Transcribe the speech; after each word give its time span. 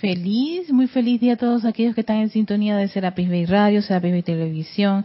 Feliz, 0.00 0.70
muy 0.70 0.86
feliz 0.86 1.20
día 1.20 1.32
a 1.32 1.36
todos 1.36 1.64
aquellos 1.64 1.92
que 1.92 2.02
están 2.02 2.18
en 2.18 2.30
sintonía 2.30 2.76
de 2.76 2.86
Serapis 2.86 3.28
Bay 3.28 3.46
Radio, 3.46 3.82
Serapis 3.82 4.12
Bay 4.12 4.22
Televisión, 4.22 5.04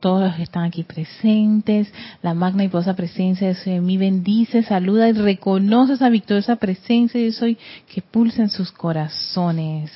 todos 0.00 0.22
los 0.24 0.34
que 0.36 0.44
están 0.44 0.64
aquí 0.64 0.82
presentes, 0.82 1.92
la 2.22 2.32
magna 2.32 2.64
y 2.64 2.68
poderosa 2.68 2.96
presencia 2.96 3.52
de 3.52 3.80
mi 3.82 3.98
bendice, 3.98 4.62
saluda 4.62 5.10
y 5.10 5.12
reconoce 5.12 5.92
esa 5.92 6.08
victoriosa 6.08 6.56
presencia 6.56 7.20
de 7.20 7.32
soy 7.32 7.58
que 7.92 8.00
pulsa 8.00 8.40
en 8.40 8.48
sus 8.48 8.72
corazones. 8.72 9.92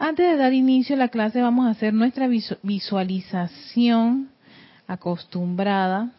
Antes 0.00 0.26
de 0.26 0.36
dar 0.36 0.52
inicio 0.52 0.96
a 0.96 0.98
la 0.98 1.08
clase 1.08 1.40
vamos 1.40 1.66
a 1.66 1.70
hacer 1.70 1.94
nuestra 1.94 2.28
visualización 2.62 4.30
acostumbrada 4.88 6.10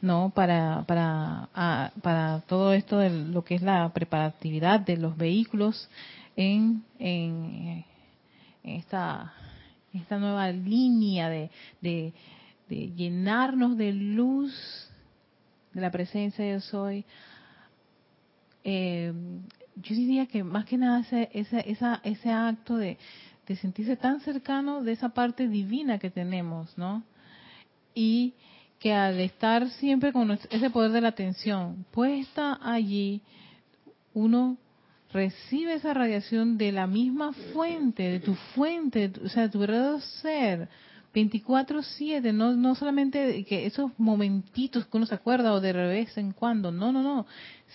¿no? 0.00 0.30
Para, 0.34 0.84
para, 0.86 1.48
para 2.02 2.40
todo 2.46 2.72
esto 2.72 2.98
de 2.98 3.10
lo 3.10 3.44
que 3.44 3.54
es 3.54 3.62
la 3.62 3.92
preparatividad 3.92 4.80
de 4.80 4.96
los 4.96 5.16
vehículos 5.16 5.88
en, 6.36 6.84
en, 6.98 7.84
esta, 8.62 9.32
esta 9.92 10.18
nueva 10.18 10.50
línea 10.50 11.28
de, 11.28 11.50
de, 11.80 12.12
llenarnos 12.68 13.76
de 13.76 13.92
luz 13.92 14.54
de 15.72 15.80
la 15.80 15.90
presencia 15.90 16.44
de 16.44 16.60
soy. 16.60 17.04
Eh, 18.64 19.12
yo 19.76 19.94
diría 19.94 20.26
que 20.26 20.44
más 20.44 20.66
que 20.66 20.76
nada 20.76 21.00
ese, 21.00 21.30
ese, 21.32 21.70
esa, 21.70 22.00
ese 22.04 22.30
acto 22.30 22.76
de, 22.76 22.98
de 23.46 23.56
sentirse 23.56 23.96
tan 23.96 24.20
cercano 24.20 24.82
de 24.82 24.92
esa 24.92 25.08
parte 25.10 25.48
divina 25.48 25.98
que 25.98 26.10
tenemos, 26.10 26.76
¿no? 26.76 27.02
Y 27.94 28.34
que 28.80 28.94
al 28.94 29.20
estar 29.20 29.68
siempre 29.72 30.12
con 30.12 30.30
ese 30.30 30.70
poder 30.70 30.90
de 30.90 31.02
la 31.02 31.08
atención 31.08 31.84
puesta 31.92 32.58
allí, 32.62 33.20
uno 34.14 34.56
recibe 35.12 35.74
esa 35.74 35.92
radiación 35.92 36.56
de 36.56 36.72
la 36.72 36.86
misma 36.86 37.32
fuente, 37.52 38.04
de 38.04 38.20
tu 38.20 38.34
fuente, 38.54 39.12
o 39.22 39.28
sea, 39.28 39.44
de 39.44 39.48
tu 39.50 39.58
verdadero 39.58 40.00
ser, 40.00 40.68
24/7, 41.12 42.32
no, 42.32 42.54
no 42.54 42.74
solamente 42.74 43.44
que 43.44 43.66
esos 43.66 43.90
momentitos 43.98 44.86
que 44.86 44.96
uno 44.96 45.06
se 45.06 45.14
acuerda 45.14 45.52
o 45.52 45.60
de 45.60 45.72
vez 45.72 46.16
en 46.16 46.32
cuando, 46.32 46.70
no, 46.70 46.92
no, 46.92 47.02
no, 47.02 47.26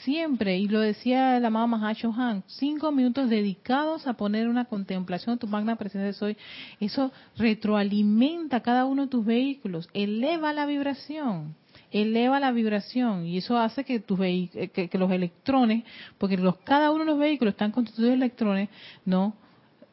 siempre, 0.04 0.58
y 0.58 0.68
lo 0.68 0.80
decía 0.80 1.40
la 1.40 1.50
mamá 1.50 1.78
Mahacho 1.78 2.14
Han, 2.14 2.44
cinco 2.48 2.92
minutos 2.92 3.30
dedicados 3.30 4.08
a 4.08 4.14
poner 4.14 4.48
una 4.48 4.66
contemplación 4.66 5.38
tu 5.38 5.48
magna 5.48 5.76
presencia 5.76 6.06
de 6.06 6.14
soy, 6.14 6.38
eso 6.80 7.12
retroalimenta 7.38 8.62
cada 8.62 8.86
uno 8.86 9.04
de 9.04 9.08
tus 9.10 9.26
vehículos, 9.26 9.90
eleva 9.94 10.54
la 10.54 10.66
vibración, 10.66 11.56
eleva 11.92 12.40
la 12.40 12.54
vibración 12.54 13.26
y 13.26 13.38
eso 13.38 13.58
hace 13.58 13.84
que 13.84 14.00
tus 14.00 14.18
que, 14.20 14.90
que, 14.90 14.98
los 14.98 15.12
electrones, 15.12 15.84
porque 16.18 16.38
los 16.38 16.58
cada 16.58 16.92
uno 16.92 17.00
de 17.00 17.12
los 17.12 17.20
vehículos 17.20 17.54
están 17.54 17.72
constituidos 17.72 18.12
de 18.12 18.16
electrones, 18.16 18.70
no 19.04 19.34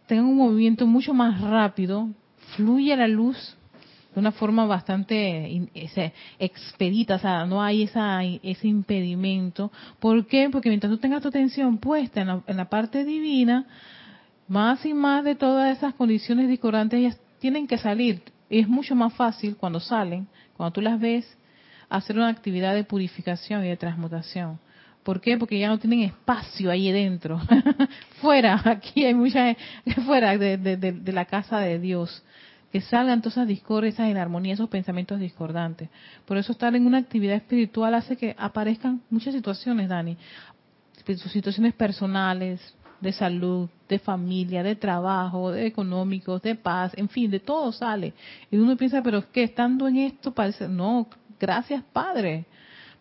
tengan 0.07 0.27
un 0.27 0.37
movimiento 0.37 0.87
mucho 0.87 1.13
más 1.13 1.41
rápido 1.41 2.09
fluye 2.57 2.97
la 2.97 3.09
luz 3.09 3.57
de 4.15 4.21
una 4.21 4.33
forma 4.33 4.67
bastante 4.67 5.69
expedita, 6.39 7.15
o 7.15 7.19
sea, 7.19 7.47
no 7.47 7.63
hay 7.63 7.85
esa, 7.85 8.23
ese 8.25 8.69
impedimento. 8.69 9.73
¿Por 10.01 10.27
qué? 10.27 10.51
Porque 10.51 10.69
mientras 10.69 10.93
tú 10.93 10.99
tengas 10.99 11.23
tu 11.23 11.29
atención 11.29 11.79
puesta 11.79 12.21
en 12.21 12.27
la, 12.27 12.43
en 12.47 12.57
la 12.59 12.69
parte 12.69 13.05
divina, 13.05 13.67
más 14.49 14.85
y 14.85 14.93
más 14.93 15.25
de 15.25 15.35
todas 15.35 15.77
esas 15.77 15.95
condiciones 15.95 16.49
discordantes 16.49 17.19
tienen 17.39 17.67
que 17.67 17.79
salir. 17.79 18.23
Es 18.51 18.69
mucho 18.69 18.95
más 18.95 19.15
fácil 19.15 19.57
cuando 19.57 19.81
salen, 19.81 20.29
cuando 20.57 20.75
tú 20.75 20.83
las 20.83 21.01
ves, 21.01 21.39
hacer 21.89 22.17
una 22.17 22.29
actividad 22.29 22.75
de 22.75 22.85
purificación 22.85 23.65
y 23.65 23.69
de 23.69 23.77
transmutación. 23.79 24.59
¿Por 25.03 25.21
qué? 25.21 25.37
Porque 25.37 25.59
ya 25.59 25.69
no 25.69 25.79
tienen 25.79 26.01
espacio 26.01 26.71
ahí 26.71 26.91
dentro. 26.93 27.41
fuera, 28.21 28.61
aquí 28.65 29.05
hay 29.05 29.15
mucha, 29.15 29.57
fuera 30.07 30.39
de, 30.39 31.03
la 31.13 31.25
casa 31.25 31.59
de 31.59 31.79
Dios. 31.79 32.23
Que 32.71 32.81
salgan 32.81 33.21
todas 33.21 33.35
esas 33.37 33.49
discordias, 33.49 33.95
esas 33.95 34.09
inarmonías, 34.09 34.59
esos 34.59 34.71
pensamientos 34.71 35.21
discordantes. 35.21 35.91
Por 36.25 36.39
eso 36.39 36.53
estar 36.53 36.75
en 36.75 36.87
una 36.87 36.99
actividad 36.99 37.37
espiritual 37.37 37.95
hace 37.95 38.17
que 38.17 38.35
aparezcan 38.39 39.03
muchas 39.11 39.35
situaciones, 39.35 39.89
Dani. 39.89 40.17
Situaciones 41.05 41.75
personales, 41.75 42.61
de 43.03 43.13
salud, 43.13 43.69
de 43.89 43.99
familia, 43.99 44.63
de 44.63 44.77
trabajo, 44.77 45.51
de 45.51 45.67
económicos, 45.67 46.41
de 46.41 46.55
paz, 46.55 46.93
en 46.97 47.09
fin, 47.09 47.31
de 47.31 47.41
todo 47.41 47.73
sale. 47.73 48.15
Y 48.51 48.57
uno 48.57 48.77
piensa, 48.77 49.03
pero 49.03 49.19
es 49.19 49.27
que 49.27 49.43
estando 49.43 49.89
en 49.89 49.97
esto 49.99 50.33
parece, 50.33 50.69
no, 50.69 51.09
gracias 51.41 51.83
Padre, 51.93 52.47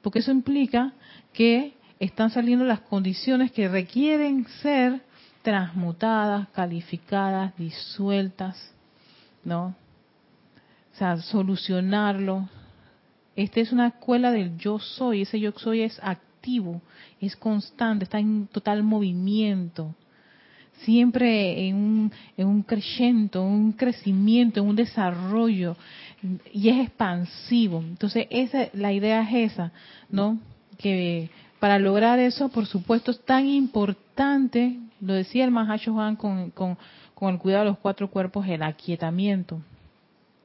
porque 0.01 0.19
eso 0.19 0.31
implica 0.31 0.91
que 1.31 1.75
están 2.01 2.31
saliendo 2.31 2.65
las 2.65 2.79
condiciones 2.81 3.51
que 3.51 3.67
requieren 3.67 4.47
ser 4.63 5.01
transmutadas, 5.43 6.49
calificadas, 6.49 7.55
disueltas, 7.57 8.73
¿no? 9.43 9.75
O 10.93 10.97
sea, 10.97 11.17
solucionarlo. 11.17 12.49
Esta 13.35 13.59
es 13.59 13.71
una 13.71 13.87
escuela 13.87 14.31
del 14.31 14.57
yo 14.57 14.79
soy, 14.79 15.21
ese 15.21 15.39
yo 15.39 15.51
soy 15.51 15.81
es 15.81 15.99
activo, 16.01 16.81
es 17.19 17.35
constante, 17.35 18.05
está 18.05 18.17
en 18.17 18.47
total 18.47 18.81
movimiento, 18.81 19.93
siempre 20.79 21.67
en 21.67 21.75
un, 21.75 22.11
en 22.35 22.47
un 22.47 22.65
un 23.35 23.73
crecimiento, 23.73 24.59
en 24.59 24.65
un 24.67 24.75
desarrollo, 24.75 25.77
y 26.51 26.69
es 26.69 26.79
expansivo. 26.79 27.79
Entonces, 27.79 28.25
esa, 28.31 28.69
la 28.73 28.91
idea 28.91 29.21
es 29.21 29.51
esa, 29.51 29.71
¿no? 30.09 30.39
Que 30.79 31.29
para 31.61 31.77
lograr 31.77 32.17
eso, 32.17 32.49
por 32.49 32.65
supuesto, 32.65 33.11
es 33.11 33.23
tan 33.23 33.47
importante, 33.47 34.79
lo 34.99 35.13
decía 35.13 35.45
el 35.45 35.51
Mahacho 35.51 35.93
Juan 35.93 36.15
con, 36.15 36.49
con, 36.49 36.75
el 37.21 37.37
cuidado 37.37 37.65
de 37.65 37.69
los 37.69 37.77
cuatro 37.77 38.09
cuerpos, 38.09 38.47
el 38.47 38.63
aquietamiento, 38.63 39.61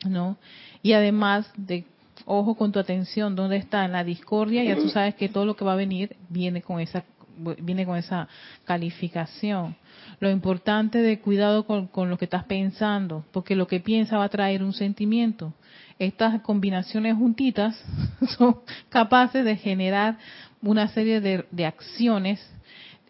¿no? 0.07 0.37
Y 0.83 0.93
además 0.93 1.51
de, 1.57 1.87
ojo 2.27 2.55
con 2.55 2.71
tu 2.71 2.79
atención, 2.79 3.35
¿dónde 3.35 3.57
está? 3.57 3.87
En 3.87 3.93
la 3.93 4.05
discordia, 4.05 4.63
ya 4.63 4.77
tú 4.77 4.91
sabes 4.91 5.15
que 5.15 5.31
todo 5.31 5.47
lo 5.47 5.57
que 5.57 5.65
va 5.65 5.73
a 5.73 5.77
venir 5.77 6.17
viene 6.29 6.61
con 6.61 6.81
esa 6.81 7.03
viene 7.39 7.85
con 7.85 7.97
esa 7.97 8.29
calificación. 8.65 9.77
Lo 10.21 10.31
importante 10.31 11.03
de 11.03 11.21
cuidado 11.21 11.67
con, 11.67 11.87
con, 11.87 12.09
lo 12.09 12.17
que 12.17 12.25
estás 12.25 12.45
pensando, 12.45 13.27
porque 13.31 13.57
lo 13.57 13.67
que 13.67 13.81
piensa 13.81 14.17
va 14.17 14.25
a 14.25 14.31
traer 14.31 14.63
un 14.63 14.73
sentimiento. 14.73 15.53
Estas 15.99 16.41
combinaciones 16.41 17.15
juntitas 17.15 17.79
son 18.39 18.57
capaces 18.89 19.45
de 19.45 19.57
generar 19.57 20.19
una 20.63 20.89
serie 20.89 21.21
de, 21.21 21.67
acciones 21.67 22.45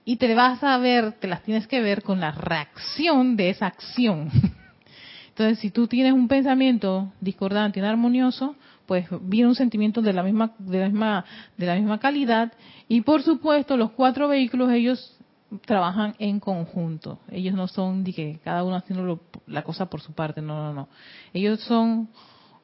y 0.05 0.17
te 0.17 0.35
vas 0.35 0.63
a 0.63 0.79
ver, 0.79 1.13
te 1.13 1.27
las 1.27 1.43
tienes 1.43 1.67
que 1.67 1.81
ver 1.81 2.03
con 2.03 2.21
la 2.21 2.33
reacción 2.33 3.37
de 3.37 3.51
esa 3.51 3.67
acción. 3.67 4.31
Entonces, 5.29 5.59
si 5.59 5.71
tú 5.71 5.87
tienes 5.87 6.13
un 6.13 6.29
pensamiento 6.29 7.13
discordante, 7.21 7.79
inarmonioso, 7.79 8.57
pues 8.87 9.07
viene 9.23 9.49
un 9.49 9.55
sentimiento 9.55 10.01
de 10.01 10.13
la 10.13 10.23
misma 10.23 10.55
de 10.59 10.79
la 10.79 10.89
misma 10.89 11.25
de 11.57 11.67
la 11.67 11.75
misma 11.75 11.99
calidad 11.99 12.53
y 12.89 13.01
por 13.01 13.23
supuesto 13.23 13.77
los 13.77 13.91
cuatro 13.91 14.29
vehículos 14.29 14.71
ellos 14.71 15.17
trabajan 15.65 16.15
en 16.19 16.41
conjunto. 16.41 17.19
Ellos 17.31 17.55
no 17.55 17.69
son 17.69 18.05
de 18.05 18.13
que 18.13 18.41
cada 18.45 18.65
uno 18.65 18.77
haciendo 18.77 19.21
la 19.47 19.63
cosa 19.63 19.87
por 19.87 20.01
su 20.01 20.13
parte, 20.13 20.41
no, 20.41 20.57
no, 20.57 20.73
no. 20.73 20.89
Ellos 21.33 21.61
son 21.61 22.09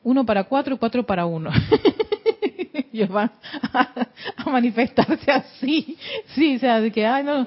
uno 0.02 0.24
para 0.26 0.44
cuatro, 0.44 0.78
cuatro 0.78 1.04
para 1.04 1.26
uno. 1.26 1.50
ellos 2.94 3.08
van 3.08 3.30
a, 3.72 4.50
manifestarse 4.50 5.30
así. 5.30 5.96
Sí, 6.34 6.56
o 6.56 6.58
sea, 6.58 6.80
de 6.80 6.90
que, 6.90 7.06
ay, 7.06 7.24
no. 7.24 7.46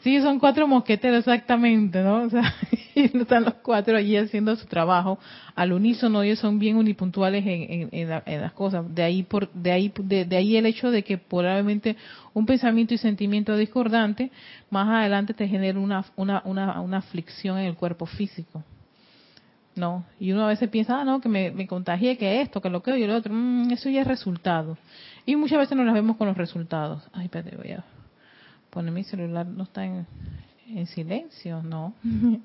Sí, 0.00 0.20
son 0.22 0.38
cuatro 0.38 0.66
mosqueteros 0.66 1.18
exactamente, 1.18 2.02
¿no? 2.02 2.22
O 2.22 2.30
sea, 2.30 2.54
están 2.94 3.44
los 3.44 3.54
cuatro 3.54 3.96
allí 3.96 4.16
haciendo 4.16 4.56
su 4.56 4.66
trabajo 4.66 5.18
al 5.54 5.72
unísono. 5.72 6.22
Ellos 6.22 6.38
son 6.38 6.58
bien 6.58 6.76
unipuntuales 6.76 7.44
en, 7.46 7.88
en, 7.92 8.40
las 8.40 8.52
cosas. 8.52 8.84
De 8.94 9.02
ahí, 9.02 9.22
por, 9.22 9.52
de 9.52 9.70
ahí, 9.70 9.92
de, 9.98 10.36
ahí 10.36 10.56
el 10.56 10.64
hecho 10.64 10.90
de 10.90 11.02
que 11.02 11.18
probablemente 11.18 11.96
un 12.32 12.46
pensamiento 12.46 12.94
y 12.94 12.98
sentimiento 12.98 13.54
discordante 13.54 14.30
más 14.70 14.88
adelante 14.88 15.34
te 15.34 15.46
genere 15.46 15.78
una, 15.78 16.04
una, 16.16 16.40
una, 16.46 16.80
una 16.80 16.96
aflicción 16.96 17.58
en 17.58 17.66
el 17.66 17.74
cuerpo 17.74 18.06
físico. 18.06 18.64
No, 19.74 20.04
y 20.20 20.32
uno 20.32 20.44
a 20.44 20.48
veces 20.48 20.68
piensa, 20.68 21.00
ah, 21.00 21.04
no, 21.04 21.20
que 21.20 21.30
me, 21.30 21.66
contagié, 21.66 22.18
que 22.18 22.42
esto, 22.42 22.60
que 22.60 22.68
lo 22.68 22.82
que 22.82 22.98
y 22.98 23.06
lo 23.06 23.16
otro, 23.16 23.32
mm, 23.32 23.70
eso 23.72 23.88
ya 23.88 24.02
es 24.02 24.06
resultado. 24.06 24.76
Y 25.24 25.36
muchas 25.36 25.58
veces 25.58 25.76
no 25.76 25.84
las 25.84 25.94
vemos 25.94 26.16
con 26.16 26.28
los 26.28 26.36
resultados. 26.36 27.02
Ay, 27.12 27.24
espérate, 27.24 27.56
voy 27.56 27.72
a 27.72 27.84
poner 28.70 28.92
mi 28.92 29.02
celular, 29.04 29.46
no 29.46 29.62
está 29.64 29.84
en, 29.84 30.06
en 30.68 30.86
silencio, 30.86 31.62
no. 31.62 31.94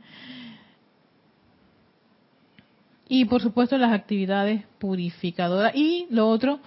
y 3.09 3.25
por 3.25 3.41
supuesto 3.41 3.77
las 3.77 3.91
actividades 3.91 4.63
purificadoras. 4.79 5.75
Y 5.75 6.07
lo 6.09 6.29
otro, 6.29 6.61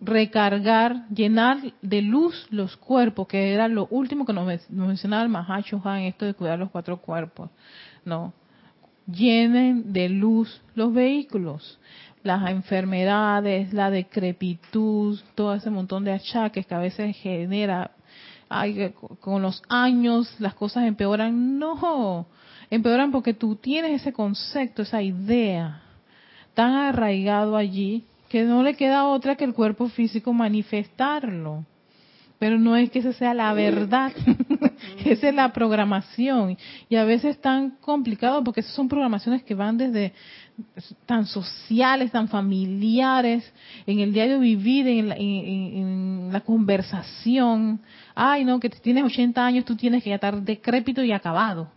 recargar, 0.00 1.08
llenar 1.08 1.58
de 1.82 2.02
luz 2.02 2.46
los 2.50 2.76
cuerpos, 2.76 3.28
que 3.28 3.52
era 3.52 3.68
lo 3.68 3.86
último 3.90 4.24
que 4.24 4.32
nos, 4.32 4.46
mencionaba 4.70 5.22
el 5.22 5.28
Mahacho 5.28 5.80
Han, 5.84 6.02
esto 6.02 6.24
de 6.24 6.34
cuidar 6.34 6.58
los 6.58 6.70
cuatro 6.70 6.98
cuerpos. 6.98 7.50
No, 8.04 8.32
llenen 9.06 9.92
de 9.92 10.08
luz 10.08 10.60
los 10.74 10.92
vehículos, 10.92 11.78
las 12.22 12.50
enfermedades, 12.50 13.72
la 13.72 13.90
decrepitud, 13.90 15.20
todo 15.34 15.54
ese 15.54 15.70
montón 15.70 16.04
de 16.04 16.12
achaques 16.12 16.66
que 16.66 16.74
a 16.74 16.78
veces 16.78 17.16
genera 17.16 17.92
ay, 18.48 18.92
con 19.20 19.42
los 19.42 19.62
años 19.68 20.34
las 20.38 20.54
cosas 20.54 20.84
empeoran. 20.84 21.58
No, 21.58 22.26
empeoran 22.70 23.10
porque 23.12 23.34
tú 23.34 23.56
tienes 23.56 24.00
ese 24.00 24.12
concepto, 24.12 24.82
esa 24.82 25.02
idea 25.02 25.82
tan 26.54 26.72
arraigado 26.72 27.56
allí 27.56 28.04
que 28.28 28.44
no 28.44 28.62
le 28.62 28.74
queda 28.74 29.06
otra 29.06 29.36
que 29.36 29.44
el 29.44 29.54
cuerpo 29.54 29.88
físico 29.88 30.32
manifestarlo. 30.32 31.64
Pero 32.38 32.58
no 32.58 32.76
es 32.76 32.90
que 32.90 32.98
esa 32.98 33.12
sea 33.14 33.32
la 33.32 33.52
verdad, 33.54 34.12
esa 35.04 35.28
es 35.28 35.34
la 35.34 35.52
programación. 35.52 36.58
Y 36.88 36.96
a 36.96 37.04
veces 37.04 37.36
es 37.36 37.40
tan 37.40 37.70
complicado 37.80 38.44
porque 38.44 38.60
esas 38.60 38.74
son 38.74 38.88
programaciones 38.88 39.42
que 39.42 39.54
van 39.54 39.78
desde 39.78 40.12
tan 41.06 41.26
sociales, 41.26 42.12
tan 42.12 42.28
familiares, 42.28 43.50
en 43.86 44.00
el 44.00 44.12
diario 44.12 44.38
vivir, 44.38 44.86
en 44.86 45.08
la, 45.08 45.16
en 45.16 46.28
la 46.30 46.40
conversación. 46.40 47.80
Ay, 48.14 48.44
no, 48.44 48.60
que 48.60 48.68
tienes 48.68 49.04
80 49.04 49.44
años, 49.44 49.64
tú 49.64 49.74
tienes 49.74 50.02
que 50.02 50.12
estar 50.12 50.40
decrépito 50.42 51.02
y 51.02 51.12
acabado. 51.12 51.70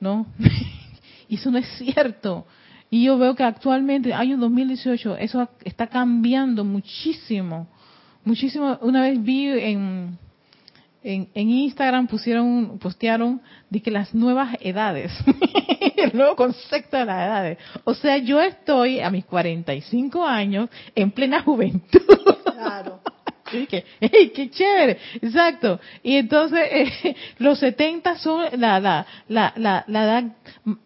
¿No? 0.00 0.26
y 1.28 1.34
eso 1.34 1.50
no 1.50 1.58
es 1.58 1.66
cierto. 1.76 2.46
Y 2.88 3.04
yo 3.04 3.18
veo 3.18 3.34
que 3.34 3.42
actualmente, 3.42 4.14
año 4.14 4.38
2018, 4.38 5.16
eso 5.16 5.48
está 5.64 5.88
cambiando 5.88 6.64
muchísimo 6.64 7.66
muchísimo. 8.28 8.78
Una 8.82 9.02
vez 9.02 9.20
vi 9.22 9.48
en, 9.48 10.18
en, 11.02 11.50
Instagram 11.50 12.06
pusieron, 12.06 12.78
postearon 12.78 13.40
de 13.70 13.80
que 13.80 13.90
las 13.90 14.14
nuevas 14.14 14.56
edades, 14.60 15.12
el 15.96 16.14
nuevo 16.14 16.36
concepto 16.36 16.98
de 16.98 17.06
las 17.06 17.26
edades. 17.26 17.58
O 17.84 17.94
sea, 17.94 18.18
yo 18.18 18.40
estoy 18.40 19.00
a 19.00 19.10
mis 19.10 19.24
45 19.24 20.24
años 20.24 20.68
en 20.94 21.10
plena 21.10 21.42
juventud. 21.42 22.00
Claro. 22.44 23.00
que, 23.50 23.84
qué 24.34 24.50
chévere! 24.50 24.98
Exacto. 25.22 25.80
Y 26.02 26.16
entonces 26.16 26.60
eh, 26.70 27.16
los 27.38 27.58
70 27.58 28.18
son 28.18 28.44
la, 28.58 28.78
la, 28.78 29.06
la, 29.28 29.54
la, 29.56 29.84
la 29.86 30.04
edad, 30.04 30.24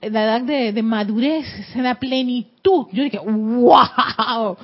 la 0.01 0.25
edad 0.25 0.41
de, 0.43 0.73
de 0.73 0.83
madurez, 0.83 1.45
la 1.75 1.97
plenitud. 1.97 2.87
Yo 2.93 3.03
dije, 3.03 3.19
¡wow! 3.19 4.57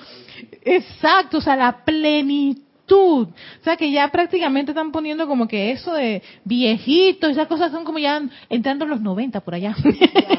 Exacto, 0.65 1.39
o 1.39 1.41
sea, 1.41 1.57
la 1.57 1.85
plenitud 1.85 2.68
o 2.97 3.29
sea, 3.63 3.77
que 3.77 3.91
ya 3.91 4.09
prácticamente 4.09 4.73
están 4.73 4.93
poniendo 4.93 5.27
como 5.27 5.47
que 5.47 5.73
eso 5.73 5.93
de 5.95 6.23
viejito, 6.45 7.29
esas 7.29 7.47
cosas 7.47 7.71
son 7.71 7.85
como 7.85 7.99
ya 7.99 8.23
entrando 8.49 8.85
en 8.85 8.91
los 8.91 9.01
90 9.01 9.41
por 9.41 9.55
allá. 9.55 9.75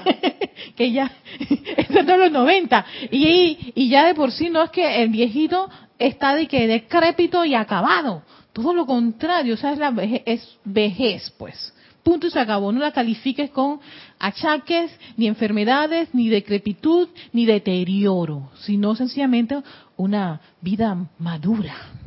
que 0.76 0.92
ya 0.92 1.12
entrando 1.78 2.14
en 2.14 2.20
los 2.20 2.32
90. 2.32 2.86
Y, 3.12 3.74
y 3.76 3.90
ya 3.90 4.06
de 4.06 4.16
por 4.16 4.32
sí 4.32 4.50
no 4.50 4.64
es 4.64 4.72
que 4.72 5.04
el 5.04 5.10
viejito 5.10 5.70
está 5.98 6.36
de 6.36 6.48
que 6.48 6.68
decrépito 6.68 7.46
y 7.46 7.56
acabado. 7.56 8.24
Todo 8.54 8.74
lo 8.74 8.86
contrario, 8.86 9.54
o 9.54 9.58
sea, 9.58 9.74
es, 9.74 9.78
la 9.78 9.92
vejez, 9.92 10.24
es 10.26 10.58
vejez, 10.66 11.34
pues. 11.38 11.74
Punto 12.04 12.28
y 12.28 12.32
se 12.32 12.40
acabó. 12.40 12.72
No 12.72 12.80
la 12.80 12.92
califiques 12.92 13.52
con 13.52 13.80
achaques, 14.18 14.92
ni 15.18 15.28
enfermedades, 15.28 16.10
ni 16.14 16.30
decrepitud, 16.30 17.10
ni 17.34 17.46
deterioro, 17.46 18.50
sino 18.62 18.96
sencillamente 18.96 19.62
una 19.98 20.42
vida 20.62 20.98
madura 21.20 21.99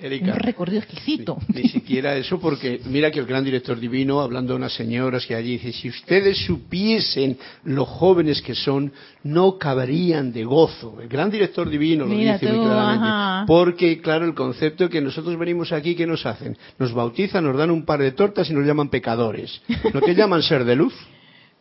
un 0.00 0.38
recorrido 0.38 0.78
exquisito. 0.78 1.38
Ni, 1.54 1.68
siquiera 1.68 2.16
eso, 2.16 2.38
porque 2.38 2.80
mira 2.86 3.10
que 3.10 3.18
el 3.18 3.26
gran 3.26 3.44
director 3.44 3.78
divino, 3.78 4.20
hablando 4.20 4.52
de 4.52 4.58
unas 4.58 4.74
señoras 4.74 5.26
que 5.26 5.34
allí 5.34 5.52
dice, 5.52 5.72
si 5.72 5.88
ustedes 5.88 6.38
supiesen 6.44 7.38
lo 7.64 7.84
jóvenes 7.84 8.42
que 8.42 8.54
son, 8.54 8.92
no 9.22 9.58
caberían 9.58 10.32
de 10.32 10.44
gozo. 10.44 11.00
El 11.00 11.08
gran 11.08 11.30
director 11.30 11.68
divino 11.68 12.04
lo 12.06 12.14
dice 12.14 12.52
muy 12.52 12.66
claramente. 12.66 13.46
Porque, 13.46 14.00
claro, 14.00 14.24
el 14.24 14.34
concepto 14.34 14.88
que 14.88 15.00
nosotros 15.00 15.38
venimos 15.38 15.72
aquí, 15.72 15.94
¿qué 15.94 16.06
nos 16.06 16.26
hacen? 16.26 16.56
Nos 16.78 16.92
bautizan, 16.92 17.44
nos 17.44 17.56
dan 17.56 17.70
un 17.70 17.84
par 17.84 18.00
de 18.00 18.12
tortas 18.12 18.50
y 18.50 18.54
nos 18.54 18.66
llaman 18.66 18.88
pecadores. 18.88 19.60
¿No 19.92 20.00
que 20.00 20.14
llaman 20.14 20.42
ser 20.42 20.64
de 20.64 20.76
luz? 20.76 20.94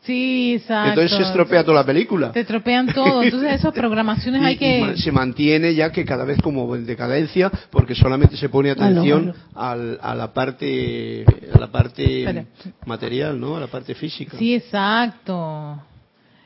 Sí, 0.05 0.53
exacto. 0.55 0.89
Entonces 0.89 1.17
se 1.17 1.23
estropea 1.23 1.63
toda 1.63 1.79
la 1.79 1.85
película. 1.85 2.31
Te 2.31 2.41
estropean 2.41 2.93
todo. 2.93 3.23
Entonces 3.23 3.53
esas 3.53 3.73
programaciones 3.73 4.43
hay 4.43 4.57
que... 4.57 4.95
se 4.97 5.11
mantiene 5.11 5.73
ya 5.73 5.91
que 5.91 6.05
cada 6.05 6.25
vez 6.25 6.39
como 6.41 6.75
en 6.75 6.85
decadencia 6.85 7.51
porque 7.71 7.95
solamente 7.95 8.37
se 8.37 8.49
pone 8.49 8.71
atención 8.71 9.33
a 9.55 9.75
la 9.75 10.33
parte 10.33 11.25
a 11.53 11.59
la 11.59 11.71
parte 11.71 12.45
material, 12.85 13.39
¿no? 13.39 13.57
A 13.57 13.61
la 13.61 13.67
parte 13.67 13.95
física. 13.95 14.37
Sí, 14.37 14.53
exacto. 14.53 15.81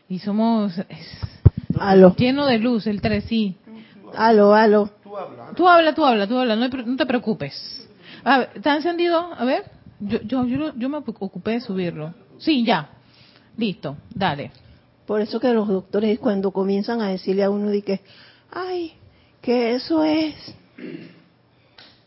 Y 0.08 0.20
somos 0.20 0.74
lleno 2.18 2.46
de 2.46 2.60
luz, 2.60 2.88
el 2.88 3.02
3, 3.02 3.24
sí. 3.26 3.56
Aló, 4.16 4.56
aló. 4.56 4.90
Tú 5.04 5.18
habla, 5.18 5.54
tú 5.56 5.68
habla, 5.68 5.94
tú 5.94 6.06
habla, 6.06 6.28
tú 6.28 6.38
habla. 6.38 6.56
No, 6.56 6.68
no 6.68 6.96
te 6.96 7.06
preocupes. 7.06 7.88
A 8.24 8.40
ver, 8.40 8.50
¿está 8.56 8.76
encendido? 8.76 9.34
A 9.34 9.46
ver. 9.46 9.64
Yo, 10.00 10.22
yo, 10.22 10.46
yo, 10.46 10.74
yo 10.76 10.90
me 10.90 10.98
ocupé 10.98 11.52
de 11.52 11.62
subirlo. 11.62 12.14
Sí, 12.38 12.64
ya. 12.64 12.90
Listo, 13.60 13.98
dale. 14.16 14.52
Por 15.06 15.20
eso 15.20 15.38
que 15.38 15.52
los 15.52 15.68
doctores 15.68 16.18
cuando 16.18 16.52
comienzan 16.52 17.02
a 17.02 17.10
decirle 17.10 17.44
a 17.44 17.50
uno 17.50 17.70
de 17.70 17.82
que, 17.82 18.00
ay, 18.52 18.94
que 19.42 19.76
eso 19.76 20.02
es, 20.06 20.34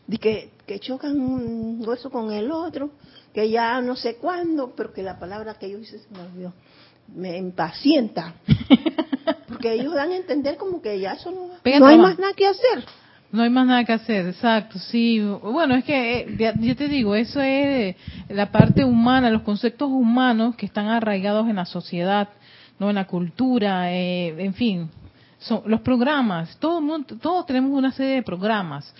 de 0.07 0.17
que, 0.17 0.49
que 0.65 0.79
chocan 0.79 1.19
un 1.19 1.87
hueso 1.87 2.09
con 2.09 2.31
el 2.31 2.51
otro, 2.51 2.89
que 3.31 3.51
ya 3.51 3.79
no 3.81 3.95
sé 3.95 4.15
cuándo, 4.15 4.73
pero 4.75 4.93
que 4.93 5.03
la 5.03 5.19
palabra 5.19 5.53
que 5.53 5.69
yo 5.69 5.77
hice 5.77 5.99
se 5.99 6.09
me 6.09 6.21
olvidó, 6.21 6.53
me 7.13 7.37
impacienta. 7.37 8.33
Porque 9.47 9.73
ellos 9.73 9.93
dan 9.93 10.09
a 10.09 10.15
entender 10.15 10.57
como 10.57 10.81
que 10.81 10.99
ya 10.99 11.13
eso 11.13 11.29
no, 11.29 11.49
no 11.79 11.85
hay 11.85 11.97
más 11.99 12.17
nada 12.17 12.33
que 12.33 12.47
hacer. 12.47 12.83
No 13.33 13.41
hay 13.41 13.49
más 13.49 13.65
nada 13.65 13.83
que 13.83 13.93
hacer, 13.93 14.27
exacto, 14.27 14.77
sí. 14.77 15.19
Bueno, 15.19 15.73
es 15.73 15.83
que, 15.83 16.19
eh, 16.19 16.35
ya, 16.37 16.75
te 16.75 16.87
digo, 16.87 17.15
eso 17.15 17.41
es 17.41 17.95
la 18.29 18.51
parte 18.51 18.85
humana, 18.85 19.31
los 19.31 19.41
conceptos 19.41 19.89
humanos 19.89 20.55
que 20.55 20.67
están 20.67 20.85
arraigados 20.87 21.49
en 21.49 21.55
la 21.55 21.65
sociedad, 21.65 22.29
no 22.77 22.89
en 22.89 22.95
la 22.95 23.07
cultura, 23.07 23.91
eh, 23.91 24.35
en 24.37 24.53
fin, 24.53 24.91
son 25.39 25.63
los 25.65 25.81
programas, 25.81 26.55
todo 26.59 26.79
mundo, 26.79 27.17
todos 27.19 27.47
tenemos 27.47 27.71
una 27.71 27.91
serie 27.91 28.17
de 28.17 28.21
programas. 28.21 28.93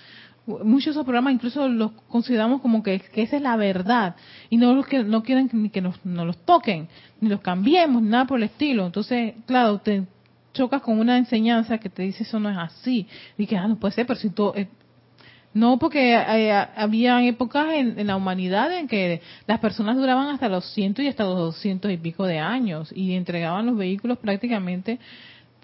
Muchos 0.47 0.85
de 0.85 0.91
esos 0.91 1.03
programas 1.05 1.35
incluso 1.35 1.67
los 1.67 1.91
consideramos 2.09 2.59
como 2.59 2.81
que, 2.81 3.03
esa 3.13 3.35
es 3.35 3.41
la 3.41 3.55
verdad 3.55 4.15
y 4.49 4.57
no 4.57 4.73
los 4.73 4.87
que 4.87 5.03
no 5.03 5.21
quieren 5.21 5.47
ni 5.53 5.69
que 5.69 5.79
nos, 5.79 6.03
nos 6.03 6.25
los 6.25 6.37
toquen, 6.43 6.87
ni 7.21 7.29
los 7.29 7.41
cambiemos, 7.41 8.01
nada 8.01 8.25
por 8.25 8.39
el 8.39 8.45
estilo. 8.45 8.87
Entonces, 8.87 9.35
claro, 9.45 9.77
te, 9.77 10.05
chocas 10.53 10.81
con 10.81 10.99
una 10.99 11.17
enseñanza 11.17 11.77
que 11.77 11.89
te 11.89 12.03
dice 12.03 12.23
eso 12.23 12.39
no 12.39 12.49
es 12.49 12.57
así. 12.57 13.07
Y 13.37 13.45
que, 13.45 13.57
ah, 13.57 13.67
no 13.67 13.77
puede 13.77 13.93
ser, 13.93 14.05
pero 14.07 14.19
si 14.19 14.29
todo... 14.29 14.55
Eh, 14.55 14.67
no, 15.53 15.77
porque 15.77 16.15
eh, 16.15 16.51
había 16.75 17.23
épocas 17.23 17.67
en, 17.73 18.07
la 18.07 18.15
humanidad 18.15 18.75
en 18.75 18.87
que 18.87 19.21
las 19.45 19.59
personas 19.59 19.95
duraban 19.97 20.29
hasta 20.29 20.49
los 20.49 20.65
cientos 20.73 21.05
y 21.05 21.07
hasta 21.07 21.25
los 21.25 21.37
doscientos 21.37 21.91
y 21.91 21.97
pico 21.97 22.25
de 22.25 22.39
años 22.39 22.91
y 22.95 23.13
entregaban 23.13 23.67
los 23.67 23.77
vehículos 23.77 24.17
prácticamente 24.17 24.99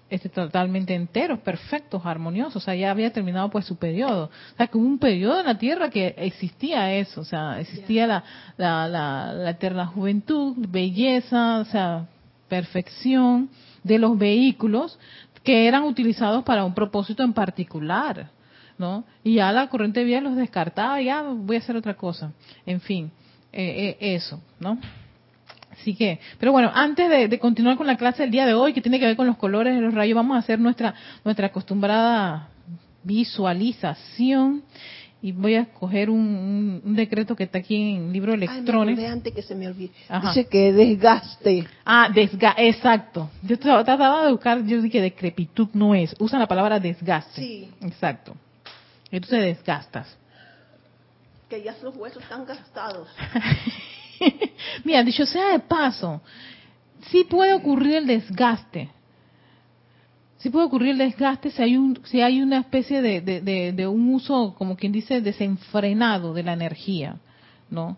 este, 0.08 0.28
totalmente 0.28 0.94
enteros, 0.94 1.40
perfectos, 1.40 2.02
armoniosos. 2.04 2.56
O 2.56 2.60
sea, 2.60 2.76
ya 2.76 2.92
había 2.92 3.12
terminado 3.12 3.50
pues 3.50 3.64
su 3.64 3.76
periodo. 3.76 4.26
O 4.26 4.56
sea, 4.56 4.68
que 4.68 4.78
hubo 4.78 4.86
un 4.86 4.98
periodo 5.00 5.40
en 5.40 5.46
la 5.46 5.58
Tierra 5.58 5.90
que 5.90 6.14
existía 6.18 6.94
eso. 6.94 7.22
O 7.22 7.24
sea, 7.24 7.60
existía 7.60 8.06
la, 8.06 8.24
la, 8.56 8.88
la, 8.88 9.32
la 9.32 9.50
eterna 9.50 9.86
juventud, 9.86 10.54
belleza, 10.56 11.58
o 11.58 11.64
sea, 11.64 12.06
perfección 12.48 13.50
de 13.82 13.98
los 13.98 14.18
vehículos 14.18 14.98
que 15.42 15.66
eran 15.66 15.84
utilizados 15.84 16.44
para 16.44 16.64
un 16.64 16.74
propósito 16.74 17.22
en 17.22 17.32
particular, 17.32 18.30
¿no? 18.78 19.04
Y 19.24 19.34
ya 19.34 19.52
la 19.52 19.68
corriente 19.68 20.04
vía 20.04 20.20
los 20.20 20.36
descartaba, 20.36 21.00
ya 21.00 21.22
voy 21.22 21.56
a 21.56 21.58
hacer 21.60 21.76
otra 21.76 21.94
cosa. 21.94 22.32
En 22.66 22.80
fin, 22.80 23.10
eh, 23.52 23.96
eh, 24.00 24.14
eso, 24.14 24.40
¿no? 24.58 24.78
Así 25.70 25.94
que, 25.94 26.20
pero 26.38 26.52
bueno, 26.52 26.70
antes 26.74 27.08
de, 27.08 27.28
de, 27.28 27.38
continuar 27.38 27.76
con 27.76 27.86
la 27.86 27.96
clase 27.96 28.22
del 28.22 28.30
día 28.30 28.44
de 28.44 28.52
hoy, 28.52 28.74
que 28.74 28.82
tiene 28.82 28.98
que 28.98 29.06
ver 29.06 29.16
con 29.16 29.26
los 29.26 29.38
colores 29.38 29.74
de 29.74 29.80
los 29.80 29.94
rayos, 29.94 30.14
vamos 30.14 30.36
a 30.36 30.40
hacer 30.40 30.58
nuestra, 30.58 30.94
nuestra 31.24 31.46
acostumbrada 31.46 32.50
visualización 33.02 34.62
y 35.22 35.32
voy 35.32 35.54
a 35.54 35.62
escoger 35.62 36.08
un, 36.08 36.80
decreto 36.84 37.36
que 37.36 37.44
está 37.44 37.58
aquí 37.58 37.96
en 37.96 38.12
libro 38.12 38.32
de 38.32 38.38
electrones. 38.38 38.98
Ay, 38.98 39.04
antes 39.04 39.34
que 39.34 39.42
se 39.42 39.54
me 39.54 39.66
olvide. 39.66 39.92
Dice 40.22 40.46
que 40.46 40.72
desgaste. 40.72 41.66
Ah, 41.84 42.08
desgaste, 42.12 42.68
exacto. 42.68 43.30
Yo 43.42 43.58
trataba 43.58 44.24
de 44.24 44.32
buscar, 44.32 44.64
yo 44.64 44.80
dije 44.80 45.00
decrepitud 45.00 45.68
no 45.74 45.94
es. 45.94 46.14
Usa 46.18 46.38
la 46.38 46.46
palabra 46.46 46.80
desgaste. 46.80 47.40
Sí. 47.40 47.70
Exacto. 47.82 48.34
Entonces 49.10 49.42
desgastas. 49.42 50.16
Que 51.48 51.62
ya 51.62 51.74
los 51.82 51.96
huesos 51.96 52.22
están 52.22 52.46
gastados. 52.46 53.08
Mira, 54.84 55.02
dicho 55.02 55.26
sea 55.26 55.52
de 55.52 55.58
paso, 55.58 56.22
sí 57.10 57.24
puede 57.24 57.52
ocurrir 57.54 57.96
el 57.96 58.06
desgaste 58.06 58.90
sí 60.40 60.50
puede 60.50 60.66
ocurrir 60.66 60.90
el 60.90 60.98
desgaste 60.98 61.50
si 61.50 61.62
hay 61.62 61.76
un 61.76 62.00
si 62.04 62.20
hay 62.20 62.42
una 62.42 62.58
especie 62.58 63.00
de, 63.02 63.20
de, 63.20 63.86
un 63.86 64.12
uso 64.12 64.54
como 64.56 64.76
quien 64.76 64.92
dice 64.92 65.20
desenfrenado 65.20 66.34
de 66.34 66.42
la 66.42 66.54
energía 66.54 67.16
no 67.70 67.96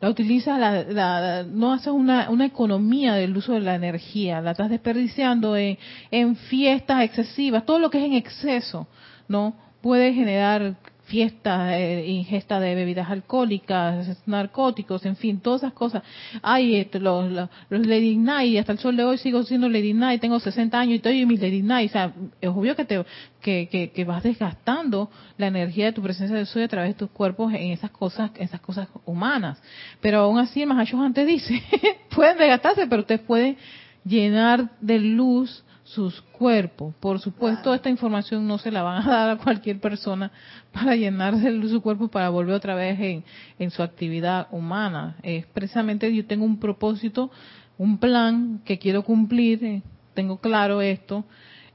la 0.00 0.10
utilizas 0.10 0.58
la, 0.58 1.44
no 1.44 1.72
haces 1.72 1.88
una, 1.88 2.28
una 2.28 2.44
economía 2.44 3.14
del 3.14 3.36
uso 3.36 3.54
de 3.54 3.60
la 3.60 3.74
energía 3.74 4.40
la 4.40 4.52
estás 4.52 4.70
desperdiciando 4.70 5.56
en, 5.56 5.78
en 6.10 6.36
fiestas 6.36 7.02
excesivas 7.02 7.64
todo 7.64 7.78
lo 7.78 7.90
que 7.90 7.98
es 7.98 8.04
en 8.04 8.14
exceso 8.14 8.86
no 9.26 9.54
puede 9.80 10.12
generar 10.12 10.76
fiestas, 11.04 11.72
eh, 11.72 12.04
ingesta 12.06 12.60
de 12.60 12.74
bebidas 12.74 13.10
alcohólicas, 13.10 14.26
narcóticos, 14.26 15.04
en 15.04 15.16
fin, 15.16 15.40
todas 15.40 15.62
esas 15.62 15.74
cosas. 15.74 16.02
Ay, 16.42 16.76
este, 16.76 16.98
los, 16.98 17.30
los, 17.30 17.48
Lady 17.68 18.16
Night, 18.16 18.58
hasta 18.58 18.72
el 18.72 18.78
sol 18.78 18.96
de 18.96 19.04
hoy 19.04 19.18
sigo 19.18 19.42
siendo 19.42 19.68
Lady 19.68 19.92
Night, 19.92 20.20
tengo 20.20 20.40
60 20.40 20.78
años 20.78 20.92
y 20.92 20.96
estoy 20.96 21.20
en 21.20 21.28
mi 21.28 21.36
Lady 21.36 21.62
Night. 21.62 21.90
O 21.90 21.92
sea, 21.92 22.12
es 22.40 22.48
obvio 22.48 22.74
que, 22.74 22.84
te, 22.84 23.04
que, 23.40 23.90
que, 23.94 24.04
vas 24.04 24.22
desgastando 24.22 25.10
la 25.36 25.48
energía 25.48 25.86
de 25.86 25.92
tu 25.92 26.02
presencia 26.02 26.36
de 26.36 26.46
soy 26.46 26.62
a 26.62 26.68
través 26.68 26.90
de 26.90 26.98
tus 26.98 27.10
cuerpos 27.10 27.52
en 27.52 27.70
esas 27.72 27.90
cosas, 27.90 28.30
en 28.36 28.44
esas 28.44 28.60
cosas 28.60 28.88
humanas. 29.04 29.62
Pero 30.00 30.20
aún 30.20 30.38
así, 30.38 30.62
el 30.62 30.68
Mahacho 30.68 31.00
antes 31.00 31.26
dice, 31.26 31.62
pueden 32.14 32.38
desgastarse, 32.38 32.86
pero 32.86 33.02
ustedes 33.02 33.20
pueden 33.20 33.56
llenar 34.04 34.70
de 34.80 34.98
luz 34.98 35.64
sus 35.84 36.20
cuerpos. 36.22 36.94
Por 36.98 37.20
supuesto, 37.20 37.74
esta 37.74 37.90
información 37.90 38.46
no 38.48 38.58
se 38.58 38.70
la 38.70 38.82
van 38.82 39.06
a 39.06 39.10
dar 39.10 39.30
a 39.30 39.36
cualquier 39.36 39.80
persona 39.80 40.32
para 40.72 40.96
llenarse 40.96 41.52
de 41.52 41.68
su 41.68 41.80
cuerpo 41.82 42.08
para 42.08 42.30
volver 42.30 42.54
otra 42.54 42.74
vez 42.74 42.98
en, 42.98 43.24
en 43.58 43.70
su 43.70 43.82
actividad 43.82 44.48
humana. 44.50 45.16
Es 45.22 45.46
precisamente 45.46 46.12
yo 46.12 46.26
tengo 46.26 46.44
un 46.44 46.58
propósito, 46.58 47.30
un 47.78 47.98
plan 47.98 48.62
que 48.64 48.78
quiero 48.78 49.02
cumplir, 49.02 49.62
eh, 49.64 49.82
tengo 50.14 50.38
claro 50.38 50.80
esto, 50.80 51.24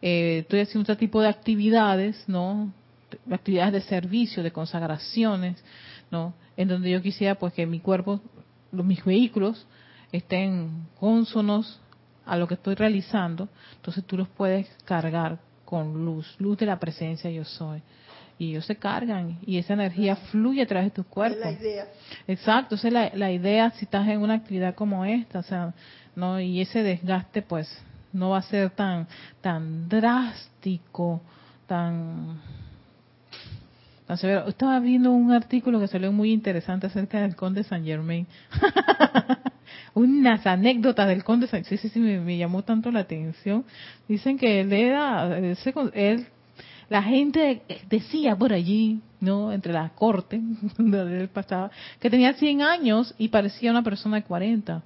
eh, 0.02 0.40
estoy 0.42 0.62
haciendo 0.62 0.84
otro 0.84 0.98
tipo 0.98 1.22
de 1.22 1.28
actividades, 1.30 2.24
¿no? 2.28 2.74
Actividades 3.32 3.74
de 3.74 3.82
servicio, 3.82 4.44
de 4.44 4.52
consagraciones, 4.52 5.64
¿no? 6.10 6.34
En 6.58 6.68
donde 6.68 6.90
yo 6.90 7.02
quisiera 7.02 7.36
pues 7.36 7.54
que 7.54 7.66
mi 7.66 7.80
cuerpo, 7.80 8.22
los, 8.72 8.86
mis 8.86 9.04
vehículos 9.04 9.68
estén 10.12 10.88
consonos 11.00 11.80
a 12.30 12.38
lo 12.38 12.48
que 12.48 12.54
estoy 12.54 12.76
realizando, 12.76 13.50
entonces 13.76 14.06
tú 14.06 14.18
los 14.18 14.28
puedes 14.28 14.68
cargar 14.86 15.40
con 15.66 16.06
luz, 16.06 16.36
luz 16.40 16.58
de 16.58 16.66
la 16.66 16.80
presencia 16.80 17.30
yo 17.30 17.44
soy. 17.44 17.82
Y 18.38 18.52
ellos 18.52 18.66
se 18.66 18.78
cargan 18.78 19.38
y 19.46 19.58
esa 19.58 19.74
energía 19.74 20.16
fluye 20.16 20.62
a 20.62 20.66
través 20.66 20.88
de 20.88 20.92
tu 20.92 21.04
cuerpo. 21.04 21.38
Es 21.40 21.46
la 21.46 21.52
idea. 21.52 21.88
Exacto, 22.26 22.76
esa 22.76 22.88
es 22.88 22.94
la, 22.94 23.12
la 23.14 23.32
idea 23.32 23.70
si 23.72 23.86
estás 23.86 24.08
en 24.08 24.22
una 24.22 24.36
actividad 24.36 24.76
como 24.76 25.04
esta, 25.04 25.40
o 25.40 25.44
sea, 25.44 25.74
no 26.16 26.40
y 26.40 26.62
ese 26.62 26.82
desgaste 26.84 27.42
pues 27.42 27.68
no 28.14 28.30
va 28.30 28.40
a 28.40 28.42
ser 28.44 28.70
tan 28.72 29.08
tan 29.42 29.90
drástico, 29.90 31.22
tan 31.68 32.42
tan 34.08 34.18
severo. 34.18 34.48
Estaba 34.48 34.80
viendo 34.80 35.12
un 35.12 35.32
artículo 35.32 35.80
que 35.80 35.88
salió 35.88 36.12
muy 36.12 36.32
interesante 36.32 36.88
acerca 36.88 37.22
del 37.22 37.36
conde 37.36 37.64
Saint 37.64 37.86
Germain. 37.86 38.26
unas 40.00 40.48
anécdotas 40.48 41.08
del 41.08 41.24
conde 41.24 41.48
sí, 41.48 41.78
sí, 41.78 41.90
sí, 41.90 42.00
me, 42.00 42.38
llamó 42.38 42.64
tanto 42.64 42.90
la 42.92 43.02
atención. 43.02 43.66
Dicen 44.08 44.38
que 44.38 44.62
él 44.62 44.72
era, 44.72 45.38
él, 45.38 46.28
la 46.90 47.04
gente 47.04 47.62
decía 47.90 48.36
por 48.36 48.54
allí, 48.54 49.02
¿no? 49.20 49.52
Entre 49.52 49.74
la 49.74 49.90
corte 49.90 50.40
donde 50.78 51.22
él 51.22 51.28
pasaba, 51.28 51.70
que 52.00 52.10
tenía 52.10 52.34
100 52.34 52.62
años 52.62 53.14
y 53.18 53.28
parecía 53.28 53.72
una 53.72 53.84
persona 53.84 54.18
de 54.18 54.24
40. 54.24 54.82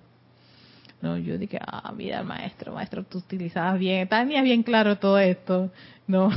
No, 1.01 1.17
yo 1.17 1.37
dije, 1.37 1.59
ah, 1.61 1.91
mira, 1.95 2.23
maestro, 2.23 2.73
maestro, 2.73 3.03
tú 3.03 3.17
utilizabas 3.19 3.77
bien, 3.77 4.07
tenías 4.07 4.43
bien 4.43 4.63
claro 4.63 4.97
todo 4.97 5.19
esto, 5.19 5.69
¿no? 6.07 6.31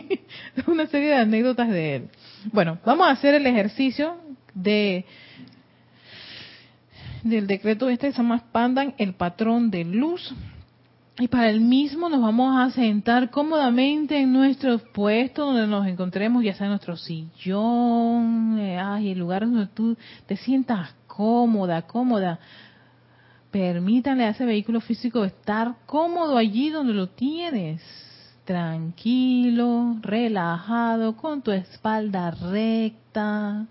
una 0.66 0.86
serie 0.86 1.10
de 1.10 1.16
anécdotas 1.16 1.68
de 1.68 1.96
él. 1.96 2.08
Bueno, 2.52 2.78
vamos 2.84 3.06
a 3.06 3.10
hacer 3.10 3.34
el 3.34 3.46
ejercicio 3.46 4.16
de 4.54 5.04
del 7.22 7.46
decreto 7.46 7.88
este 7.88 8.12
se 8.12 8.18
llama 8.18 8.44
Pandan, 8.52 8.94
el 8.98 9.14
patrón 9.14 9.70
de 9.70 9.84
luz. 9.84 10.34
Y 11.20 11.26
para 11.26 11.50
el 11.50 11.60
mismo 11.60 12.08
nos 12.08 12.20
vamos 12.20 12.56
a 12.56 12.70
sentar 12.70 13.30
cómodamente 13.30 14.20
en 14.20 14.32
nuestro 14.32 14.78
puesto 14.78 15.46
donde 15.46 15.66
nos 15.66 15.86
encontremos, 15.86 16.44
ya 16.44 16.54
sea 16.54 16.66
en 16.66 16.72
nuestro 16.72 16.96
sillón, 16.96 18.56
eh, 18.60 18.78
ay, 18.78 19.10
el 19.10 19.18
lugar 19.18 19.42
donde 19.42 19.66
tú 19.66 19.96
te 20.26 20.36
sientas 20.36 20.94
cómoda, 21.08 21.82
cómoda. 21.82 22.38
Permítanle 23.50 24.26
a 24.26 24.30
ese 24.30 24.44
vehículo 24.44 24.80
físico 24.80 25.24
estar 25.24 25.74
cómodo 25.86 26.36
allí 26.36 26.70
donde 26.70 26.92
lo 26.92 27.08
tienes, 27.08 27.82
tranquilo, 28.44 29.96
relajado, 30.02 31.16
con 31.16 31.42
tu 31.42 31.50
espalda 31.50 32.30
recta 32.30 33.66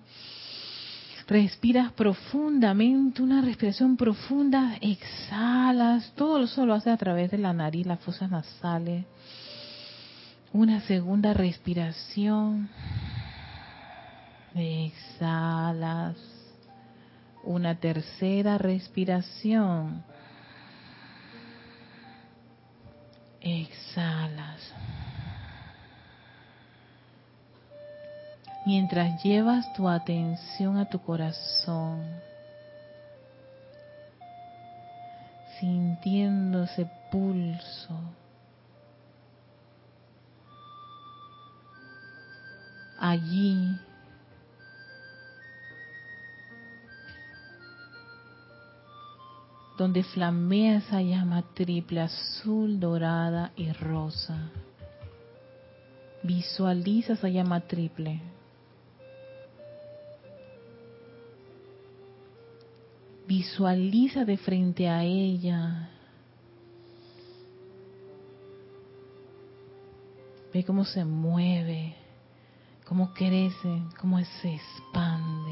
respiras 1.27 1.91
profundamente, 1.91 3.22
una 3.22 3.41
respiración 3.41 3.98
profunda, 3.98 4.77
exhalas, 4.79 6.13
todo 6.15 6.43
eso 6.43 6.65
lo 6.65 6.74
haces 6.74 6.93
a 6.93 6.98
través 6.98 7.31
de 7.31 7.38
la 7.38 7.53
nariz, 7.53 7.86
las 7.86 8.00
fosas 8.00 8.31
nasales. 8.31 9.05
Una 10.53 10.79
segunda 10.81 11.34
respiración, 11.34 12.69
exhalas. 14.55 16.15
Una 17.43 17.75
tercera 17.75 18.57
respiración, 18.57 20.03
exhalas. 23.39 24.76
Mientras 28.67 29.24
llevas 29.24 29.71
tu 29.71 29.88
atención 29.88 30.75
a 30.75 30.83
tu 30.83 31.00
corazón, 31.00 32.03
sintiendo 35.57 36.63
ese 36.63 36.86
pulso. 37.09 37.97
Allí 43.00 43.79
donde 49.77 50.03
flamea 50.03 50.79
esa 50.79 51.01
llama 51.01 51.41
triple, 51.53 52.01
azul, 52.01 52.81
dorada 52.81 53.53
y 53.55 53.71
rosa. 53.71 54.50
Visualiza 56.21 57.13
esa 57.13 57.29
llama 57.29 57.62
triple. 57.62 58.19
Visualiza 63.27 64.24
de 64.24 64.38
frente 64.38 64.88
a 64.88 65.03
ella. 65.03 65.89
Ve 70.53 70.63
cómo 70.63 70.86
se 70.86 71.03
mueve, 71.03 71.93
cómo 72.88 73.13
crece, 73.13 73.84
cómo 74.00 74.17
se 74.24 74.55
expande. 74.55 75.51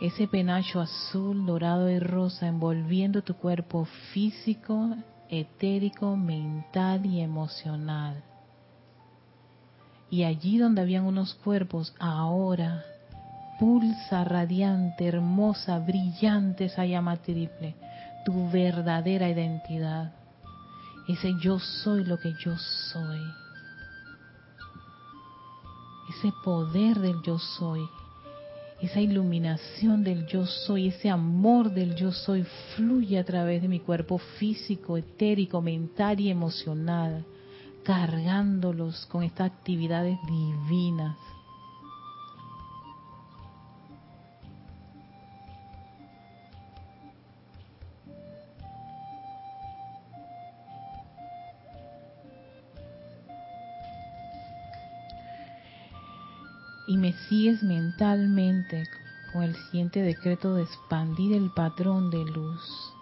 Ese 0.00 0.28
penacho 0.28 0.80
azul, 0.80 1.44
dorado 1.44 1.90
y 1.90 1.98
rosa 1.98 2.46
envolviendo 2.46 3.22
tu 3.22 3.34
cuerpo 3.34 3.86
físico, 4.12 4.94
etérico, 5.28 6.16
mental 6.16 7.04
y 7.06 7.22
emocional. 7.22 8.22
Y 10.08 10.22
allí 10.22 10.58
donde 10.58 10.82
habían 10.82 11.06
unos 11.06 11.34
cuerpos, 11.34 11.92
ahora 11.98 12.84
pulsa 13.58 14.24
radiante, 14.24 15.06
hermosa, 15.06 15.78
brillante 15.78 16.66
esa 16.66 16.86
llama 16.86 17.16
triple, 17.16 17.74
tu 18.24 18.50
verdadera 18.50 19.28
identidad. 19.28 20.12
Ese 21.08 21.34
yo 21.40 21.58
soy 21.58 22.04
lo 22.04 22.18
que 22.18 22.32
yo 22.44 22.56
soy. 22.92 23.20
Ese 26.10 26.32
poder 26.44 26.98
del 26.98 27.20
yo 27.22 27.38
soy, 27.38 27.80
esa 28.80 29.00
iluminación 29.00 30.04
del 30.04 30.26
yo 30.26 30.46
soy, 30.46 30.88
ese 30.88 31.10
amor 31.10 31.70
del 31.70 31.94
yo 31.96 32.12
soy 32.12 32.46
fluye 32.76 33.18
a 33.18 33.24
través 33.24 33.60
de 33.60 33.68
mi 33.68 33.80
cuerpo 33.80 34.18
físico, 34.18 34.96
etérico, 34.96 35.60
mental 35.60 36.20
y 36.20 36.30
emocional, 36.30 37.24
cargándolos 37.84 39.04
con 39.06 39.22
estas 39.22 39.50
actividades 39.50 40.18
divinas 40.26 41.16
y 56.88 56.96
me 56.96 57.12
sigues 57.28 57.62
mentalmente 57.62 58.84
con 59.32 59.44
el 59.44 59.54
siguiente 59.54 60.02
decreto 60.02 60.54
de 60.54 60.62
expandir 60.62 61.36
el 61.36 61.50
patrón 61.50 62.10
de 62.10 62.24
luz 62.24 62.94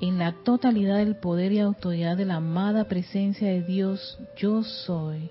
en 0.00 0.18
la 0.18 0.32
totalidad 0.32 0.98
del 0.98 1.16
poder 1.16 1.52
y 1.52 1.60
autoridad 1.60 2.16
de 2.16 2.24
la 2.24 2.36
amada 2.36 2.84
presencia 2.84 3.48
de 3.48 3.62
Dios, 3.62 4.18
yo 4.36 4.62
soy, 4.62 5.30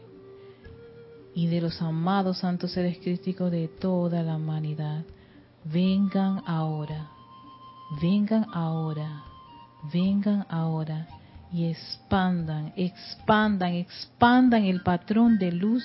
y 1.34 1.48
de 1.48 1.62
los 1.62 1.82
amados 1.82 2.40
santos 2.40 2.72
seres 2.72 2.98
crísticos 2.98 3.52
de 3.52 3.68
toda 3.68 4.24
la 4.24 4.36
humanidad. 4.36 5.06
Vengan 5.64 6.42
ahora, 6.46 7.12
vengan 8.02 8.48
ahora, 8.54 9.24
vengan 9.94 10.46
ahora 10.50 11.08
y 11.52 11.66
expandan, 11.66 12.74
expandan, 12.76 13.74
expandan 13.74 14.64
el 14.64 14.82
patrón 14.82 15.38
de 15.38 15.52
luz 15.52 15.84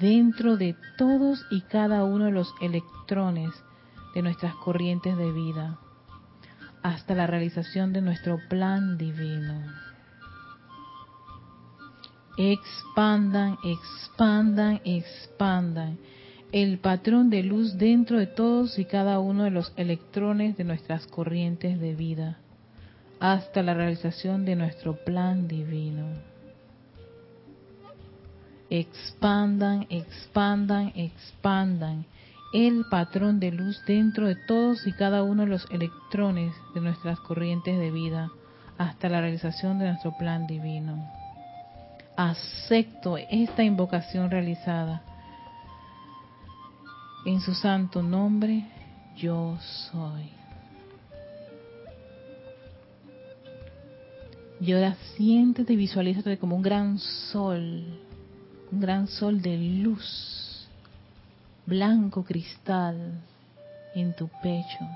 dentro 0.00 0.56
de 0.56 0.76
todos 0.96 1.44
y 1.50 1.62
cada 1.62 2.04
uno 2.04 2.26
de 2.26 2.32
los 2.32 2.52
electrones 2.60 3.50
de 4.14 4.22
nuestras 4.22 4.54
corrientes 4.56 5.16
de 5.16 5.32
vida 5.32 5.78
hasta 6.82 7.14
la 7.14 7.26
realización 7.26 7.92
de 7.92 8.00
nuestro 8.00 8.38
plan 8.48 8.96
divino. 8.96 9.62
Expandan, 12.36 13.58
expandan, 13.64 14.80
expandan 14.84 15.98
el 16.52 16.78
patrón 16.78 17.30
de 17.30 17.42
luz 17.42 17.76
dentro 17.76 18.18
de 18.18 18.26
todos 18.26 18.78
y 18.78 18.84
cada 18.84 19.18
uno 19.18 19.44
de 19.44 19.50
los 19.50 19.72
electrones 19.76 20.56
de 20.56 20.64
nuestras 20.64 21.06
corrientes 21.06 21.80
de 21.80 21.94
vida 21.94 22.38
hasta 23.20 23.62
la 23.62 23.74
realización 23.74 24.44
de 24.44 24.56
nuestro 24.56 24.94
plan 25.04 25.48
divino. 25.48 26.06
Expandan, 28.70 29.86
expandan, 29.88 30.92
expandan 30.94 32.04
el 32.52 32.84
patrón 32.90 33.40
de 33.40 33.50
luz 33.52 33.82
dentro 33.86 34.26
de 34.26 34.36
todos 34.36 34.86
y 34.86 34.92
cada 34.92 35.22
uno 35.22 35.42
de 35.44 35.50
los 35.50 35.70
electrones 35.70 36.54
de 36.74 36.80
nuestras 36.80 37.18
corrientes 37.20 37.78
de 37.78 37.90
vida 37.90 38.30
hasta 38.78 39.08
la 39.08 39.20
realización 39.20 39.78
de 39.78 39.86
nuestro 39.86 40.16
plan 40.16 40.46
divino. 40.46 41.10
Acepto 42.16 43.16
esta 43.16 43.62
invocación 43.62 44.30
realizada. 44.30 45.02
En 47.26 47.40
su 47.40 47.54
santo 47.54 48.02
nombre, 48.02 48.64
yo 49.16 49.58
soy. 49.90 50.30
Y 54.60 54.72
ahora 54.72 54.96
siéntete 55.16 55.74
y 55.74 55.76
visualízate 55.76 56.38
como 56.38 56.56
un 56.56 56.62
gran 56.62 56.98
sol, 56.98 57.84
un 58.70 58.80
gran 58.80 59.06
sol 59.06 59.40
de 59.40 59.56
luz, 59.56 60.68
blanco 61.66 62.24
cristal 62.24 63.20
en 63.94 64.14
tu 64.14 64.28
pecho. 64.42 64.88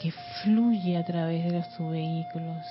que 0.00 0.12
fluye 0.12 0.96
a 0.96 1.04
través 1.04 1.44
de 1.44 1.58
los 1.58 1.76
tus 1.76 1.90
vehículos. 1.90 2.64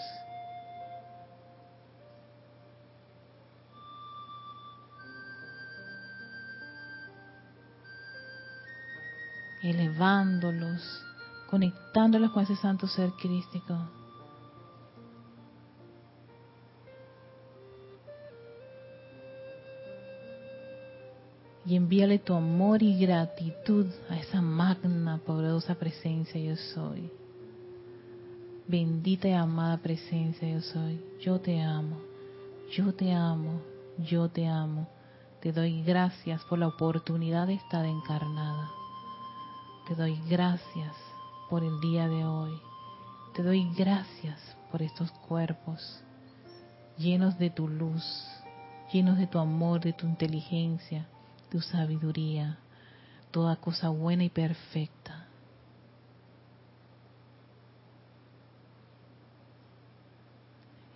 elevándolos 9.63 11.03
conectándolos 11.49 12.31
con 12.31 12.43
ese 12.43 12.55
santo 12.55 12.87
ser 12.87 13.11
crístico. 13.19 13.96
Y 21.67 21.75
envíale 21.75 22.17
tu 22.19 22.33
amor 22.33 22.81
y 22.81 22.97
gratitud 22.97 23.87
a 24.09 24.17
esa 24.17 24.41
magna, 24.41 25.19
poderosa 25.25 25.75
presencia 25.75 26.39
yo 26.39 26.55
soy. 26.55 27.11
Bendita 28.67 29.27
y 29.27 29.33
amada 29.33 29.77
presencia 29.77 30.47
yo 30.47 30.61
soy. 30.61 31.03
Yo 31.19 31.41
te 31.41 31.61
amo, 31.61 31.97
yo 32.71 32.93
te 32.93 33.13
amo, 33.13 33.61
yo 33.97 34.29
te 34.29 34.47
amo. 34.47 34.87
Te 35.41 35.51
doy 35.51 35.83
gracias 35.83 36.41
por 36.45 36.57
la 36.57 36.69
oportunidad 36.69 37.47
de 37.47 37.55
estar 37.55 37.85
encarnada. 37.85 38.69
Te 39.89 39.95
doy 39.95 40.17
gracias 40.29 40.95
por 41.49 41.65
el 41.65 41.81
día 41.81 42.07
de 42.07 42.23
hoy. 42.23 42.53
Te 43.35 43.43
doy 43.43 43.69
gracias 43.75 44.39
por 44.71 44.81
estos 44.81 45.11
cuerpos 45.11 46.01
llenos 46.97 47.37
de 47.37 47.49
tu 47.49 47.67
luz, 47.67 48.03
llenos 48.91 49.17
de 49.17 49.27
tu 49.27 49.37
amor, 49.37 49.81
de 49.81 49.93
tu 49.93 50.07
inteligencia, 50.07 51.07
tu 51.49 51.61
sabiduría, 51.61 52.57
toda 53.31 53.55
cosa 53.55 53.89
buena 53.89 54.23
y 54.23 54.29
perfecta. 54.29 55.25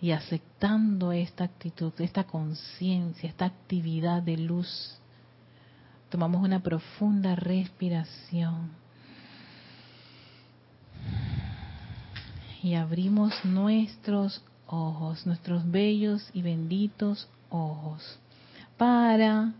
Y 0.00 0.10
aceptando 0.10 1.12
esta 1.12 1.44
actitud, 1.44 1.92
esta 1.98 2.24
conciencia, 2.24 3.28
esta 3.28 3.44
actividad 3.44 4.20
de 4.22 4.36
luz, 4.36 4.98
tomamos 6.10 6.42
una 6.42 6.60
profunda 6.60 7.36
respiración 7.36 8.82
y 12.62 12.74
abrimos 12.74 13.44
nuestros 13.44 14.42
ojos, 14.66 15.26
nuestros 15.26 15.68
bellos 15.70 16.30
y 16.32 16.42
benditos 16.42 17.28
ojos, 17.50 18.18
para 18.76 19.52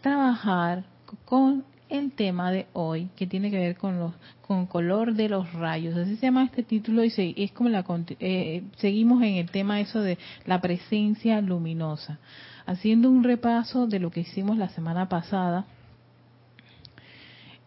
trabajar 0.00 0.84
con 1.24 1.64
el 1.88 2.12
tema 2.12 2.52
de 2.52 2.66
hoy 2.72 3.08
que 3.16 3.26
tiene 3.26 3.50
que 3.50 3.58
ver 3.58 3.76
con 3.76 3.98
los 3.98 4.12
con 4.46 4.66
color 4.66 5.14
de 5.14 5.28
los 5.28 5.52
rayos 5.52 5.96
así 5.96 6.16
se 6.16 6.26
llama 6.26 6.44
este 6.44 6.62
título 6.62 7.04
y 7.04 7.12
es 7.36 7.52
como 7.52 7.68
la 7.68 7.84
eh, 8.20 8.62
seguimos 8.76 9.22
en 9.22 9.34
el 9.34 9.50
tema 9.50 9.80
eso 9.80 10.00
de 10.00 10.16
la 10.46 10.60
presencia 10.60 11.40
luminosa 11.40 12.20
haciendo 12.66 13.10
un 13.10 13.24
repaso 13.24 13.88
de 13.88 13.98
lo 13.98 14.10
que 14.10 14.20
hicimos 14.20 14.56
la 14.56 14.68
semana 14.68 15.08
pasada 15.08 15.66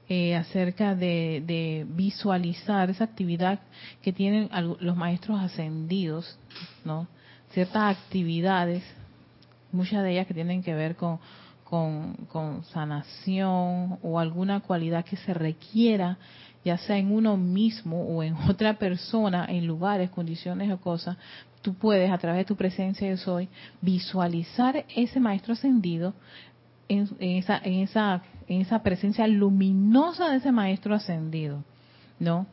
eh, 0.09 0.35
acerca 0.35 0.95
de, 0.95 1.85
visualizar 1.89 2.89
esa 2.89 3.05
actividad 3.05 3.59
que 4.01 4.11
tienen 4.11 4.49
los 4.79 4.97
maestros 4.97 5.39
ascendidos, 5.39 6.37
¿no? 6.83 7.07
Ciertas 7.51 7.97
actividades, 7.97 8.83
muchas 9.71 10.03
de 10.03 10.11
ellas 10.11 10.27
que 10.27 10.33
tienen 10.33 10.61
que 10.61 10.73
ver 10.73 10.97
con, 10.97 11.19
con, 12.27 12.63
sanación 12.65 13.97
o 14.03 14.19
alguna 14.19 14.59
cualidad 14.59 15.03
que 15.03 15.17
se 15.17 15.33
requiera, 15.33 16.19
ya 16.63 16.77
sea 16.77 16.97
en 16.97 17.11
uno 17.11 17.35
mismo 17.35 18.03
o 18.03 18.21
en 18.21 18.35
otra 18.49 18.77
persona, 18.77 19.45
en 19.49 19.65
lugares, 19.65 20.11
condiciones 20.11 20.71
o 20.71 20.77
cosas, 20.79 21.17
tú 21.63 21.73
puedes 21.73 22.11
a 22.11 22.17
través 22.19 22.41
de 22.41 22.45
tu 22.45 22.55
presencia 22.55 23.09
de 23.09 23.17
soy 23.17 23.49
visualizar 23.81 24.85
ese 24.95 25.19
maestro 25.19 25.53
ascendido 25.53 26.13
en, 26.89 27.09
esa, 27.19 27.57
en, 27.63 27.79
esa, 27.79 28.21
en 28.47 28.61
esa 28.61 28.83
presencia 28.83 29.25
luminosa 29.25 30.29
de 30.29 30.37
ese 30.37 30.51
maestro 30.51 30.93
ascendido, 30.93 31.63
¿no? 32.19 32.45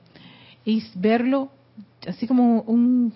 Y 0.64 0.82
verlo 0.94 1.50
así 2.06 2.26
como 2.26 2.62
un 2.62 3.12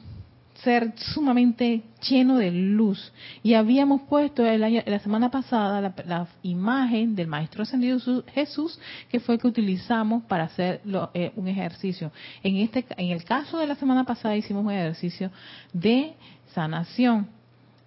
ser 0.64 0.94
sumamente 0.96 1.82
lleno 2.08 2.38
de 2.38 2.50
luz. 2.50 3.12
Y 3.42 3.54
habíamos 3.54 4.02
puesto 4.02 4.44
el 4.44 4.64
año, 4.64 4.82
la 4.86 4.98
semana 4.98 5.30
pasada 5.30 5.94
la, 6.04 6.26
imagen 6.42 7.14
del 7.14 7.28
Maestro 7.28 7.62
Ascendido 7.62 7.98
Jesús, 8.32 8.78
que 9.10 9.20
fue 9.20 9.38
que 9.38 9.46
utilizamos 9.46 10.24
para 10.24 10.44
hacer 10.44 10.80
eh, 11.12 11.32
un 11.36 11.46
ejercicio. 11.46 12.10
En, 12.42 12.56
este, 12.56 12.84
en 12.96 13.10
el 13.10 13.24
caso 13.24 13.58
de 13.58 13.66
la 13.66 13.74
semana 13.76 14.04
pasada 14.04 14.36
hicimos 14.36 14.64
un 14.64 14.72
ejercicio 14.72 15.30
de 15.72 16.14
sanación, 16.54 17.28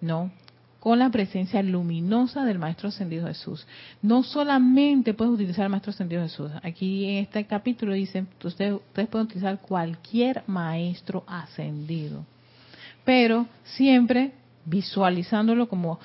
¿no? 0.00 0.30
con 0.80 1.00
la 1.00 1.10
presencia 1.10 1.60
luminosa 1.60 2.44
del 2.44 2.60
Maestro 2.60 2.88
Ascendido 2.88 3.26
Jesús. 3.26 3.66
No 4.00 4.22
solamente 4.22 5.12
puedes 5.12 5.34
utilizar 5.34 5.64
el 5.64 5.70
Maestro 5.70 5.90
Ascendido 5.90 6.22
Jesús. 6.22 6.52
Aquí 6.62 7.04
en 7.04 7.24
este 7.24 7.44
capítulo 7.46 7.94
dice, 7.94 8.26
ustedes, 8.44 8.74
ustedes 8.74 9.08
pueden 9.08 9.26
utilizar 9.26 9.58
cualquier 9.60 10.44
Maestro 10.46 11.24
Ascendido. 11.26 12.24
Pero 13.08 13.46
siempre 13.64 14.32
visualizándolo 14.66 15.66
como 15.66 15.98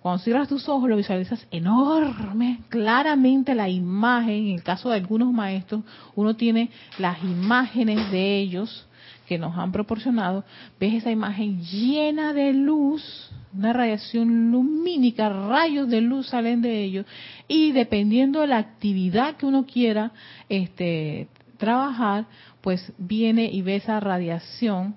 cuando 0.00 0.22
cierras 0.22 0.48
tus 0.48 0.68
ojos 0.68 0.88
lo 0.88 0.96
visualizas 0.96 1.44
enorme, 1.50 2.60
claramente 2.68 3.56
la 3.56 3.68
imagen, 3.68 4.46
en 4.46 4.54
el 4.54 4.62
caso 4.62 4.90
de 4.90 4.98
algunos 4.98 5.32
maestros, 5.32 5.82
uno 6.14 6.36
tiene 6.36 6.70
las 6.98 7.20
imágenes 7.24 8.12
de 8.12 8.38
ellos 8.38 8.86
que 9.26 9.36
nos 9.36 9.58
han 9.58 9.72
proporcionado, 9.72 10.44
ves 10.78 10.94
esa 10.94 11.10
imagen 11.10 11.60
llena 11.60 12.32
de 12.32 12.52
luz, 12.52 13.32
una 13.52 13.72
radiación 13.72 14.52
lumínica, 14.52 15.28
rayos 15.28 15.88
de 15.88 16.02
luz 16.02 16.28
salen 16.28 16.62
de 16.62 16.84
ellos, 16.84 17.04
y 17.48 17.72
dependiendo 17.72 18.42
de 18.42 18.46
la 18.46 18.58
actividad 18.58 19.34
que 19.34 19.46
uno 19.46 19.66
quiera 19.66 20.12
este, 20.48 21.26
trabajar, 21.56 22.26
pues 22.60 22.92
viene 22.96 23.46
y 23.46 23.62
ve 23.62 23.74
esa 23.74 23.98
radiación 23.98 24.94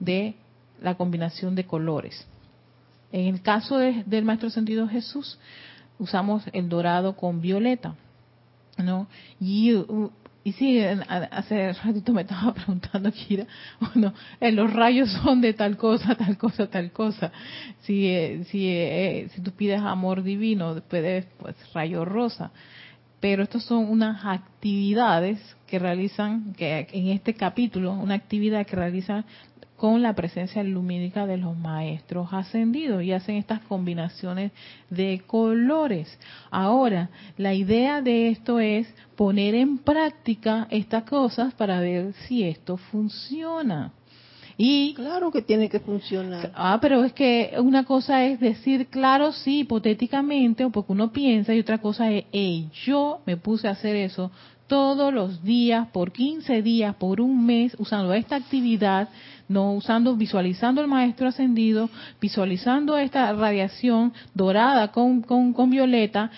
de 0.00 0.34
la 0.80 0.94
combinación 0.94 1.54
de 1.54 1.64
colores. 1.64 2.26
En 3.12 3.34
el 3.34 3.42
caso 3.42 3.78
del 3.78 4.24
Maestro 4.24 4.50
Sentido 4.50 4.88
Jesús, 4.88 5.38
usamos 5.98 6.42
el 6.52 6.68
dorado 6.68 7.16
con 7.16 7.40
violeta, 7.40 7.94
¿no? 8.78 9.06
Y 9.40 9.72
y 10.46 10.52
sí, 10.52 10.78
hace 10.78 11.72
ratito 11.72 12.12
me 12.12 12.20
estaba 12.20 12.52
preguntando, 12.54 13.10
Kira, 13.10 13.46
bueno, 13.80 14.12
eh, 14.40 14.52
los 14.52 14.70
rayos 14.70 15.10
son 15.10 15.40
de 15.40 15.54
tal 15.54 15.78
cosa, 15.78 16.14
tal 16.18 16.36
cosa, 16.36 16.66
tal 16.66 16.92
cosa. 16.92 17.32
Si, 17.80 18.06
eh, 18.06 18.44
si, 18.50 18.68
eh, 18.68 19.30
si 19.34 19.40
tú 19.40 19.52
pides 19.52 19.80
amor 19.80 20.22
divino, 20.22 20.82
puedes, 20.88 21.24
pues, 21.38 21.56
rayo 21.72 22.04
rosa. 22.04 22.52
pero 23.20 23.42
estas 23.42 23.64
son 23.64 23.88
unas 23.88 24.22
actividades 24.26 25.40
que 25.66 25.78
realizan, 25.78 26.52
que 26.52 26.88
en 26.92 27.08
este 27.08 27.32
capítulo, 27.32 27.92
una 27.94 28.14
actividad 28.14 28.66
que 28.66 28.76
realizan 28.76 29.24
con 29.76 30.02
la 30.02 30.14
presencia 30.14 30.62
lumínica 30.62 31.26
de 31.26 31.36
los 31.36 31.56
maestros 31.56 32.28
ascendidos 32.32 33.02
y 33.02 33.12
hacen 33.12 33.36
estas 33.36 33.60
combinaciones 33.60 34.52
de 34.90 35.22
colores. 35.26 36.18
Ahora, 36.50 37.10
la 37.36 37.54
idea 37.54 38.00
de 38.00 38.28
esto 38.28 38.60
es 38.60 38.86
poner 39.16 39.54
en 39.54 39.78
práctica 39.78 40.66
estas 40.70 41.04
cosas 41.04 41.54
para 41.54 41.80
ver 41.80 42.12
si 42.26 42.44
esto 42.44 42.76
funciona. 42.76 43.92
Y 44.56 44.94
claro 44.94 45.32
que 45.32 45.42
tiene 45.42 45.68
que 45.68 45.80
funcionar. 45.80 46.52
Ah, 46.54 46.78
pero 46.80 47.02
es 47.02 47.12
que 47.12 47.54
una 47.58 47.84
cosa 47.84 48.24
es 48.24 48.38
decir, 48.38 48.86
claro, 48.86 49.32
sí, 49.32 49.60
hipotéticamente, 49.60 50.64
o 50.64 50.70
porque 50.70 50.92
uno 50.92 51.10
piensa, 51.10 51.52
y 51.54 51.60
otra 51.60 51.78
cosa 51.78 52.10
es, 52.12 52.24
hey, 52.32 52.68
yo 52.84 53.20
me 53.26 53.36
puse 53.36 53.66
a 53.66 53.72
hacer 53.72 53.96
eso 53.96 54.30
todos 54.66 55.12
los 55.12 55.42
días, 55.42 55.88
por 55.88 56.12
15 56.12 56.62
días, 56.62 56.94
por 56.94 57.20
un 57.20 57.44
mes, 57.44 57.76
usando 57.78 58.14
esta 58.14 58.36
actividad, 58.36 59.08
no 59.48 59.72
usando, 59.72 60.16
visualizando 60.16 60.80
el 60.80 60.88
maestro 60.88 61.28
ascendido, 61.28 61.90
visualizando 62.20 62.96
esta 62.96 63.32
radiación 63.32 64.12
dorada 64.34 64.92
con, 64.92 65.22
con, 65.22 65.52
con 65.52 65.70
violeta, 65.70 66.30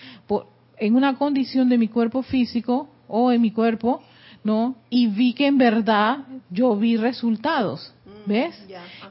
en 0.79 0.95
una 0.95 1.17
condición 1.17 1.69
de 1.69 1.79
mi 1.79 1.89
cuerpo 1.89 2.23
físico 2.23 2.89
o 3.09 3.33
en 3.33 3.41
mi 3.41 3.51
cuerpo, 3.51 4.03
¿no? 4.45 4.77
Y 4.91 5.07
vi 5.09 5.33
que 5.33 5.47
en 5.47 5.59
verdad 5.59 6.19
yo 6.51 6.77
vi 6.77 6.97
resultados. 6.97 7.93
¿Ves? 8.27 8.55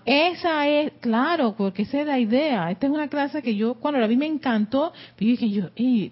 Esa 0.05 0.67
es, 0.67 0.91
claro, 0.99 1.55
porque 1.57 1.83
esa 1.83 2.01
es 2.01 2.07
la 2.07 2.19
idea. 2.19 2.69
Esta 2.69 2.87
es 2.87 2.93
una 2.93 3.07
clase 3.07 3.41
que 3.41 3.55
yo, 3.55 3.75
cuando 3.75 3.99
la 3.99 4.07
vi 4.07 4.17
me 4.17 4.25
encantó, 4.25 4.91
dije 5.17 5.49
yo, 5.49 5.65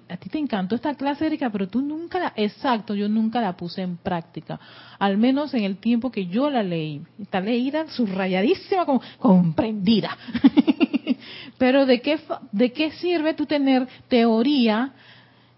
a 0.10 0.18
ti 0.18 0.30
te 0.30 0.38
encantó 0.38 0.76
esta 0.76 0.96
clase, 0.96 1.26
Erika, 1.26 1.50
pero 1.50 1.68
tú 1.68 1.82
nunca 1.82 2.20
la, 2.20 2.34
exacto, 2.36 2.96
yo 2.96 3.10
nunca 3.10 3.42
la 3.42 3.58
puse 3.58 3.82
en 3.82 3.98
práctica. 3.98 4.60
Al 5.00 5.18
menos 5.18 5.54
en 5.54 5.64
el 5.64 5.78
tiempo 5.78 6.12
que 6.12 6.28
yo 6.28 6.50
la 6.50 6.64
leí. 6.64 7.02
Está 7.20 7.42
leída, 7.42 7.88
subrayadísima, 7.88 8.86
como 8.86 9.02
comprendida. 9.20 10.18
pero 11.58 11.86
¿de 11.86 12.02
qué, 12.02 12.20
¿de 12.52 12.72
qué 12.72 12.92
sirve 12.92 13.34
tú 13.34 13.46
tener 13.46 13.88
teoría 14.08 14.94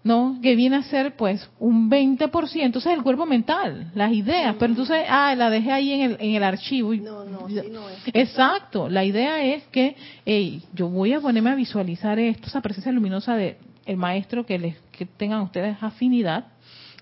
¿no? 0.06 0.38
Que 0.40 0.54
viene 0.54 0.76
a 0.76 0.84
ser 0.84 1.16
pues 1.16 1.50
un 1.58 1.90
20%, 1.90 2.76
o 2.76 2.80
sea, 2.80 2.94
el 2.94 3.02
cuerpo 3.02 3.26
mental, 3.26 3.90
las 3.92 4.12
ideas, 4.12 4.54
pero 4.56 4.70
entonces, 4.70 5.04
ah, 5.08 5.34
la 5.34 5.50
dejé 5.50 5.72
ahí 5.72 5.92
en 5.94 6.00
el, 6.00 6.16
en 6.20 6.36
el 6.36 6.44
archivo. 6.44 6.94
no, 6.94 7.24
no, 7.24 7.48
sí 7.48 7.60
no 7.72 7.88
es. 7.88 7.98
Exacto, 8.14 8.88
la 8.88 9.04
idea 9.04 9.42
es 9.42 9.64
que, 9.64 9.96
hey, 10.24 10.62
yo 10.72 10.88
voy 10.88 11.12
a 11.12 11.20
ponerme 11.20 11.50
a 11.50 11.56
visualizar 11.56 12.20
esto, 12.20 12.46
esa 12.46 12.60
presencia 12.60 12.92
luminosa 12.92 13.34
de 13.34 13.56
el 13.84 13.96
maestro 13.96 14.46
que 14.46 14.60
les 14.60 14.76
que 14.92 15.06
tengan 15.06 15.40
ustedes 15.40 15.76
afinidad, 15.80 16.44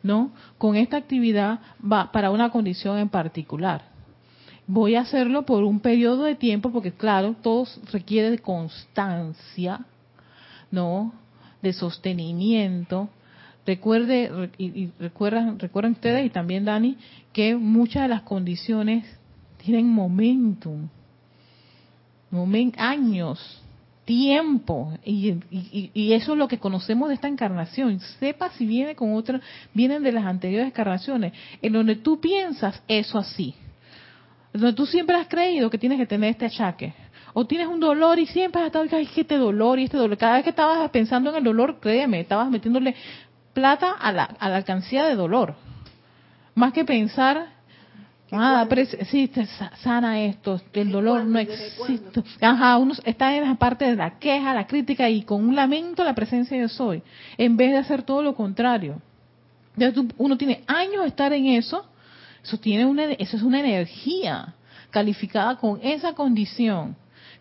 ¿no? 0.02 0.30
Con 0.56 0.74
esta 0.74 0.96
actividad 0.96 1.60
va 1.80 2.10
para 2.10 2.30
una 2.30 2.48
condición 2.48 2.96
en 2.96 3.10
particular. 3.10 3.82
Voy 4.66 4.94
a 4.94 5.02
hacerlo 5.02 5.42
por 5.42 5.64
un 5.64 5.78
periodo 5.78 6.22
de 6.22 6.36
tiempo 6.36 6.72
porque 6.72 6.90
claro, 6.90 7.36
todo 7.42 7.66
requiere 7.92 8.30
de 8.30 8.38
constancia, 8.38 9.80
¿no? 10.70 11.12
De 11.64 11.72
sostenimiento. 11.72 13.08
Recuerde 13.66 14.50
y, 14.58 14.90
recuerdan, 15.00 15.58
ustedes 15.92 16.26
y 16.26 16.30
también 16.30 16.64
Dani 16.66 16.96
que 17.32 17.56
muchas 17.56 18.02
de 18.02 18.08
las 18.08 18.22
condiciones 18.22 19.04
tienen 19.56 19.88
momentum, 19.88 20.88
moment, 22.30 22.74
años, 22.78 23.62
tiempo 24.04 24.92
y, 25.02 25.36
y, 25.50 26.12
eso 26.12 26.32
es 26.32 26.38
lo 26.38 26.46
que 26.46 26.58
conocemos 26.58 27.08
de 27.08 27.14
esta 27.14 27.28
encarnación. 27.28 27.98
Sepa 28.20 28.50
si 28.50 28.66
viene 28.66 28.94
con 28.94 29.14
otra, 29.14 29.40
vienen 29.72 30.02
de 30.02 30.12
las 30.12 30.26
anteriores 30.26 30.68
encarnaciones, 30.68 31.32
en 31.62 31.72
donde 31.72 31.96
tú 31.96 32.20
piensas 32.20 32.82
eso 32.86 33.18
así, 33.18 33.54
donde 34.52 34.74
tú 34.74 34.84
siempre 34.84 35.16
has 35.16 35.26
creído 35.26 35.70
que 35.70 35.78
tienes 35.78 35.98
que 35.98 36.06
tener 36.06 36.30
este 36.30 36.44
achaque, 36.44 36.92
o 37.36 37.44
tienes 37.46 37.66
un 37.66 37.80
dolor 37.80 38.18
y 38.20 38.26
siempre 38.26 38.62
has 38.62 38.68
estado, 38.68 38.86
ay, 38.92 39.08
este 39.14 39.36
dolor 39.36 39.80
y 39.80 39.84
este 39.84 39.96
dolor. 39.96 40.16
Cada 40.16 40.36
vez 40.36 40.44
que 40.44 40.50
estabas 40.50 40.88
pensando 40.90 41.30
en 41.30 41.36
el 41.36 41.44
dolor, 41.44 41.80
créeme, 41.80 42.20
estabas 42.20 42.48
metiéndole 42.48 42.94
plata 43.52 43.90
a 43.90 44.12
la, 44.12 44.24
a 44.24 44.48
la 44.48 44.56
alcancía 44.56 45.04
de 45.04 45.16
dolor. 45.16 45.56
Más 46.54 46.72
que 46.72 46.84
pensar, 46.84 47.48
ah, 48.30 48.64
sí, 49.10 49.28
sana 49.82 50.20
esto, 50.22 50.60
el 50.74 50.92
dolor 50.92 51.24
no 51.24 51.40
existe. 51.40 52.22
Ajá, 52.40 52.78
uno 52.78 52.94
está 53.04 53.36
en 53.36 53.48
la 53.48 53.56
parte 53.56 53.84
de 53.84 53.96
la 53.96 54.16
queja, 54.20 54.54
la 54.54 54.68
crítica 54.68 55.10
y 55.10 55.22
con 55.22 55.44
un 55.44 55.56
lamento 55.56 56.04
la 56.04 56.14
presencia 56.14 56.56
yo 56.56 56.68
soy, 56.68 57.02
en 57.36 57.56
vez 57.56 57.72
de 57.72 57.78
hacer 57.78 58.04
todo 58.04 58.22
lo 58.22 58.36
contrario. 58.36 59.02
uno 60.18 60.38
tiene 60.38 60.62
años 60.68 61.02
de 61.02 61.08
estar 61.08 61.32
en 61.32 61.46
eso, 61.46 61.84
eso 62.44 62.58
tiene 62.58 62.86
una, 62.86 63.06
eso 63.06 63.36
es 63.36 63.42
una 63.42 63.58
energía 63.58 64.54
calificada 64.90 65.56
con 65.56 65.80
esa 65.82 66.12
condición 66.12 66.94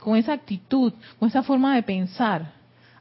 con 0.03 0.17
esa 0.17 0.33
actitud, 0.33 0.93
con 1.17 1.29
esa 1.29 1.43
forma 1.43 1.73
de 1.75 1.83
pensar, 1.83 2.51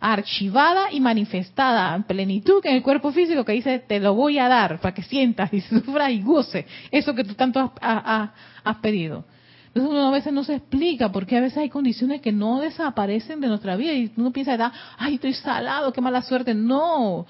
archivada 0.00 0.92
y 0.92 1.00
manifestada 1.00 1.94
en 1.94 2.04
plenitud 2.04 2.64
en 2.64 2.76
el 2.76 2.82
cuerpo 2.82 3.12
físico 3.12 3.44
que 3.44 3.52
dice, 3.52 3.78
te 3.80 4.00
lo 4.00 4.14
voy 4.14 4.38
a 4.38 4.48
dar 4.48 4.80
para 4.80 4.94
que 4.94 5.02
sientas 5.02 5.52
y 5.52 5.60
sufras 5.60 6.10
y 6.10 6.22
goce 6.22 6.66
eso 6.90 7.14
que 7.14 7.24
tú 7.24 7.34
tanto 7.34 7.72
has, 7.80 8.76
pedido. 8.80 9.24
Entonces 9.68 9.90
uno 9.90 10.08
a 10.08 10.10
veces 10.10 10.32
no 10.32 10.44
se 10.44 10.56
explica 10.56 11.10
porque 11.10 11.36
a 11.36 11.40
veces 11.40 11.58
hay 11.58 11.70
condiciones 11.70 12.20
que 12.20 12.30
no 12.30 12.60
desaparecen 12.60 13.40
de 13.40 13.48
nuestra 13.48 13.74
vida 13.76 13.94
y 13.94 14.12
uno 14.16 14.30
piensa, 14.30 14.72
ay, 14.98 15.14
estoy 15.14 15.34
salado, 15.34 15.92
qué 15.92 16.00
mala 16.00 16.22
suerte. 16.22 16.52
No, 16.52 17.26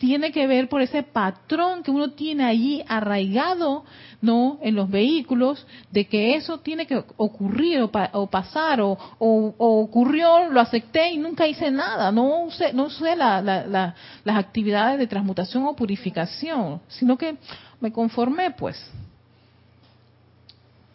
tiene 0.00 0.32
que 0.32 0.46
ver 0.46 0.70
por 0.70 0.80
ese 0.80 1.02
patrón 1.02 1.82
que 1.82 1.90
uno 1.90 2.12
tiene 2.12 2.44
allí 2.44 2.82
arraigado, 2.88 3.84
¿no? 4.22 4.58
En 4.62 4.74
los 4.74 4.88
vehículos, 4.88 5.66
de 5.90 6.06
que 6.06 6.36
eso 6.36 6.60
tiene 6.60 6.86
que 6.86 7.04
ocurrir 7.18 7.82
o, 7.82 8.26
pasar, 8.28 8.80
o, 8.80 8.96
ocurrió, 9.18 10.48
lo 10.48 10.58
acepté 10.58 11.12
y 11.12 11.18
nunca 11.18 11.46
hice 11.46 11.70
nada, 11.70 12.10
no 12.10 12.44
usé, 12.44 12.72
no 12.72 12.84
usé 12.84 13.14
las 13.14 13.94
actividades 14.24 14.98
de 14.98 15.06
transmutación 15.06 15.66
o 15.66 15.76
purificación, 15.76 16.80
sino 16.88 17.18
que 17.18 17.36
me 17.78 17.92
conformé, 17.92 18.52
pues. 18.52 18.82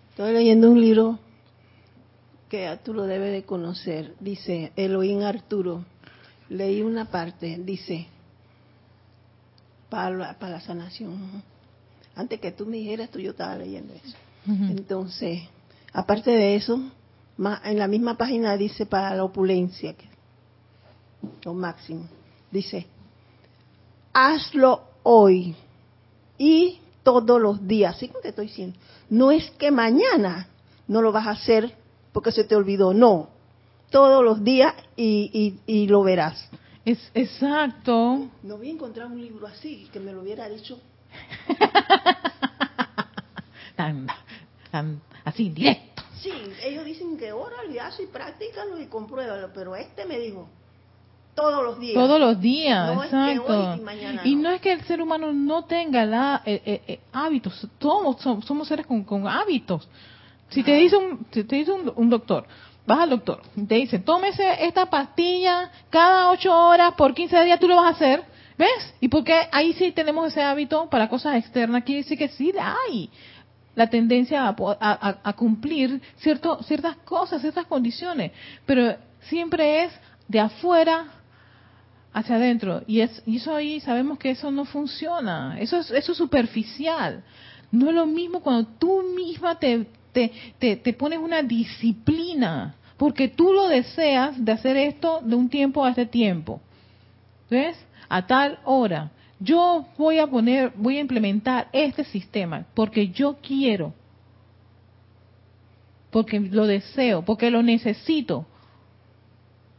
Estoy 0.09 0.33
leyendo 0.33 0.71
un 0.71 0.81
libro 0.81 1.19
que 2.49 2.75
tú 2.83 2.91
lo 2.91 3.03
debes 3.03 3.31
de 3.31 3.43
conocer, 3.43 4.15
dice 4.19 4.71
Elohim 4.75 5.21
Arturo. 5.21 5.85
Leí 6.49 6.81
una 6.81 7.05
parte, 7.05 7.59
dice, 7.59 8.07
para 9.89 10.35
la, 10.39 10.61
sanación. 10.61 11.43
Antes 12.15 12.39
que 12.39 12.51
tú 12.51 12.65
me 12.65 12.77
dijeras, 12.77 13.09
tú 13.09 13.19
yo 13.19 13.31
estaba 13.31 13.55
leyendo 13.55 13.93
eso. 13.93 14.15
Entonces, 14.47 15.41
aparte 15.91 16.31
de 16.31 16.55
eso, 16.55 16.79
en 17.63 17.79
la 17.79 17.87
misma 17.87 18.15
página 18.15 18.55
dice 18.57 18.85
para 18.85 19.15
la 19.15 19.23
opulencia, 19.23 19.95
lo 21.43 21.53
máximo. 21.53 22.07
Dice, 22.51 22.85
hazlo 24.13 24.83
hoy 25.03 25.55
y 26.37 26.79
todos 27.03 27.41
los 27.41 27.67
días. 27.67 27.95
Así 27.95 28.07
como 28.07 28.21
te 28.21 28.29
estoy 28.29 28.47
diciendo. 28.47 28.77
No 29.09 29.31
es 29.31 29.51
que 29.51 29.71
mañana 29.71 30.47
no 30.87 31.01
lo 31.01 31.11
vas 31.11 31.27
a 31.27 31.31
hacer 31.31 31.75
porque 32.13 32.31
se 32.31 32.43
te 32.43 32.55
olvidó. 32.55 32.93
No. 32.93 33.29
Todos 33.91 34.23
los 34.23 34.43
días 34.43 34.73
y, 34.95 35.57
y, 35.67 35.73
y 35.73 35.87
lo 35.87 36.03
verás. 36.03 36.49
Es 36.85 37.11
exacto. 37.15 38.27
No 38.43 38.57
voy 38.57 38.69
a 38.69 38.71
encontrar 38.73 39.07
un 39.07 39.19
libro 39.19 39.47
así 39.47 39.89
que 39.91 39.99
me 39.99 40.13
lo 40.13 40.21
hubiera 40.21 40.47
dicho. 40.47 40.79
tan, 43.75 44.07
tan, 44.71 45.01
así, 45.23 45.49
directo. 45.49 46.03
Sí, 46.21 46.31
ellos 46.63 46.85
dicen 46.85 47.17
que 47.17 47.31
órale, 47.31 47.79
hazlo 47.79 48.05
y 48.05 48.07
practícalo 48.07 48.79
y 48.79 48.85
compruébalo, 48.85 49.51
pero 49.51 49.75
este 49.75 50.05
me 50.05 50.19
dijo 50.19 50.47
todos 51.33 51.63
los 51.63 51.79
días. 51.79 51.95
Todos 51.95 52.19
los 52.19 52.39
días, 52.39 53.03
exacto. 53.03 53.79
y, 54.23 54.35
no. 54.35 54.51
es 54.51 54.61
que 54.61 54.73
el 54.73 54.83
ser 54.83 55.01
humano 55.01 55.33
no 55.33 55.65
tenga 55.65 56.05
la, 56.05 56.43
eh, 56.45 56.61
eh, 56.65 56.81
eh, 56.87 56.99
hábitos, 57.13 57.67
todos 57.79 58.21
somos, 58.21 58.67
seres 58.67 58.85
con, 58.85 59.03
con 59.03 59.27
hábitos. 59.27 59.87
Si 60.49 60.63
te 60.63 60.75
dice 60.75 60.95
un, 60.95 61.25
si 61.31 61.43
te 61.43 61.55
dice 61.55 61.71
un 61.71 62.09
doctor, 62.09 62.45
vas 62.85 62.99
al 62.99 63.09
doctor, 63.09 63.41
te 63.67 63.75
dice, 63.75 63.99
tómese 63.99 64.65
esta 64.65 64.87
pastilla 64.87 65.71
cada 65.89 66.29
ocho 66.29 66.55
horas 66.55 66.93
por 66.93 67.13
15 67.13 67.43
días, 67.43 67.59
tú 67.59 67.67
lo 67.67 67.75
vas 67.75 67.85
a 67.85 67.95
hacer, 67.95 68.23
¿ves? 68.57 68.93
Y 68.99 69.07
porque 69.07 69.33
ahí 69.51 69.73
sí 69.73 69.91
tenemos 69.91 70.27
ese 70.27 70.41
hábito 70.41 70.89
para 70.89 71.09
cosas 71.09 71.35
externas, 71.35 71.83
quiere 71.83 72.03
decir 72.03 72.17
que 72.17 72.29
sí 72.29 72.53
hay 72.57 73.09
la 73.75 73.89
tendencia 73.89 74.47
a, 74.47 75.33
cumplir 75.33 76.01
cierto, 76.17 76.63
ciertas 76.63 76.95
cosas, 76.97 77.41
ciertas 77.41 77.65
condiciones, 77.65 78.31
pero 78.65 78.95
siempre 79.21 79.83
es 79.83 79.91
de 80.27 80.39
afuera 80.39 81.07
hacia 82.13 82.37
adentro. 82.37 82.83
Y, 82.87 83.01
es, 83.01 83.21
y 83.25 83.37
eso 83.37 83.53
ahí 83.53 83.81
sabemos 83.81 84.17
que 84.17 84.31
eso 84.31 84.49
no 84.49 84.63
funciona, 84.65 85.59
eso 85.59 85.77
es, 85.77 85.91
eso 85.91 86.13
es 86.13 86.17
superficial. 86.17 87.23
No 87.71 87.89
es 87.89 87.95
lo 87.95 88.05
mismo 88.05 88.39
cuando 88.39 88.69
tú 88.79 89.03
misma 89.13 89.59
te, 89.59 89.87
te, 90.59 90.77
te, 90.77 90.93
pones 90.93 91.19
una 91.19 91.43
disciplina, 91.43 92.75
porque 92.97 93.27
tú 93.27 93.51
lo 93.51 93.67
deseas 93.67 94.43
de 94.43 94.51
hacer 94.53 94.77
esto 94.77 95.19
de 95.21 95.35
un 95.35 95.49
tiempo 95.49 95.83
a 95.83 95.89
este 95.89 96.05
tiempo. 96.05 96.61
¿Ves? 97.49 97.77
A 98.07 98.25
tal 98.25 98.59
hora. 98.63 99.11
yo 99.39 99.85
voy 99.97 100.19
a 100.19 100.27
poner, 100.27 100.71
voy 100.75 100.97
a 100.97 101.01
implementar 101.01 101.67
este 101.73 102.05
sistema 102.05 102.65
porque 102.73 103.09
yo 103.09 103.37
quiero, 103.41 103.93
porque 106.11 106.39
lo 106.39 106.65
deseo, 106.65 107.23
porque 107.23 107.51
lo 107.51 107.61
necesito, 107.61 108.45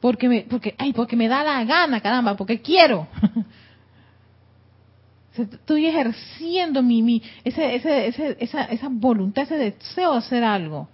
porque 0.00 0.28
me, 0.28 0.42
porque, 0.42 0.74
ay, 0.76 0.92
porque 0.92 1.16
me 1.16 1.28
da 1.28 1.42
la 1.42 1.64
gana, 1.64 2.00
caramba, 2.00 2.36
porque 2.36 2.60
quiero. 2.60 3.08
Estoy 5.38 5.86
ejerciendo 5.86 6.82
mi, 6.82 7.02
mi 7.02 7.22
ese, 7.44 7.74
ese, 7.76 8.08
ese, 8.08 8.36
esa, 8.40 8.64
esa 8.64 8.88
voluntad, 8.90 9.44
ese 9.44 9.56
deseo 9.56 10.12
de 10.12 10.18
hacer 10.18 10.44
algo, 10.44 10.88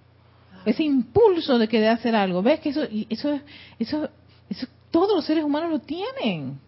ese 0.65 0.83
impulso 0.83 1.59
de 1.59 1.69
querer 1.69 1.91
hacer 1.91 2.15
algo. 2.15 2.43
¿Ves 2.43 2.61
que 2.61 2.71
eso, 2.71 2.83
eso, 3.09 3.41
eso, 3.79 4.09
eso 4.49 4.67
todos 4.91 5.17
los 5.17 5.25
seres 5.25 5.45
humanos 5.45 5.71
lo 5.71 5.79
tienen? 5.81 6.59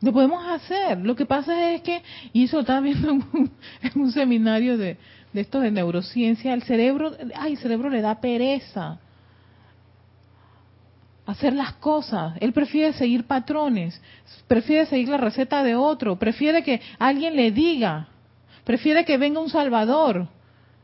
Lo 0.00 0.12
podemos 0.12 0.46
hacer. 0.46 0.98
Lo 0.98 1.14
que 1.14 1.26
pasa 1.26 1.72
es 1.72 1.82
que, 1.82 2.02
y 2.32 2.44
eso 2.44 2.60
estaba 2.60 2.80
viendo 2.80 3.10
en 3.32 3.50
un, 3.94 4.12
seminario 4.12 4.78
de, 4.78 4.96
de 5.32 5.40
esto 5.40 5.60
de 5.60 5.70
neurociencia, 5.70 6.54
el 6.54 6.62
cerebro, 6.62 7.12
ay, 7.34 7.52
el 7.52 7.58
cerebro 7.58 7.90
le 7.90 8.00
da 8.00 8.20
pereza 8.20 8.98
hacer 11.30 11.52
las 11.52 11.74
cosas. 11.74 12.34
Él 12.40 12.52
prefiere 12.52 12.92
seguir 12.92 13.24
patrones, 13.24 14.00
prefiere 14.46 14.86
seguir 14.86 15.08
la 15.08 15.16
receta 15.16 15.62
de 15.62 15.74
otro, 15.74 16.16
prefiere 16.16 16.62
que 16.62 16.80
alguien 16.98 17.36
le 17.36 17.50
diga, 17.50 18.08
prefiere 18.64 19.04
que 19.04 19.16
venga 19.16 19.40
un 19.40 19.50
salvador. 19.50 20.28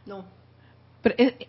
No. 0.07 0.25
Eh, 1.05 1.49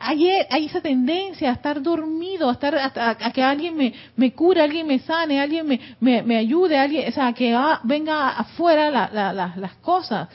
hay, 0.00 0.30
hay, 0.48 0.66
esa 0.66 0.80
tendencia 0.80 1.50
a 1.50 1.54
estar 1.54 1.82
dormido, 1.82 2.48
a 2.48 2.52
estar 2.52 2.74
a, 2.76 3.32
que 3.32 3.42
alguien 3.42 3.76
me, 3.76 3.92
me, 4.16 4.32
cure, 4.32 4.62
alguien 4.62 4.86
me 4.86 5.00
sane, 5.00 5.40
alguien 5.40 5.66
me, 5.66 5.80
me, 5.98 6.22
me 6.22 6.36
ayude, 6.36 6.78
alguien, 6.78 7.08
o 7.08 7.12
sea, 7.12 7.32
que 7.32 7.56
venga 7.82 8.30
afuera 8.30 9.10
las 9.10 9.74
cosas. 9.76 10.28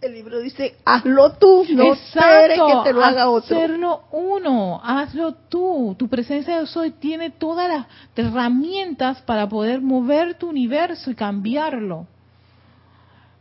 El 0.00 0.12
libro 0.12 0.38
dice, 0.38 0.76
hazlo 0.84 1.32
tú, 1.32 1.64
no 1.70 1.92
esperes 1.94 2.58
que 2.58 2.74
te 2.84 2.92
lo 2.92 3.04
haga 3.04 3.28
otro. 3.28 3.56
Hacerlo 3.56 4.04
uno, 4.12 4.80
hazlo 4.82 5.34
tú. 5.34 5.96
Tu 5.98 6.08
presencia 6.08 6.60
de 6.60 6.66
soy 6.66 6.92
tiene 6.92 7.30
todas 7.30 7.68
las 7.68 7.86
herramientas 8.14 9.20
para 9.22 9.48
poder 9.48 9.80
mover 9.80 10.34
tu 10.34 10.48
universo 10.48 11.10
y 11.10 11.16
cambiarlo. 11.16 12.06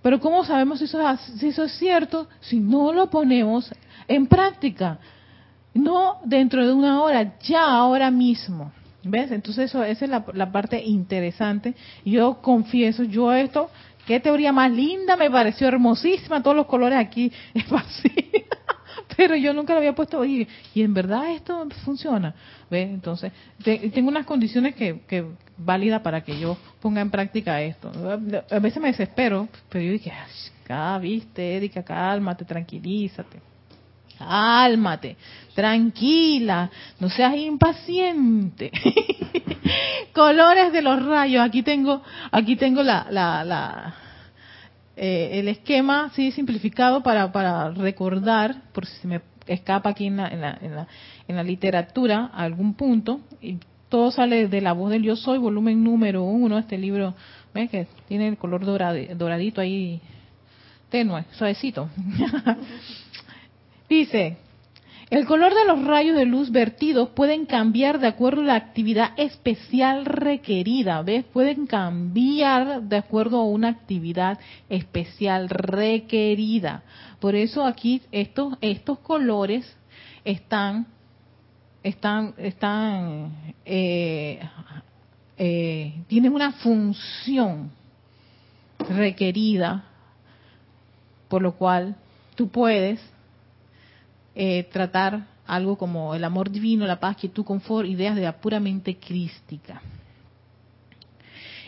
Pero 0.02 0.20
¿cómo 0.20 0.44
sabemos 0.46 0.80
si 0.80 0.86
eso, 0.86 1.00
si 1.38 1.50
eso 1.50 1.64
es 1.64 1.74
cierto? 1.74 2.28
Si 2.40 2.60
no 2.60 2.92
lo 2.92 3.10
ponemos 3.10 3.72
en 4.08 4.26
práctica. 4.26 4.98
No 5.76 6.22
dentro 6.24 6.66
de 6.66 6.74
una 6.74 7.04
hora, 7.04 7.38
ya 7.40 7.66
ahora 7.66 8.10
mismo. 8.10 8.72
¿Ves? 9.04 9.32
Entonces 9.32 9.70
eso, 9.70 9.84
esa 9.84 10.06
es 10.06 10.12
la, 10.12 10.26
la 10.34 10.52
parte 10.52 10.84
interesante. 10.84 11.76
Yo 12.04 12.42
confieso, 12.42 13.04
yo 13.04 13.32
esto, 13.32 13.70
qué 14.08 14.20
teoría 14.20 14.52
más 14.52 14.72
linda, 14.72 15.16
me 15.18 15.30
pareció 15.30 15.68
hermosísima, 15.68 16.42
todos 16.42 16.56
los 16.56 16.66
colores 16.66 16.98
aquí 16.98 17.32
es 17.54 17.66
Pero 19.16 19.36
yo 19.36 19.54
nunca 19.54 19.74
lo 19.74 19.80
había 19.80 19.94
puesto 19.94 20.24
y, 20.26 20.48
y 20.74 20.82
en 20.82 20.94
verdad 20.94 21.32
esto 21.32 21.68
funciona. 21.84 22.34
¿Ves? 22.70 22.90
Entonces, 22.90 23.32
tengo 23.64 24.10
unas 24.10 24.26
condiciones 24.26 24.76
que, 24.76 25.02
que 25.08 25.26
válida 25.58 26.02
para 26.04 26.22
que 26.22 26.40
yo 26.40 26.58
ponga 26.82 27.02
en 27.02 27.10
práctica 27.10 27.62
esto. 27.62 27.92
A 28.50 28.60
veces 28.60 28.82
me 28.82 28.90
desespero, 28.90 29.48
pero 29.70 29.84
yo 29.84 29.92
dije, 29.92 30.12
ah, 30.70 31.00
viste, 31.02 31.58
Erika, 31.58 31.84
cálmate, 31.84 32.46
tranquilízate. 32.46 33.40
Cálmate, 34.18 35.18
tranquila, 35.54 36.70
no 37.00 37.10
seas 37.10 37.36
impaciente. 37.36 38.72
Colores 40.14 40.72
de 40.72 40.82
los 40.82 41.06
rayos. 41.06 41.44
Aquí 41.44 41.64
tengo, 41.64 42.02
aquí 42.32 42.56
tengo 42.56 42.84
la, 42.84 43.08
la, 43.10 43.44
la 43.44 43.96
eh, 44.96 45.40
el 45.40 45.48
esquema, 45.48 46.12
sí, 46.16 46.32
simplificado 46.32 47.04
para, 47.04 47.70
recordar, 47.70 48.64
por 48.74 48.88
si 48.88 48.96
se 48.98 49.08
me 49.08 49.22
escapa 49.46 49.92
aquí 49.92 50.08
en 50.08 50.18
la, 50.18 50.28
en 50.28 50.42
la, 50.42 50.58
en 50.60 50.76
la, 50.76 50.88
en 51.28 51.36
la 51.36 51.44
literatura 51.44 52.32
algún 52.34 52.74
punto. 52.74 53.22
Y 53.40 53.60
todo 53.90 54.10
sale 54.10 54.48
de 54.48 54.62
la 54.62 54.74
voz 54.74 54.90
del 54.90 55.04
yo 55.04 55.16
soy, 55.16 55.38
volumen 55.38 55.84
número 55.84 56.24
uno. 56.24 56.58
Este 56.58 56.80
libro, 56.80 57.14
¿ves 57.54 57.70
que 57.70 57.88
tiene 58.08 58.28
el 58.28 58.38
color 58.38 58.66
doradito 58.66 59.62
ahí, 59.62 60.02
tenue, 60.90 61.26
suavecito. 61.32 61.90
Dice, 63.90 64.38
el 65.10 65.26
color 65.26 65.54
de 65.54 65.66
los 65.66 65.86
rayos 65.86 66.18
de 66.18 66.26
luz 66.26 66.52
vertidos 66.52 67.10
pueden 67.10 67.46
cambiar 67.46 68.00
de 68.00 68.08
acuerdo 68.08 68.42
a 68.42 68.46
la 68.46 68.56
actividad 68.56 69.12
especial 69.16 70.04
requerida, 70.04 71.02
¿ves? 71.02 71.24
Pueden 71.24 71.66
cambiar 71.66 72.82
de 72.82 72.98
acuerdo 72.98 73.38
a 73.38 73.46
una 73.46 73.70
actividad 73.70 74.38
especial 74.68 75.48
requerida. 75.48 76.84
Por 77.22 77.36
eso 77.36 77.66
aquí 77.66 78.02
estos 78.12 78.58
estos 78.60 79.00
colores 79.00 79.78
están 80.26 80.88
están 81.84 82.34
están 82.38 83.32
eh, 83.64 84.42
eh, 85.38 85.94
tienen 86.08 86.34
una 86.34 86.52
función 86.52 87.72
requerida, 88.90 89.86
por 91.30 91.42
lo 91.42 91.54
cual 91.54 91.96
tú 92.36 92.50
puedes 92.50 93.00
eh, 94.38 94.68
tratar 94.72 95.26
algo 95.46 95.78
como 95.78 96.14
el 96.14 96.24
amor 96.24 96.52
divino, 96.52 96.86
la 96.86 97.00
paz, 97.00 97.18
quietud, 97.18 97.44
confort, 97.44 97.88
ideas 97.88 98.16
de 98.16 98.22
la 98.22 98.38
puramente 98.38 98.98
crística. 98.98 99.82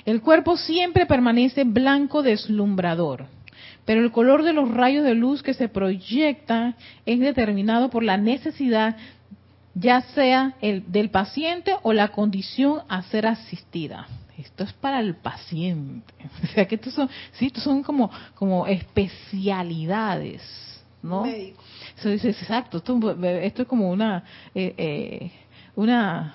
El 0.06 0.22
cuerpo 0.22 0.58
siempre 0.58 1.06
permanece 1.06 1.64
blanco 1.64 2.24
deslumbrador, 2.24 3.26
pero 3.86 4.02
el 4.02 4.12
color 4.12 4.44
de 4.44 4.54
los 4.54 4.70
rayos 4.70 5.04
de 5.04 5.16
luz 5.16 5.44
que 5.44 5.54
se 5.54 5.68
proyectan 5.68 6.76
es 7.06 7.20
determinado 7.20 7.90
por 7.90 8.04
la 8.04 8.18
necesidad 8.18 8.96
ya 9.80 10.02
sea 10.14 10.56
el 10.62 10.92
del 10.92 11.10
paciente 11.10 11.76
o 11.84 11.94
la 11.94 12.10
condición 12.10 12.82
a 12.90 13.02
ser 13.04 13.28
asistida. 13.28 14.08
Esto 14.38 14.64
es 14.64 14.74
para 14.74 15.00
el 15.00 15.16
paciente. 15.16 16.14
O 16.44 16.48
sea 16.48 16.68
que 16.68 16.76
estos 16.76 16.94
son, 16.94 17.10
sí, 17.34 17.48
estos 17.48 17.64
son 17.64 17.84
como, 17.84 18.10
como 18.36 18.68
especialidades, 18.68 20.42
¿no? 21.02 21.26
Eso 22.06 22.28
exacto, 22.30 22.78
esto, 22.78 22.98
esto, 23.24 23.62
es 23.64 23.68
como 23.68 23.90
una, 23.90 24.24
eh, 24.56 24.74
eh, 24.78 25.32
una, 25.76 26.34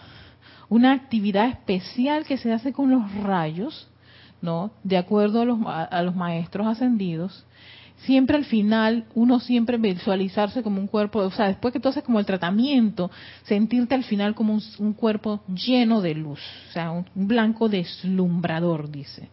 una 0.68 0.92
actividad 0.92 1.48
especial 1.48 2.26
que 2.26 2.36
se 2.36 2.52
hace 2.52 2.72
con 2.72 2.90
los 2.90 3.14
rayos, 3.22 3.88
¿no? 4.42 4.70
De 4.82 4.98
acuerdo 4.98 5.40
a 5.40 5.44
los, 5.46 5.58
a, 5.64 6.02
los 6.02 6.14
maestros 6.14 6.66
ascendidos. 6.66 7.46
Siempre 7.98 8.36
al 8.36 8.44
final, 8.44 9.06
uno 9.14 9.40
siempre 9.40 9.78
visualizarse 9.78 10.62
como 10.62 10.80
un 10.80 10.86
cuerpo, 10.86 11.20
o 11.20 11.30
sea, 11.30 11.46
después 11.46 11.72
que 11.72 11.80
tú 11.80 11.88
haces 11.88 12.02
como 12.02 12.18
el 12.18 12.26
tratamiento, 12.26 13.10
sentirte 13.44 13.94
al 13.94 14.04
final 14.04 14.34
como 14.34 14.58
un, 14.78 14.92
cuerpo 14.92 15.40
lleno 15.48 16.02
de 16.02 16.14
luz, 16.14 16.40
o 16.68 16.72
sea, 16.72 16.90
un 16.90 17.06
blanco 17.14 17.68
deslumbrador, 17.68 18.90
dice. 18.90 19.30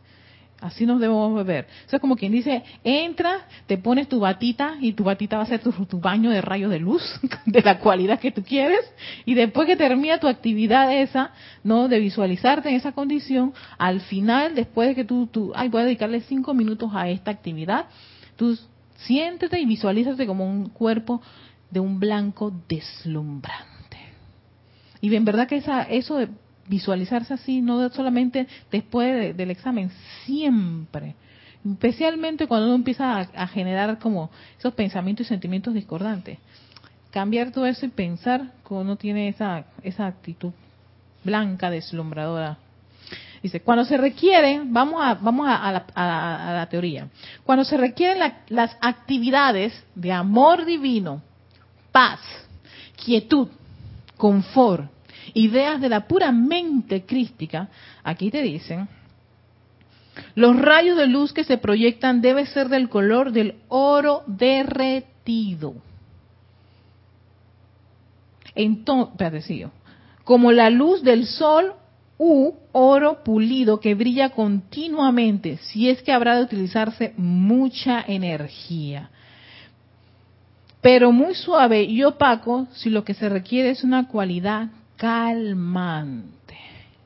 Así 0.61 0.85
nos 0.85 0.99
debemos 0.99 1.43
ver. 1.43 1.67
Eso 1.87 1.95
es 1.95 2.01
como 2.01 2.15
quien 2.15 2.31
dice, 2.31 2.63
entra, 2.83 3.47
te 3.65 3.79
pones 3.79 4.07
tu 4.07 4.19
batita 4.19 4.75
y 4.79 4.93
tu 4.93 5.03
batita 5.03 5.37
va 5.37 5.43
a 5.43 5.47
ser 5.47 5.59
tu, 5.59 5.99
baño 5.99 6.29
de 6.29 6.39
rayos 6.39 6.69
de 6.69 6.77
luz, 6.77 7.01
de 7.47 7.61
la 7.63 7.79
cualidad 7.79 8.19
que 8.19 8.31
tú 8.31 8.43
quieres, 8.43 8.79
y 9.25 9.33
después 9.33 9.65
que 9.65 9.75
termina 9.75 10.19
tu 10.19 10.27
actividad 10.27 10.95
esa, 10.95 11.31
¿no? 11.63 11.87
De 11.87 11.99
visualizarte 11.99 12.69
en 12.69 12.75
esa 12.75 12.91
condición, 12.91 13.53
al 13.79 14.01
final, 14.01 14.53
después 14.53 14.89
de 14.89 14.95
que 14.95 15.03
tú, 15.03 15.25
tú 15.25 15.51
ay, 15.55 15.67
voy 15.67 15.81
a 15.81 15.85
dedicarle 15.85 16.21
cinco 16.21 16.53
minutos 16.53 16.91
a 16.93 17.09
esta 17.09 17.31
actividad, 17.31 17.87
tú 18.35 18.55
siéntete 18.97 19.59
y 19.59 19.65
visualízate 19.65 20.27
como 20.27 20.45
un 20.45 20.69
cuerpo 20.69 21.23
de 21.71 21.79
un 21.79 21.99
blanco 21.99 22.53
deslumbrante. 22.69 23.97
Y 25.01 25.15
en 25.15 25.25
verdad 25.25 25.47
que 25.47 25.55
esa, 25.55 25.81
eso 25.81 26.17
de 26.17 26.29
visualizarse 26.71 27.33
así, 27.33 27.61
no 27.61 27.89
solamente 27.89 28.47
después 28.71 29.35
del 29.35 29.51
examen, 29.51 29.91
siempre. 30.25 31.15
Especialmente 31.69 32.47
cuando 32.47 32.67
uno 32.67 32.75
empieza 32.75 33.19
a, 33.19 33.47
generar 33.47 33.99
como 33.99 34.31
esos 34.57 34.73
pensamientos 34.73 35.27
y 35.27 35.29
sentimientos 35.29 35.73
discordantes. 35.73 36.39
Cambiar 37.11 37.51
todo 37.51 37.65
eso 37.65 37.85
y 37.85 37.89
pensar 37.89 38.53
como 38.63 38.81
uno 38.81 38.95
tiene 38.95 39.27
esa, 39.27 39.65
esa 39.83 40.07
actitud 40.07 40.53
blanca, 41.25 41.69
deslumbradora. 41.69 42.57
Dice, 43.43 43.59
cuando 43.59 43.83
se 43.83 43.97
requieren, 43.97 44.71
vamos 44.71 45.01
a, 45.03 45.15
vamos 45.15 45.47
a, 45.49 45.71
la, 45.73 46.67
teoría, 46.69 47.09
cuando 47.43 47.65
se 47.65 47.75
requieren 47.75 48.31
las 48.47 48.77
actividades 48.79 49.73
de 49.93 50.13
amor 50.13 50.63
divino, 50.63 51.21
paz, 51.91 52.21
quietud, 52.95 53.49
confort, 54.15 54.89
ideas 55.33 55.81
de 55.81 55.89
la 55.89 56.07
pura 56.07 56.31
mente 56.31 57.05
crística, 57.05 57.69
aquí 58.03 58.31
te 58.31 58.41
dicen, 58.41 58.87
los 60.35 60.57
rayos 60.57 60.97
de 60.97 61.07
luz 61.07 61.33
que 61.33 61.43
se 61.43 61.57
proyectan 61.57 62.21
deben 62.21 62.45
ser 62.47 62.69
del 62.69 62.89
color 62.89 63.31
del 63.31 63.55
oro 63.69 64.23
derretido. 64.27 65.75
Entonces, 68.55 69.67
como 70.23 70.51
la 70.51 70.69
luz 70.69 71.03
del 71.03 71.25
sol 71.25 71.73
u 72.17 72.53
oro 72.73 73.23
pulido 73.23 73.79
que 73.79 73.95
brilla 73.95 74.29
continuamente, 74.29 75.57
si 75.57 75.89
es 75.89 76.03
que 76.03 76.11
habrá 76.11 76.35
de 76.35 76.43
utilizarse 76.43 77.13
mucha 77.17 78.03
energía. 78.05 79.09
Pero 80.81 81.11
muy 81.11 81.35
suave 81.35 81.83
y 81.83 82.03
opaco 82.03 82.67
si 82.73 82.89
lo 82.89 83.03
que 83.03 83.13
se 83.13 83.29
requiere 83.29 83.69
es 83.69 83.83
una 83.83 84.07
cualidad 84.07 84.69
calmante, 85.01 86.55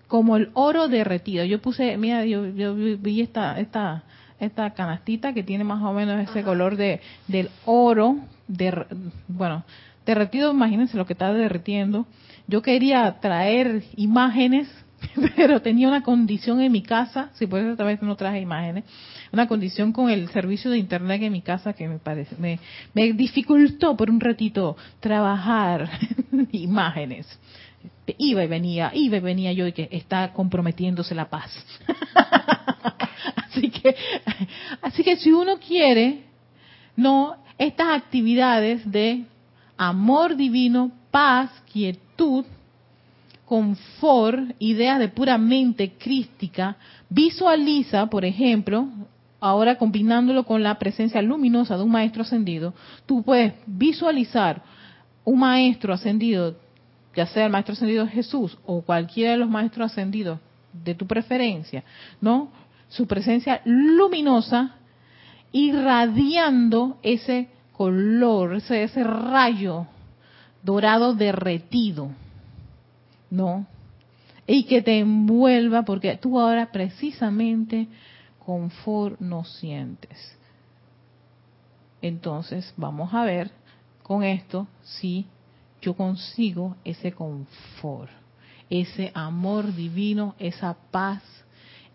como 0.09 0.35
el 0.35 0.49
oro 0.53 0.89
derretido. 0.89 1.45
Yo 1.45 1.61
puse, 1.61 1.95
mira, 1.95 2.25
yo, 2.25 2.43
vi 2.75 3.21
esta, 3.21 3.57
esta, 3.57 4.03
esta 4.37 4.73
canastita 4.73 5.33
que 5.33 5.43
tiene 5.43 5.63
más 5.63 5.81
o 5.81 5.93
menos 5.93 6.29
ese 6.29 6.43
color 6.43 6.75
de 6.75 6.99
del 7.29 7.49
oro, 7.63 8.17
de, 8.49 8.85
bueno, 9.29 9.63
derretido, 10.05 10.51
imagínense 10.51 10.97
lo 10.97 11.05
que 11.05 11.13
está 11.13 11.31
derritiendo. 11.31 12.05
Yo 12.47 12.61
quería 12.61 13.21
traer 13.21 13.85
imágenes, 13.95 14.67
pero 15.37 15.61
tenía 15.61 15.87
una 15.87 16.03
condición 16.03 16.59
en 16.59 16.73
mi 16.73 16.81
casa, 16.81 17.29
si 17.35 17.47
por 17.47 17.61
eso 17.61 17.71
esta 17.71 17.85
vez 17.85 18.01
no 18.01 18.17
traje 18.17 18.41
imágenes, 18.41 18.83
una 19.31 19.47
condición 19.47 19.93
con 19.93 20.09
el 20.09 20.27
servicio 20.31 20.69
de 20.69 20.79
internet 20.79 21.21
en 21.21 21.31
mi 21.31 21.41
casa 21.41 21.71
que 21.71 21.87
me 21.87 21.99
parece, 21.99 22.35
me, 22.39 22.59
me 22.93 23.13
dificultó 23.13 23.95
por 23.95 24.09
un 24.09 24.19
ratito 24.19 24.75
trabajar 24.99 25.89
imágenes. 26.51 27.25
Iba 28.17 28.43
y 28.43 28.47
venía, 28.47 28.91
iba 28.93 29.17
y 29.17 29.19
venía 29.19 29.51
yo 29.53 29.67
y 29.67 29.73
que 29.73 29.89
está 29.91 30.31
comprometiéndose 30.33 31.15
la 31.15 31.29
paz. 31.29 31.51
así 33.35 33.69
que, 33.69 33.95
así 34.81 35.03
que 35.03 35.17
si 35.17 35.31
uno 35.31 35.57
quiere, 35.57 36.23
no, 36.95 37.35
estas 37.57 37.87
actividades 37.89 38.89
de 38.89 39.25
amor 39.77 40.35
divino, 40.35 40.91
paz, 41.11 41.49
quietud, 41.71 42.45
confort, 43.45 44.55
ideas 44.59 44.99
de 44.99 45.09
pura 45.09 45.37
mente 45.37 45.93
crística, 45.97 46.77
visualiza, 47.09 48.07
por 48.07 48.25
ejemplo, 48.25 48.87
ahora 49.39 49.77
combinándolo 49.77 50.43
con 50.43 50.63
la 50.63 50.77
presencia 50.79 51.21
luminosa 51.21 51.77
de 51.77 51.83
un 51.83 51.91
maestro 51.91 52.23
ascendido, 52.23 52.73
tú 53.05 53.23
puedes 53.23 53.53
visualizar 53.65 54.61
un 55.23 55.39
maestro 55.39 55.93
ascendido, 55.93 56.55
ya 57.15 57.25
sea 57.27 57.45
el 57.45 57.51
maestro 57.51 57.73
ascendido 57.73 58.07
Jesús 58.07 58.57
o 58.65 58.81
cualquiera 58.81 59.31
de 59.31 59.37
los 59.37 59.49
maestros 59.49 59.91
ascendidos 59.91 60.39
de 60.83 60.95
tu 60.95 61.07
preferencia, 61.07 61.83
¿no? 62.21 62.49
Su 62.89 63.07
presencia 63.07 63.61
luminosa 63.65 64.75
irradiando 65.51 66.97
ese 67.01 67.49
color, 67.71 68.55
ese, 68.55 69.03
rayo 69.03 69.87
dorado 70.63 71.13
derretido, 71.13 72.09
¿no? 73.29 73.65
Y 74.47 74.65
que 74.65 74.81
te 74.81 74.99
envuelva, 74.99 75.83
porque 75.83 76.17
tú 76.17 76.39
ahora 76.39 76.71
precisamente 76.71 77.87
confort 78.45 79.19
no 79.19 79.43
sientes. 79.43 80.37
Entonces, 82.01 82.73
vamos 82.77 83.13
a 83.13 83.23
ver 83.23 83.49
con 84.03 84.23
esto 84.23 84.67
si 84.83 85.25
yo 85.85 85.93
consigo 85.93 86.75
ese 86.83 87.11
confort, 87.11 88.09
ese 88.71 89.11
amor 89.13 89.73
divino, 89.75 90.35
esa 90.39 90.75
paz 90.89 91.21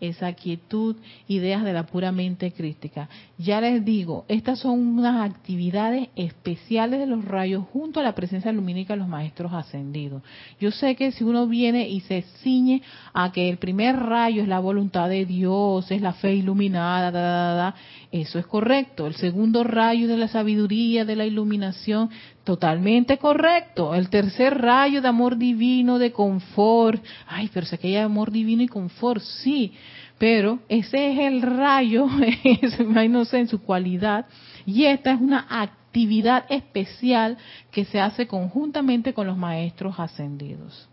esa 0.01 0.33
quietud, 0.33 0.95
ideas 1.27 1.63
de 1.63 1.73
la 1.73 1.85
pura 1.85 2.11
mente 2.11 2.51
crítica. 2.51 3.07
Ya 3.37 3.61
les 3.61 3.85
digo, 3.85 4.25
estas 4.27 4.59
son 4.59 4.79
unas 4.79 5.29
actividades 5.29 6.09
especiales 6.15 6.99
de 6.99 7.05
los 7.05 7.23
rayos 7.23 7.63
junto 7.71 7.99
a 7.99 8.03
la 8.03 8.15
presencia 8.15 8.51
lumínica 8.51 8.93
de 8.93 8.99
los 8.99 9.07
maestros 9.07 9.53
ascendidos. 9.53 10.23
Yo 10.59 10.71
sé 10.71 10.95
que 10.95 11.11
si 11.11 11.23
uno 11.23 11.47
viene 11.47 11.87
y 11.87 12.01
se 12.01 12.23
ciñe 12.41 12.81
a 13.13 13.31
que 13.31 13.47
el 13.47 13.57
primer 13.57 13.95
rayo 13.95 14.41
es 14.41 14.47
la 14.47 14.59
voluntad 14.59 15.07
de 15.07 15.25
Dios, 15.25 15.89
es 15.91 16.01
la 16.01 16.13
fe 16.13 16.33
iluminada, 16.33 17.75
eso 18.11 18.39
es 18.39 18.47
correcto. 18.47 19.05
El 19.05 19.13
segundo 19.13 19.63
rayo 19.63 20.07
de 20.07 20.17
la 20.17 20.27
sabiduría, 20.27 21.05
de 21.05 21.15
la 21.15 21.25
iluminación, 21.27 22.09
totalmente 22.43 23.17
correcto. 23.17 23.93
El 23.95 24.09
tercer 24.09 24.59
rayo 24.59 25.01
de 25.01 25.07
amor 25.07 25.37
divino, 25.37 25.99
de 25.99 26.11
confort. 26.11 27.03
Ay, 27.27 27.49
pero 27.53 27.65
sé 27.65 27.77
que 27.77 27.87
hay 27.87 27.97
amor 27.97 28.31
divino 28.31 28.63
y 28.63 28.67
confort, 28.67 29.21
sí. 29.21 29.73
Pero 30.17 30.59
ese 30.69 31.13
es 31.13 31.19
el 31.19 31.41
rayo, 31.41 32.07
no 33.09 33.25
sé, 33.25 33.39
en 33.39 33.47
su 33.47 33.61
cualidad. 33.61 34.25
Y 34.65 34.85
esta 34.85 35.13
es 35.13 35.19
una 35.19 35.47
actividad 35.49 36.45
especial 36.49 37.37
que 37.71 37.85
se 37.85 37.99
hace 37.99 38.27
conjuntamente 38.27 39.13
con 39.13 39.25
los 39.25 39.37
maestros 39.37 39.99
ascendidos. 39.99 40.90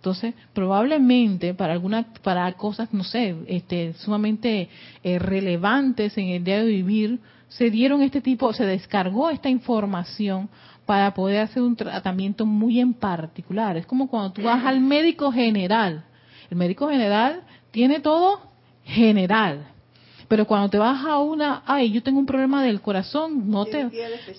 Entonces, 0.00 0.34
probablemente 0.54 1.52
para 1.52 1.74
algunas, 1.74 2.06
para 2.20 2.50
cosas, 2.54 2.88
no 2.90 3.04
sé, 3.04 3.36
este, 3.46 3.92
sumamente 3.98 4.70
eh, 5.04 5.18
relevantes 5.18 6.16
en 6.16 6.28
el 6.28 6.42
día 6.42 6.64
de 6.64 6.70
vivir, 6.70 7.18
se 7.48 7.68
dieron 7.68 8.00
este 8.00 8.22
tipo, 8.22 8.50
se 8.54 8.64
descargó 8.64 9.28
esta 9.28 9.50
información 9.50 10.48
para 10.86 11.12
poder 11.12 11.40
hacer 11.42 11.62
un 11.62 11.76
tratamiento 11.76 12.46
muy 12.46 12.80
en 12.80 12.94
particular. 12.94 13.76
Es 13.76 13.84
como 13.84 14.08
cuando 14.08 14.32
tú 14.32 14.42
vas 14.42 14.64
al 14.64 14.80
médico 14.80 15.30
general. 15.32 16.02
El 16.50 16.56
médico 16.56 16.88
general 16.88 17.42
tiene 17.70 18.00
todo 18.00 18.40
general. 18.84 19.66
Pero 20.30 20.46
cuando 20.46 20.68
te 20.68 20.78
vas 20.78 21.04
a 21.04 21.18
una, 21.18 21.64
ay, 21.66 21.90
yo 21.90 22.04
tengo 22.04 22.20
un 22.20 22.24
problema 22.24 22.62
del 22.62 22.80
corazón, 22.80 23.50
no 23.50 23.64
te... 23.64 23.90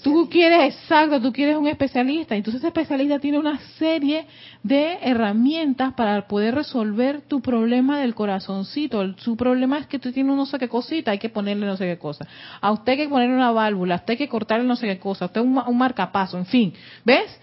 Tú 0.02 0.30
quieres, 0.32 0.74
exacto, 0.74 1.20
tú 1.20 1.34
quieres 1.34 1.58
un 1.58 1.68
especialista. 1.68 2.34
Entonces 2.34 2.62
ese 2.62 2.68
especialista 2.68 3.20
tiene 3.20 3.38
una 3.38 3.60
serie 3.78 4.26
de 4.64 5.00
herramientas 5.02 5.94
para 5.94 6.30
poder 6.30 6.56
resolver 6.56 7.20
tu 7.24 7.42
problema 7.42 8.00
del 8.00 8.16
corazoncito. 8.16 9.18
Su 9.18 9.36
problema 9.36 9.80
es 9.80 9.88
que 9.88 10.00
tú 10.00 10.14
tienes 10.14 10.34
no 10.34 10.46
sé 10.46 10.58
qué 10.60 10.70
cosita, 10.70 11.12
hay 11.12 11.20
que 11.20 11.28
ponerle 11.28 11.66
no 11.66 11.76
sé 11.76 11.86
qué 11.86 11.98
cosa. 11.98 12.26
A 12.62 12.72
usted 12.72 12.94
hay 12.94 12.98
que 13.00 13.10
ponerle 13.10 13.36
una 13.36 13.52
válvula, 13.52 13.96
a 13.96 13.98
usted 13.98 14.12
hay 14.12 14.18
que 14.18 14.30
cortarle 14.30 14.66
no 14.66 14.78
sé 14.78 14.88
qué 14.88 14.98
cosa, 14.98 15.26
a 15.26 15.28
usted 15.28 15.42
un, 15.42 15.58
un 15.58 15.78
marcapaso, 15.78 16.38
en 16.38 16.46
fin. 16.46 16.74
¿Ves? 17.04 17.38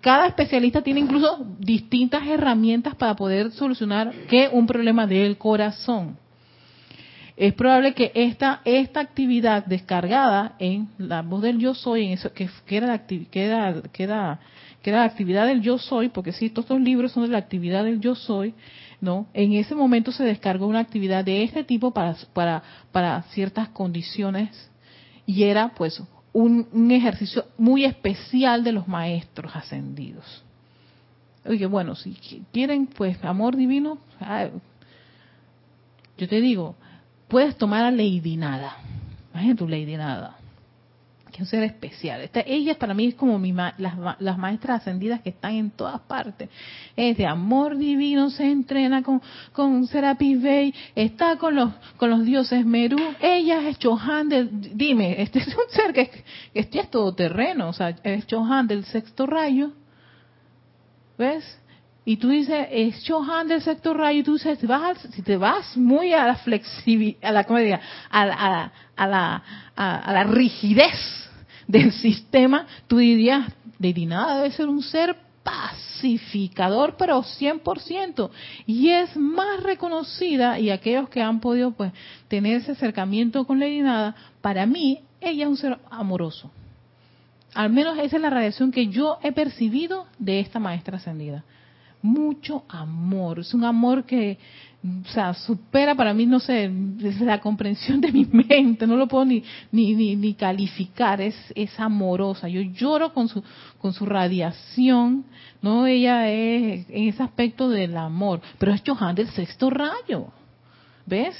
cada 0.00 0.28
especialista 0.28 0.82
tiene 0.82 1.00
incluso 1.00 1.44
distintas 1.58 2.24
herramientas 2.28 2.94
para 2.94 3.16
poder 3.16 3.50
solucionar 3.50 4.12
que 4.28 4.48
un 4.52 4.68
problema 4.68 5.08
del 5.08 5.36
corazón 5.36 6.16
es 7.36 7.54
probable 7.54 7.94
que 7.94 8.12
esta 8.14 8.60
esta 8.64 9.00
actividad 9.00 9.64
descargada 9.64 10.54
en 10.58 10.88
la 10.98 11.22
voz 11.22 11.42
del 11.42 11.58
yo 11.58 11.74
soy, 11.74 12.06
en 12.06 12.12
eso 12.12 12.32
que, 12.32 12.48
era 12.68 12.86
la, 12.86 13.06
que, 13.06 13.26
era, 13.32 13.82
que, 13.92 14.02
era, 14.04 14.38
la 14.84 15.04
actividad 15.04 15.46
del 15.46 15.62
yo 15.62 15.78
soy, 15.78 16.08
porque 16.08 16.32
si 16.32 16.50
todos 16.50 16.64
estos 16.64 16.80
libros 16.80 17.12
son 17.12 17.24
de 17.24 17.30
la 17.30 17.38
actividad 17.38 17.84
del 17.84 18.00
yo 18.00 18.14
soy, 18.14 18.54
¿no? 19.00 19.26
En 19.32 19.54
ese 19.54 19.74
momento 19.74 20.12
se 20.12 20.24
descargó 20.24 20.66
una 20.66 20.80
actividad 20.80 21.24
de 21.24 21.42
este 21.42 21.64
tipo 21.64 21.92
para, 21.92 22.16
para, 22.32 22.62
para 22.92 23.22
ciertas 23.30 23.68
condiciones 23.68 24.70
y 25.24 25.44
era 25.44 25.72
pues 25.74 26.02
un, 26.32 26.68
un 26.72 26.90
ejercicio 26.90 27.46
muy 27.56 27.84
especial 27.84 28.62
de 28.62 28.72
los 28.72 28.88
maestros 28.88 29.54
ascendidos. 29.56 30.44
Oye, 31.44 31.66
bueno, 31.66 31.94
si 31.94 32.12
quieren 32.52 32.86
pues 32.86 33.22
amor 33.24 33.56
divino, 33.56 33.98
ah, 34.20 34.48
yo 36.16 36.28
te 36.28 36.40
digo, 36.40 36.76
puedes 37.32 37.56
tomar 37.56 37.82
a 37.82 37.90
Lady 37.90 38.36
Nada. 38.36 38.76
Imagínate 39.32 39.58
tu 39.58 39.66
Lady 39.66 39.96
Nada. 39.96 40.36
Que 41.32 41.40
un 41.40 41.48
ser 41.48 41.62
especial. 41.62 42.20
Esta, 42.20 42.40
ella 42.40 42.78
para 42.78 42.92
mí 42.92 43.06
es 43.06 43.14
como 43.14 43.38
mi 43.38 43.54
las, 43.54 44.36
maestras 44.36 44.82
ascendidas 44.82 45.22
que 45.22 45.30
están 45.30 45.54
en 45.54 45.70
todas 45.70 45.98
partes. 46.02 46.50
Es 46.94 47.16
de 47.16 47.26
amor 47.26 47.78
divino, 47.78 48.28
se 48.28 48.44
entrena 48.44 49.02
con, 49.02 49.22
con 49.54 49.86
Serapis 49.86 50.42
Bey, 50.42 50.74
está 50.94 51.38
con 51.38 51.54
los, 51.54 51.72
con 51.96 52.10
los 52.10 52.22
dioses 52.26 52.66
Merú. 52.66 52.98
Ella 53.22 53.66
es 53.66 53.78
Chohan 53.78 54.28
del, 54.28 54.76
dime, 54.76 55.22
este 55.22 55.38
es 55.38 55.48
un 55.48 55.70
ser 55.70 55.94
que, 55.94 56.10
que 56.52 56.80
es 56.80 56.90
todoterreno, 56.90 57.70
o 57.70 57.72
sea, 57.72 57.96
es 58.02 58.26
Chohan 58.26 58.66
del 58.66 58.84
sexto 58.84 59.24
rayo. 59.24 59.72
¿Ves? 61.16 61.61
Y 62.04 62.16
tú 62.16 62.30
dices, 62.30 62.66
es 62.70 63.04
Chohan 63.04 63.46
del 63.46 63.62
sector 63.62 63.96
rayo, 63.96 64.20
y 64.20 64.22
tú 64.24 64.32
dices, 64.34 64.58
si, 65.14 65.22
te 65.22 65.36
vas 65.36 65.76
muy 65.76 66.12
a 66.12 66.26
la 66.26 66.36
flexibilidad, 66.36 67.18
a 67.22 67.32
la, 67.32 67.44
¿cómo 67.44 67.60
diga? 67.60 67.80
A, 68.10 68.22
a, 68.22 68.72
a, 68.96 69.06
la, 69.06 69.42
a, 69.76 70.12
la 70.12 70.24
rigidez 70.24 70.96
del 71.68 71.92
sistema, 71.92 72.66
tú 72.88 72.98
dirías, 72.98 73.46
de 73.78 73.94
nada 74.06 74.36
debe 74.38 74.50
ser 74.50 74.68
un 74.68 74.82
ser 74.82 75.16
pacificador, 75.44 76.96
pero 76.96 77.22
100%. 77.22 78.30
Y 78.66 78.90
es 78.90 79.16
más 79.16 79.62
reconocida, 79.62 80.58
y 80.58 80.70
aquellos 80.70 81.08
que 81.08 81.22
han 81.22 81.38
podido 81.38 81.70
pues 81.70 81.92
tener 82.26 82.56
ese 82.56 82.72
acercamiento 82.72 83.44
con 83.44 83.60
Lady 83.60 83.80
Nada, 83.80 84.16
para 84.40 84.66
mí, 84.66 85.02
ella 85.20 85.44
es 85.44 85.50
un 85.50 85.56
ser 85.56 85.78
amoroso. 85.88 86.50
Al 87.54 87.70
menos 87.70 87.96
esa 87.98 88.16
es 88.16 88.22
la 88.22 88.30
radiación 88.30 88.72
que 88.72 88.88
yo 88.88 89.18
he 89.22 89.30
percibido 89.30 90.06
de 90.18 90.40
esta 90.40 90.58
maestra 90.58 90.96
ascendida 90.96 91.44
mucho 92.02 92.64
amor. 92.68 93.38
Es 93.38 93.54
un 93.54 93.64
amor 93.64 94.04
que, 94.04 94.38
supera 95.46 95.94
para 95.94 96.12
mí, 96.12 96.26
no 96.26 96.40
sé, 96.40 96.70
la 97.20 97.40
comprensión 97.40 98.00
de 98.00 98.10
mi 98.10 98.24
mente, 98.32 98.86
no 98.86 98.96
lo 98.96 99.06
puedo 99.06 99.24
ni, 99.24 99.42
ni, 99.70 100.16
ni, 100.16 100.34
calificar, 100.34 101.20
es, 101.20 101.36
es 101.54 101.78
amorosa. 101.78 102.48
Yo 102.48 102.60
lloro 102.60 103.14
con 103.14 103.28
su, 103.28 103.42
con 103.78 103.92
su 103.92 104.04
radiación, 104.04 105.24
¿no? 105.60 105.86
Ella 105.86 106.28
es 106.28 106.86
en 106.90 107.08
ese 107.08 107.22
aspecto 107.22 107.68
del 107.68 107.96
amor, 107.96 108.40
pero 108.58 108.72
es 108.72 108.82
Johan 108.84 109.14
del 109.14 109.28
sexto 109.28 109.70
rayo, 109.70 110.26
¿ves? 111.06 111.36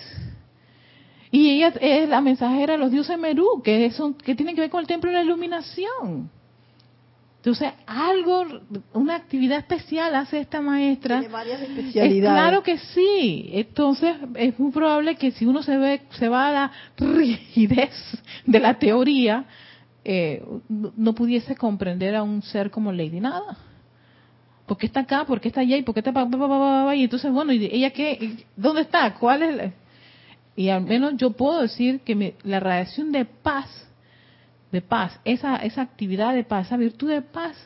Y 1.32 1.48
ella 1.48 1.72
es 1.80 2.08
la 2.08 2.20
mensajera 2.20 2.74
de 2.74 2.78
los 2.78 2.90
dioses 2.90 3.18
Merú, 3.18 3.62
que, 3.64 3.90
son, 3.90 4.14
que 4.14 4.34
tiene 4.34 4.54
que 4.54 4.60
ver 4.60 4.70
con 4.70 4.80
el 4.80 4.86
templo 4.86 5.10
de 5.10 5.16
la 5.16 5.24
iluminación. 5.24 6.30
Entonces, 7.42 7.72
algo, 7.88 8.46
una 8.92 9.16
actividad 9.16 9.58
especial 9.58 10.14
hace 10.14 10.38
esta 10.38 10.60
maestra. 10.60 11.18
Tiene 11.18 11.34
varias 11.34 11.60
especialidades. 11.60 12.40
claro 12.40 12.62
que 12.62 12.78
sí. 12.78 13.50
Entonces, 13.52 14.14
es 14.36 14.56
muy 14.60 14.70
probable 14.70 15.16
que 15.16 15.32
si 15.32 15.44
uno 15.44 15.60
se 15.60 15.76
ve, 15.76 16.02
se 16.10 16.28
va 16.28 16.46
a 16.46 16.52
la 16.52 16.72
rigidez 16.96 17.90
de 18.46 18.60
la 18.60 18.78
teoría, 18.78 19.46
eh, 20.04 20.44
no 20.68 21.14
pudiese 21.16 21.56
comprender 21.56 22.14
a 22.14 22.22
un 22.22 22.42
ser 22.42 22.70
como 22.70 22.92
Lady 22.92 23.18
Nada. 23.18 23.58
¿Por 24.64 24.78
qué 24.78 24.86
está 24.86 25.00
acá? 25.00 25.24
¿Por 25.24 25.40
qué 25.40 25.48
está 25.48 25.62
allá? 25.62 25.76
¿Y 25.76 25.82
por 25.82 25.94
qué 25.94 25.98
está...? 25.98 26.14
Y 26.94 27.02
entonces, 27.02 27.32
bueno, 27.32 27.52
¿y 27.52 27.68
ella 27.72 27.90
qué? 27.90 28.46
¿Dónde 28.56 28.82
está? 28.82 29.14
¿Cuál 29.14 29.42
es? 29.42 29.72
Y 30.54 30.68
al 30.68 30.82
menos 30.82 31.16
yo 31.16 31.32
puedo 31.32 31.62
decir 31.62 32.02
que 32.02 32.36
la 32.44 32.60
radiación 32.60 33.10
de 33.10 33.24
paz 33.24 33.66
de 34.72 34.80
paz, 34.80 35.20
esa, 35.24 35.56
esa 35.56 35.82
actividad 35.82 36.34
de 36.34 36.44
paz, 36.44 36.66
esa 36.66 36.76
virtud 36.76 37.10
de 37.10 37.22
paz, 37.22 37.56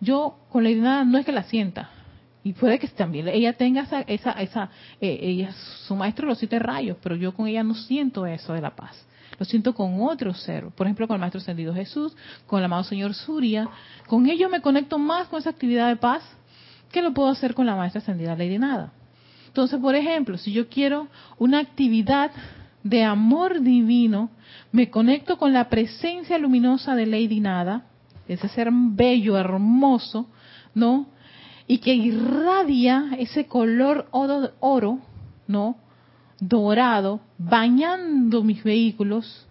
yo 0.00 0.38
con 0.50 0.64
la 0.64 0.70
nada 0.70 1.04
no 1.04 1.16
es 1.16 1.24
que 1.24 1.32
la 1.32 1.44
sienta. 1.44 1.90
Y 2.44 2.52
puede 2.52 2.78
que 2.78 2.88
también 2.88 3.28
ella 3.28 3.52
tenga 3.54 3.82
esa, 3.82 4.00
esa, 4.02 4.32
esa 4.32 4.70
eh, 5.00 5.18
ella, 5.22 5.52
su 5.86 5.94
maestro 5.94 6.26
los 6.26 6.38
siete 6.38 6.58
rayos, 6.58 6.96
pero 7.02 7.16
yo 7.16 7.34
con 7.34 7.46
ella 7.46 7.62
no 7.62 7.74
siento 7.74 8.26
eso 8.26 8.52
de 8.52 8.60
la 8.60 8.74
paz. 8.74 9.06
Lo 9.38 9.44
siento 9.44 9.74
con 9.74 10.00
otro 10.02 10.34
ser, 10.34 10.68
por 10.68 10.86
ejemplo 10.86 11.06
con 11.06 11.14
el 11.14 11.20
maestro 11.20 11.40
ascendido 11.40 11.74
Jesús, 11.74 12.16
con 12.46 12.58
el 12.58 12.64
amado 12.64 12.84
señor 12.84 13.14
Surya. 13.14 13.68
Con 14.06 14.26
ellos 14.26 14.50
me 14.50 14.60
conecto 14.60 14.98
más 14.98 15.28
con 15.28 15.38
esa 15.38 15.50
actividad 15.50 15.88
de 15.88 15.96
paz 15.96 16.22
que 16.90 17.02
lo 17.02 17.12
puedo 17.12 17.28
hacer 17.28 17.54
con 17.54 17.66
la 17.66 17.76
maestra 17.76 18.00
ascendida 18.00 18.34
Lady 18.34 18.58
Nada. 18.58 18.92
Entonces, 19.46 19.78
por 19.80 19.94
ejemplo, 19.94 20.38
si 20.38 20.52
yo 20.52 20.68
quiero 20.68 21.08
una 21.38 21.58
actividad 21.58 22.30
de 22.88 23.04
amor 23.04 23.60
divino, 23.60 24.30
me 24.72 24.90
conecto 24.90 25.36
con 25.36 25.52
la 25.52 25.68
presencia 25.68 26.38
luminosa 26.38 26.94
de 26.94 27.06
Lady 27.06 27.40
Nada, 27.40 27.84
ese 28.26 28.48
ser 28.48 28.70
bello, 28.72 29.36
hermoso, 29.36 30.26
¿no? 30.74 31.06
Y 31.66 31.78
que 31.78 31.94
irradia 31.94 33.10
ese 33.18 33.46
color 33.46 34.08
oro, 34.10 35.00
¿no? 35.46 35.76
Dorado, 36.40 37.20
bañando 37.36 38.42
mis 38.42 38.62
vehículos, 38.62 39.46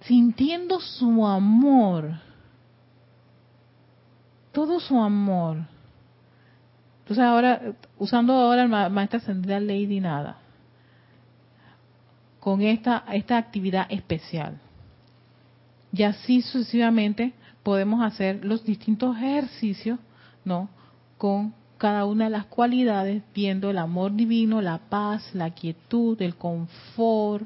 sintiendo 0.00 0.80
su 0.80 1.26
amor, 1.26 2.14
todo 4.52 4.80
su 4.80 4.98
amor. 4.98 5.58
Entonces 7.00 7.24
ahora, 7.24 7.74
usando 7.98 8.32
ahora 8.32 8.62
el 8.62 8.68
maestra 8.68 9.18
ascendida 9.18 9.60
Lady 9.60 10.00
Nada, 10.00 10.41
con 12.42 12.60
esta, 12.60 13.04
esta 13.12 13.36
actividad 13.38 13.86
especial. 13.88 14.58
Y 15.92 16.02
así 16.02 16.42
sucesivamente 16.42 17.34
podemos 17.62 18.02
hacer 18.02 18.44
los 18.44 18.64
distintos 18.64 19.16
ejercicios, 19.16 20.00
¿no? 20.44 20.68
Con 21.18 21.54
cada 21.78 22.04
una 22.04 22.24
de 22.24 22.30
las 22.30 22.46
cualidades, 22.46 23.22
viendo 23.32 23.70
el 23.70 23.78
amor 23.78 24.16
divino, 24.16 24.60
la 24.60 24.78
paz, 24.78 25.32
la 25.34 25.50
quietud, 25.50 26.20
el 26.20 26.34
confort, 26.34 27.44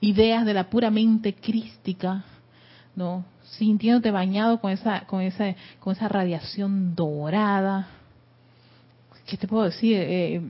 ideas 0.00 0.46
de 0.46 0.54
la 0.54 0.70
pura 0.70 0.90
mente 0.90 1.34
crística, 1.34 2.24
¿no? 2.96 3.26
Sintiéndote 3.58 4.10
bañado 4.10 4.58
con 4.58 4.70
esa, 4.70 5.02
con 5.02 5.20
esa, 5.20 5.54
con 5.80 5.92
esa 5.94 6.08
radiación 6.08 6.94
dorada. 6.94 7.88
¿Qué 9.26 9.36
te 9.36 9.46
puedo 9.46 9.64
decir? 9.64 9.96
Eh, 9.98 10.40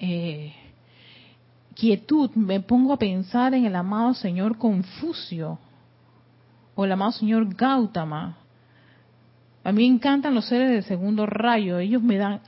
eh, 0.00 0.54
quietud 1.74 2.30
me 2.34 2.60
pongo 2.60 2.92
a 2.92 2.98
pensar 2.98 3.54
en 3.54 3.64
el 3.66 3.76
amado 3.76 4.14
señor 4.14 4.58
Confucio 4.58 5.58
o 6.74 6.84
el 6.84 6.92
amado 6.92 7.12
señor 7.12 7.54
Gautama. 7.54 8.36
A 9.62 9.72
mí 9.72 9.88
me 9.88 9.94
encantan 9.94 10.34
los 10.34 10.46
seres 10.46 10.70
del 10.70 10.84
segundo 10.84 11.26
rayo, 11.26 11.78
ellos 11.78 12.02
me 12.02 12.16
dan, 12.16 12.40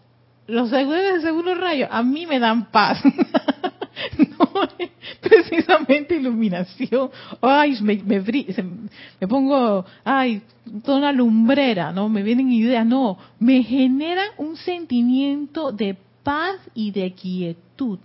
los 0.46 0.70
seres 0.70 0.88
del 0.88 1.22
segundo 1.22 1.54
rayo, 1.54 1.88
a 1.90 2.02
mí 2.02 2.26
me 2.26 2.38
dan 2.38 2.66
paz. 2.66 3.02
no 4.38 4.46
precisamente 5.20 6.16
iluminación. 6.16 7.10
Ay, 7.40 7.78
me, 7.80 8.02
me, 8.02 9.28
pongo, 9.28 9.84
ay, 10.04 10.42
toda 10.84 10.98
una 10.98 11.12
lumbrera, 11.12 11.92
¿no? 11.92 12.08
Me 12.08 12.22
vienen 12.22 12.50
ideas, 12.50 12.86
no. 12.86 13.18
Me 13.38 13.62
genera 13.62 14.22
un 14.38 14.56
sentimiento 14.56 15.72
de 15.72 15.96
paz 16.26 16.58
y 16.74 16.90
de 16.90 17.12
quietud. 17.12 18.00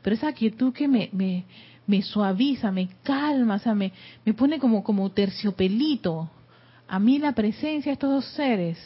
Pero 0.00 0.14
esa 0.14 0.32
quietud 0.32 0.72
que 0.72 0.86
me, 0.86 1.08
me, 1.10 1.44
me 1.88 2.02
suaviza, 2.02 2.70
me 2.70 2.88
calma, 3.02 3.56
o 3.56 3.58
sea, 3.58 3.74
me, 3.74 3.92
me 4.24 4.32
pone 4.32 4.60
como, 4.60 4.84
como 4.84 5.10
terciopelito. 5.10 6.30
A 6.86 7.00
mí 7.00 7.18
la 7.18 7.32
presencia 7.32 7.90
de 7.90 7.94
estos 7.94 8.10
dos 8.10 8.24
seres, 8.36 8.78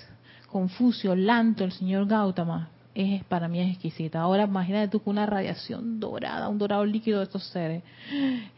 Confucio, 0.51 1.14
Lanto, 1.14 1.64
el 1.64 1.72
señor 1.72 2.07
Gautama, 2.07 2.70
es 2.95 3.22
para 3.24 3.47
mí 3.47 3.61
es 3.61 3.72
exquisita. 3.72 4.22
Ahora 4.22 4.45
imagínate 4.45 4.89
tú 4.89 5.01
con 5.01 5.18
una 5.18 5.26
radiación 5.26 6.01
dorada, 6.01 6.49
un 6.49 6.57
dorado 6.57 6.86
líquido 6.86 7.18
de 7.18 7.24
estos 7.24 7.45
seres. 7.45 7.82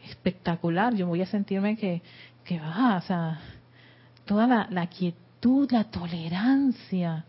Espectacular. 0.07 0.95
Yo 0.95 1.07
voy 1.07 1.21
a 1.21 1.25
sentirme 1.25 1.75
que, 1.75 2.01
que 2.45 2.57
va, 2.57 2.95
o 2.95 3.01
sea, 3.01 3.41
toda 4.23 4.47
la, 4.47 4.67
la 4.71 4.87
quietud, 4.87 5.69
la 5.73 5.83
tolerancia 5.83 7.25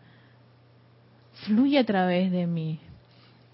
fluye 1.45 1.81
a 1.81 1.85
través 1.85 2.31
de 2.31 2.47
mí. 2.47 2.79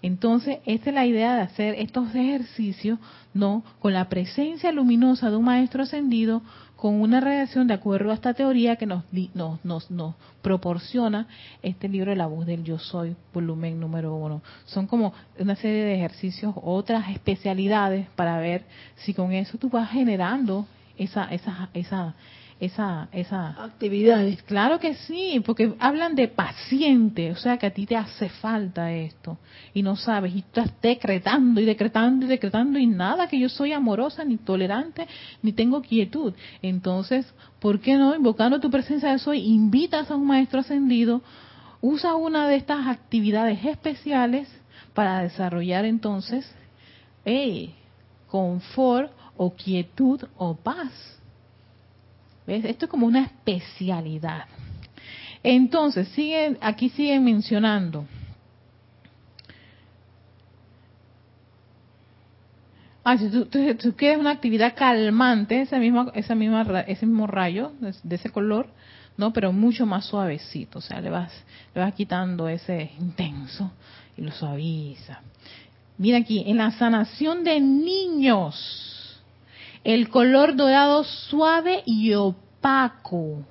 Entonces, 0.01 0.59
esta 0.65 0.89
es 0.89 0.95
la 0.95 1.05
idea 1.05 1.35
de 1.35 1.41
hacer 1.41 1.75
estos 1.77 2.13
ejercicios, 2.15 2.99
¿no? 3.33 3.63
Con 3.79 3.93
la 3.93 4.07
presencia 4.07 4.71
luminosa 4.71 5.29
de 5.29 5.35
un 5.35 5.43
maestro 5.43 5.83
ascendido, 5.83 6.41
con 6.77 7.01
una 7.01 7.19
radiación 7.19 7.67
de 7.67 7.73
acuerdo 7.73 8.11
a 8.11 8.13
esta 8.13 8.33
teoría 8.33 8.77
que 8.77 8.85
nos, 8.85 9.03
nos, 9.33 9.63
nos, 9.65 9.91
nos 9.91 10.15
proporciona 10.41 11.27
este 11.61 11.89
libro 11.89 12.11
de 12.11 12.15
la 12.15 12.27
voz 12.27 12.45
del 12.45 12.63
yo 12.63 12.79
soy, 12.79 13.17
volumen 13.33 13.81
número 13.81 14.15
uno. 14.15 14.41
Son 14.65 14.87
como 14.87 15.13
una 15.37 15.57
serie 15.57 15.83
de 15.83 15.95
ejercicios, 15.95 16.53
otras 16.55 17.09
especialidades 17.09 18.07
para 18.15 18.37
ver 18.37 18.63
si 18.95 19.13
con 19.13 19.33
eso 19.33 19.57
tú 19.57 19.69
vas 19.69 19.91
generando 19.91 20.65
esa, 20.97 21.25
esa, 21.25 21.69
esa, 21.73 22.15
esa, 22.59 23.07
esa 23.11 23.63
actividades. 23.63 24.43
Claro 24.43 24.79
que 24.79 24.95
sí, 24.95 25.41
porque 25.45 25.73
hablan 25.79 26.15
de 26.15 26.27
paciente, 26.27 27.31
o 27.31 27.35
sea 27.35 27.57
que 27.57 27.67
a 27.67 27.73
ti 27.73 27.85
te 27.85 27.95
hace 27.95 28.29
falta 28.29 28.91
esto 28.91 29.37
y 29.73 29.81
no 29.81 29.95
sabes 29.95 30.35
y 30.35 30.39
estás 30.39 30.69
decretando 30.81 31.61
y 31.61 31.65
decretando 31.65 32.25
y 32.25 32.29
decretando 32.29 32.77
y 32.77 32.85
nada 32.85 33.27
que 33.27 33.39
yo 33.39 33.47
soy 33.47 33.71
amorosa 33.71 34.25
ni 34.25 34.37
tolerante 34.37 35.07
ni 35.41 35.53
tengo 35.53 35.81
quietud. 35.81 36.33
Entonces, 36.61 37.25
¿por 37.59 37.79
qué 37.79 37.95
no 37.95 38.13
invocando 38.13 38.59
tu 38.59 38.69
presencia 38.69 39.11
de 39.11 39.19
soy 39.19 39.39
invitas 39.39 40.11
a 40.11 40.15
un 40.15 40.27
maestro 40.27 40.59
ascendido, 40.59 41.21
usa 41.81 42.15
una 42.15 42.47
de 42.47 42.57
estas 42.57 42.87
actividades 42.87 43.63
especiales 43.63 44.49
para 44.93 45.19
desarrollar 45.19 45.85
entonces 45.85 46.53
hey, 47.23 47.73
confort 48.27 49.11
o 49.37 49.53
quietud 49.53 50.21
o 50.37 50.55
paz? 50.55 51.18
Esto 52.49 52.85
es 52.85 52.91
como 52.91 53.07
una 53.07 53.23
especialidad. 53.23 54.45
Entonces, 55.43 56.07
siguen, 56.09 56.57
aquí 56.61 56.89
siguen 56.89 57.23
mencionando. 57.23 58.05
Ah, 63.03 63.17
si 63.17 63.29
tú, 63.29 63.95
quieres 63.95 64.19
una 64.19 64.31
actividad 64.31 64.75
calmante, 64.75 65.61
esa 65.61 65.79
misma, 65.79 66.11
esa 66.13 66.35
misma, 66.35 66.81
ese 66.85 67.05
mismo 67.05 67.27
rayo 67.27 67.71
de, 67.79 68.15
ese 68.15 68.29
color, 68.29 68.67
no, 69.17 69.33
pero 69.33 69.51
mucho 69.51 69.85
más 69.85 70.05
suavecito, 70.05 70.79
o 70.79 70.81
sea, 70.81 71.01
le 71.01 71.09
vas, 71.09 71.31
le 71.73 71.81
vas 71.81 71.93
quitando 71.93 72.47
ese 72.47 72.91
intenso 72.99 73.71
y 74.17 74.21
lo 74.21 74.31
suaviza. 74.31 75.21
Mira 75.97 76.19
aquí, 76.19 76.43
en 76.45 76.57
la 76.57 76.71
sanación 76.71 77.43
de 77.43 77.59
niños, 77.59 78.98
el 79.83 80.09
color 80.09 80.55
dorado 80.55 81.03
suave 81.03 81.83
y 81.85 82.13
opaco. 82.13 83.45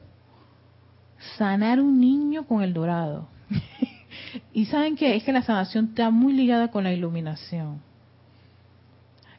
Sanar 1.36 1.80
un 1.80 2.00
niño 2.00 2.46
con 2.46 2.62
el 2.62 2.72
dorado. 2.74 3.28
y 4.52 4.66
saben 4.66 4.96
que 4.96 5.16
es 5.16 5.24
que 5.24 5.32
la 5.32 5.42
sanación 5.42 5.86
está 5.86 6.10
muy 6.10 6.32
ligada 6.32 6.70
con 6.70 6.84
la 6.84 6.92
iluminación. 6.92 7.80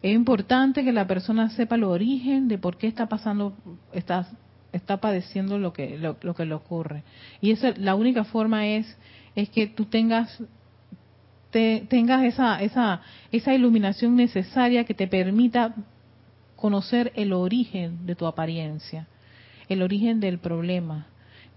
Es 0.02 0.16
importante 0.16 0.84
que 0.84 0.94
la 0.94 1.08
persona 1.08 1.50
sepa 1.50 1.76
el 1.76 1.84
origen 1.84 2.48
de 2.48 2.58
por 2.58 2.78
qué 2.78 2.88
está 2.88 3.08
pasando, 3.08 3.54
está 3.92 4.28
está 4.72 4.98
padeciendo 4.98 5.58
lo 5.58 5.74
que 5.74 5.98
lo, 5.98 6.18
que 6.18 6.46
le 6.46 6.54
ocurre. 6.54 7.04
Y 7.42 7.52
eso, 7.52 7.68
la 7.78 7.96
única 7.96 8.24
forma 8.24 8.68
es 8.68 8.98
es 9.36 9.50
que 9.50 9.68
tú 9.68 9.86
tengas 9.86 10.42
tengas 11.52 12.24
esa 12.24 12.62
esa 12.62 13.02
esa 13.32 13.54
iluminación 13.54 14.16
necesaria 14.16 14.84
que 14.84 14.94
te 14.94 15.08
permita 15.08 15.74
conocer 16.60 17.12
el 17.16 17.34
origen 17.34 18.06
de 18.06 18.16
tu 18.16 18.26
apariencia, 18.28 19.08
el 19.70 19.82
origen 19.82 20.20
del 20.20 20.40
problema, 20.40 21.08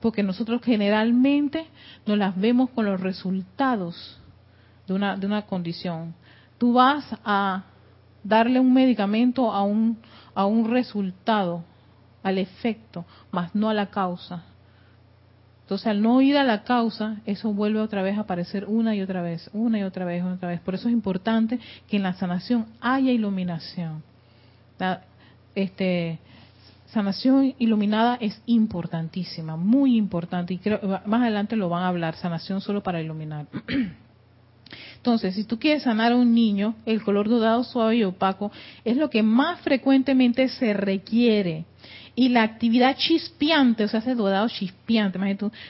porque 0.01 0.23
nosotros 0.23 0.63
generalmente 0.63 1.67
nos 2.07 2.19
las 2.19 2.39
vemos 2.39 2.71
con 2.71 2.85
los 2.85 3.01
resultados 3.01 4.21
de 4.87 4.95
una 4.95 5.17
de 5.17 5.27
una 5.27 5.43
condición. 5.43 6.15
Tú 6.59 6.75
vas 6.75 7.05
a 7.25 7.65
darle 8.23 8.61
un 8.61 8.73
medicamento 8.73 9.53
a 9.53 9.63
un 9.63 9.99
a 10.35 10.47
un 10.47 10.71
resultado 10.71 11.65
al 12.23 12.39
efecto, 12.39 13.05
más 13.31 13.55
no 13.55 13.69
a 13.69 13.75
la 13.75 13.91
causa. 13.91 14.45
Entonces, 15.63 15.87
al 15.87 16.03
no 16.03 16.21
ir 16.21 16.37
a 16.37 16.45
la 16.45 16.65
causa, 16.65 17.17
eso 17.25 17.53
vuelve 17.53 17.81
otra 17.81 18.03
vez 18.03 18.19
a 18.19 18.23
aparecer 18.23 18.67
una 18.67 18.95
y 18.95 19.01
otra 19.01 19.23
vez, 19.23 19.49
una 19.53 19.79
y 19.79 19.83
otra 19.83 20.05
vez, 20.05 20.23
otra 20.23 20.49
vez. 20.49 20.61
Por 20.61 20.75
eso 20.75 20.89
es 20.89 20.93
importante 20.93 21.59
que 21.89 21.97
en 21.97 22.03
la 22.03 22.13
sanación 22.15 22.67
haya 22.81 23.11
iluminación. 23.11 24.03
La, 24.83 25.03
este, 25.55 26.19
sanación 26.87 27.55
iluminada 27.61 28.17
es 28.21 28.43
importantísima, 28.47 29.57
muy 29.57 29.97
importante, 29.97 30.55
y 30.55 30.59
creo 30.59 30.81
más 31.07 31.23
adelante 31.23 31.55
lo 31.55 31.69
van 31.69 31.85
a 31.85 31.89
hablar, 31.89 32.17
sanación 32.17 32.61
solo 32.61 32.83
para 32.83 33.01
iluminar. 33.01 33.47
Entonces, 34.97 35.37
si 35.37 35.45
tú 35.45 35.61
quieres 35.61 35.85
sanar 35.85 36.11
a 36.11 36.17
un 36.17 36.35
niño, 36.35 36.75
el 36.85 37.01
color 37.05 37.29
dorado, 37.29 37.63
suave 37.63 37.99
y 37.99 38.03
opaco 38.03 38.51
es 38.85 38.97
lo 38.97 39.09
que 39.09 39.23
más 39.23 39.61
frecuentemente 39.61 40.49
se 40.49 40.73
requiere 40.75 41.65
y 42.17 42.31
la 42.31 42.43
actividad 42.43 42.97
chispeante, 42.97 43.85
o 43.85 43.89
sea, 43.89 44.01
ese 44.01 44.17
dorado 44.17 44.49
chispeante, 44.49 45.21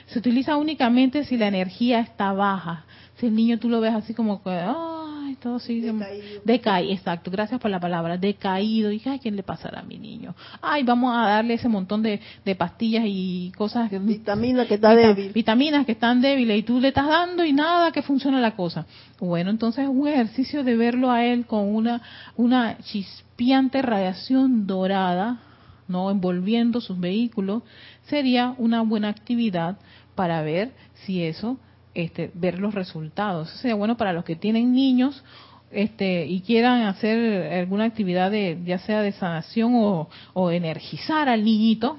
se 0.07 0.17
utiliza 0.19 0.57
únicamente 0.57 1.23
si 1.23 1.37
la 1.37 1.49
energía 1.49 1.99
está 1.99 2.33
baja. 2.33 2.85
Si 3.17 3.27
el 3.27 3.35
niño 3.35 3.59
tú 3.59 3.69
lo 3.69 3.79
ves 3.79 3.93
así 3.93 4.15
como 4.15 4.41
que, 4.41 4.49
ay, 4.49 5.02
todo 5.43 5.55
así, 5.57 5.81
decaído. 5.81 6.41
decae, 6.45 6.93
exacto, 6.93 7.29
gracias 7.29 7.59
por 7.59 7.69
la 7.69 7.79
palabra, 7.79 8.17
decaído, 8.17 8.91
y 8.93 9.01
ay, 9.05 9.19
¿qué 9.19 9.29
le 9.29 9.43
pasará 9.43 9.81
a 9.81 9.83
mi 9.83 9.97
niño? 9.99 10.33
Ay, 10.61 10.83
vamos 10.83 11.13
a 11.13 11.27
darle 11.27 11.55
ese 11.55 11.67
montón 11.67 12.01
de, 12.01 12.21
pastillas 12.57 13.03
y 13.05 13.51
cosas. 13.57 13.91
Vitaminas 13.91 14.67
que 14.67 14.75
está 14.75 14.95
débil. 14.95 15.33
Vitaminas 15.33 15.85
que 15.85 15.91
están 15.91 16.21
débiles 16.21 16.59
y 16.59 16.63
tú 16.63 16.79
le 16.79 16.87
estás 16.87 17.07
dando 17.07 17.43
y 17.43 17.51
nada 17.51 17.91
que 17.91 18.01
funciona 18.01 18.39
la 18.39 18.55
cosa. 18.55 18.85
Bueno, 19.19 19.49
entonces 19.49 19.83
es 19.83 19.89
un 19.89 20.07
ejercicio 20.07 20.63
de 20.63 20.77
verlo 20.77 21.11
a 21.11 21.25
él 21.25 21.45
con 21.45 21.75
una, 21.75 22.01
una 22.37 22.77
chispeante 22.77 23.81
radiación 23.81 24.65
dorada, 24.65 25.41
no 25.89 26.09
envolviendo 26.09 26.79
sus 26.79 26.97
vehículos, 26.97 27.63
sería 28.03 28.55
una 28.57 28.81
buena 28.81 29.09
actividad 29.09 29.77
para 30.15 30.41
ver 30.41 30.71
si 30.93 31.21
eso, 31.21 31.57
este, 31.93 32.31
ver 32.33 32.59
los 32.59 32.73
resultados. 32.73 33.49
sería 33.61 33.75
bueno 33.75 33.97
para 33.97 34.13
los 34.13 34.25
que 34.25 34.35
tienen 34.35 34.71
niños 34.73 35.23
este, 35.71 36.25
y 36.25 36.41
quieran 36.41 36.83
hacer 36.83 37.51
alguna 37.53 37.85
actividad 37.85 38.29
de, 38.31 38.59
ya 38.63 38.77
sea 38.79 39.01
de 39.01 39.11
sanación 39.11 39.73
o, 39.75 40.09
o 40.33 40.51
energizar 40.51 41.29
al 41.29 41.43
niñito, 41.43 41.97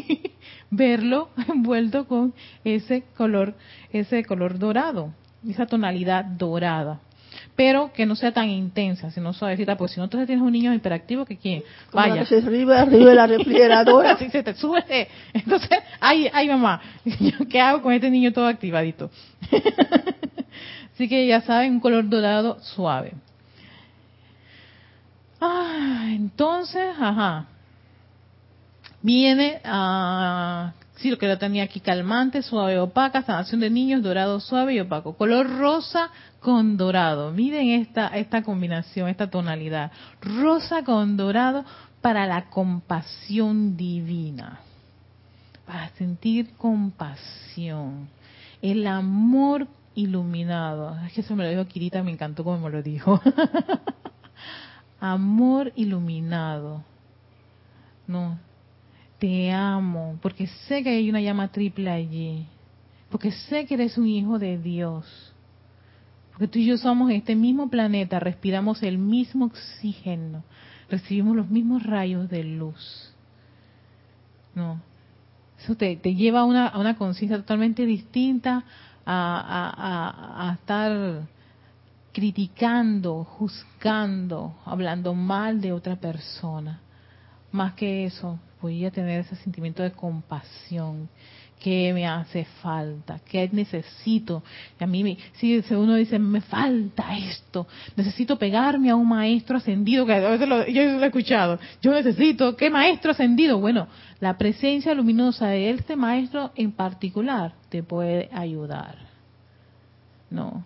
verlo 0.70 1.28
envuelto 1.48 2.06
con 2.06 2.34
ese 2.64 3.04
color, 3.16 3.54
ese 3.92 4.24
color 4.24 4.58
dorado, 4.58 5.12
esa 5.46 5.66
tonalidad 5.66 6.24
dorada 6.24 7.00
pero 7.56 7.92
que 7.92 8.04
no 8.04 8.16
sea 8.16 8.32
tan 8.32 8.48
intensa, 8.50 9.10
sino 9.10 9.32
suavecita, 9.32 9.76
porque 9.76 9.94
si 9.94 10.00
no, 10.00 10.04
entonces 10.04 10.26
tienes 10.26 10.44
un 10.44 10.52
niño 10.52 10.74
hiperactivo 10.74 11.24
que 11.24 11.36
quién, 11.36 11.62
vaya. 11.92 12.26
se 12.26 12.38
arriba, 12.38 12.80
arriba 12.80 13.10
de 13.10 13.14
la 13.14 13.26
refrigeradora. 13.28 14.16
se 14.16 14.42
te 14.42 14.54
sube. 14.54 15.08
Entonces, 15.32 15.78
ay, 16.00 16.28
ay 16.32 16.48
mamá, 16.48 16.80
¿qué 17.50 17.60
hago 17.60 17.82
con 17.82 17.92
este 17.92 18.10
niño 18.10 18.32
todo 18.32 18.46
activadito? 18.46 19.10
Así 20.94 21.08
que 21.08 21.26
ya 21.26 21.40
saben, 21.42 21.72
un 21.72 21.80
color 21.80 22.08
dorado 22.08 22.58
suave. 22.60 23.14
Ah, 25.40 26.06
entonces, 26.10 26.94
ajá. 26.98 27.46
Viene 29.02 29.60
a 29.64 30.72
sí, 30.96 31.10
lo 31.10 31.18
que 31.18 31.26
lo 31.26 31.38
tenía 31.38 31.64
aquí, 31.64 31.80
calmante, 31.80 32.42
suave, 32.42 32.78
opaca, 32.78 33.22
sanación 33.22 33.60
de 33.60 33.70
niños, 33.70 34.02
dorado, 34.02 34.40
suave 34.40 34.74
y 34.74 34.80
opaco. 34.80 35.16
Color 35.16 35.58
rosa 35.58 36.10
con 36.40 36.76
dorado. 36.76 37.32
Miren 37.32 37.68
esta, 37.80 38.08
esta 38.08 38.42
combinación, 38.42 39.08
esta 39.08 39.30
tonalidad. 39.30 39.92
Rosa 40.20 40.84
con 40.84 41.16
dorado 41.16 41.64
para 42.00 42.26
la 42.26 42.50
compasión 42.50 43.76
divina. 43.76 44.60
Para 45.66 45.88
sentir 45.90 46.54
compasión. 46.56 48.08
El 48.60 48.86
amor 48.86 49.66
iluminado. 49.94 50.98
Es 51.06 51.12
que 51.12 51.20
eso 51.22 51.34
me 51.34 51.44
lo 51.44 51.50
dijo 51.50 51.66
Kirita, 51.66 52.02
me 52.02 52.12
encantó 52.12 52.44
como 52.44 52.58
me 52.58 52.70
lo 52.70 52.82
dijo. 52.82 53.20
amor 55.00 55.72
iluminado. 55.76 56.82
No, 58.06 58.38
te 59.18 59.52
amo, 59.52 60.18
porque 60.20 60.46
sé 60.68 60.82
que 60.82 60.90
hay 60.90 61.08
una 61.08 61.20
llama 61.20 61.48
triple 61.48 61.90
allí, 61.90 62.46
porque 63.10 63.30
sé 63.30 63.66
que 63.66 63.74
eres 63.74 63.96
un 63.96 64.06
hijo 64.06 64.38
de 64.38 64.58
Dios, 64.58 65.32
porque 66.32 66.48
tú 66.48 66.58
y 66.58 66.66
yo 66.66 66.76
somos 66.76 67.10
en 67.10 67.16
este 67.16 67.36
mismo 67.36 67.70
planeta, 67.70 68.18
respiramos 68.18 68.82
el 68.82 68.98
mismo 68.98 69.46
oxígeno, 69.46 70.42
recibimos 70.90 71.36
los 71.36 71.48
mismos 71.48 71.82
rayos 71.84 72.28
de 72.28 72.44
luz. 72.44 73.12
No, 74.54 74.80
eso 75.58 75.76
te, 75.76 75.96
lleva 75.96 76.40
a 76.40 76.44
una, 76.44 76.76
una 76.76 76.96
conciencia 76.96 77.38
totalmente 77.38 77.86
distinta 77.86 78.64
a, 79.06 80.48
a 80.48 80.54
estar 80.54 81.26
criticando, 82.14 83.24
juzgando, 83.24 84.54
hablando 84.64 85.14
mal 85.14 85.60
de 85.60 85.72
otra 85.72 85.96
persona. 85.96 86.80
Más 87.50 87.74
que 87.74 88.06
eso, 88.06 88.38
voy 88.64 88.86
a 88.86 88.90
tener 88.90 89.20
ese 89.20 89.36
sentimiento 89.36 89.82
de 89.82 89.92
compasión 89.92 91.10
que 91.60 91.92
me 91.92 92.06
hace 92.06 92.46
falta, 92.62 93.20
que 93.30 93.46
necesito. 93.52 94.42
Y 94.80 94.84
a 94.84 94.86
mí, 94.86 95.04
me, 95.04 95.18
si 95.34 95.62
uno 95.74 95.96
dice, 95.96 96.18
me 96.18 96.40
falta 96.40 97.14
esto, 97.14 97.66
necesito 97.94 98.38
pegarme 98.38 98.88
a 98.88 98.96
un 98.96 99.06
maestro 99.06 99.58
ascendido, 99.58 100.06
que 100.06 100.14
a 100.14 100.30
veces 100.30 100.48
lo, 100.48 100.66
yo 100.66 100.82
lo 100.82 101.02
he 101.02 101.06
escuchado, 101.06 101.58
yo 101.82 101.92
necesito, 101.92 102.56
¿qué 102.56 102.70
maestro 102.70 103.10
ascendido? 103.10 103.58
Bueno, 103.58 103.86
la 104.18 104.38
presencia 104.38 104.94
luminosa 104.94 105.48
de 105.48 105.68
este 105.68 105.94
maestro 105.94 106.50
en 106.56 106.72
particular 106.72 107.52
te 107.68 107.82
puede 107.82 108.30
ayudar. 108.32 108.96
¿No? 110.30 110.64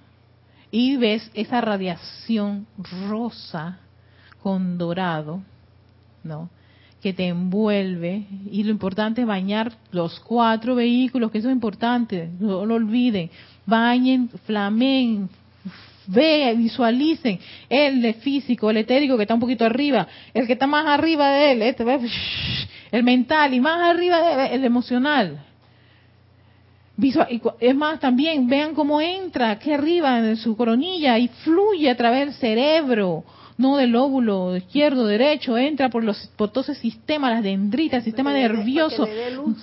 Y 0.71 0.97
ves 0.99 1.29
esa 1.35 1.61
radiación 1.61 2.69
rosa 3.09 3.81
con 4.41 4.79
dorado, 4.79 5.43
¿no? 6.23 6.49
Que 7.03 7.13
te 7.13 7.29
envuelve 7.29 8.25
y 8.51 8.65
lo 8.65 8.71
importante 8.71 9.21
es 9.21 9.27
bañar 9.27 9.73
los 9.93 10.19
cuatro 10.21 10.75
vehículos, 10.75 11.31
que 11.31 11.39
eso 11.39 11.49
es 11.49 11.55
importante, 11.55 12.29
no 12.41 12.67
lo 12.67 12.75
olviden, 12.75 13.31
bañen, 13.67 14.29
flamen, 14.45 15.29
vean, 16.07 16.59
visualicen 16.59 17.39
el 17.69 18.15
físico, 18.15 18.71
el 18.71 18.79
etérico 18.79 19.17
que 19.17 19.23
está 19.23 19.35
un 19.35 19.41
poquito 19.41 19.65
arriba, 19.65 20.09
el 20.35 20.47
que 20.47 20.55
está 20.55 20.67
más 20.67 20.87
arriba 20.87 21.31
de 21.31 21.53
él, 21.53 21.63
este, 21.63 21.85
el 22.91 23.05
mental 23.05 23.55
y 23.55 23.61
más 23.61 23.81
arriba 23.81 24.21
de 24.21 24.47
él, 24.47 24.53
el 24.55 24.65
emocional. 24.65 25.45
Es 27.61 27.77
más, 27.77 28.01
también 28.01 28.49
vean 28.49 28.75
cómo 28.75 29.01
entra 29.01 29.53
aquí 29.53 29.73
arriba 29.73 30.19
en 30.19 30.37
su 30.37 30.57
coronilla 30.57 31.17
y 31.17 31.29
fluye 31.29 31.89
a 31.89 31.97
través 31.97 32.27
del 32.27 32.35
cerebro 32.35 33.25
no 33.59 33.77
del 33.77 33.95
óvulo 33.97 34.57
izquierdo, 34.57 35.05
derecho, 35.07 35.59
entra 35.59 35.91
por 35.91 36.05
los 36.05 36.17
por 36.37 36.51
todo 36.51 36.63
ese 36.63 36.77
sistema, 36.77 37.29
las 37.29 37.43
dendritas, 37.43 37.99
el 37.99 38.05
sistema 38.05 38.33
nervioso, 38.33 39.07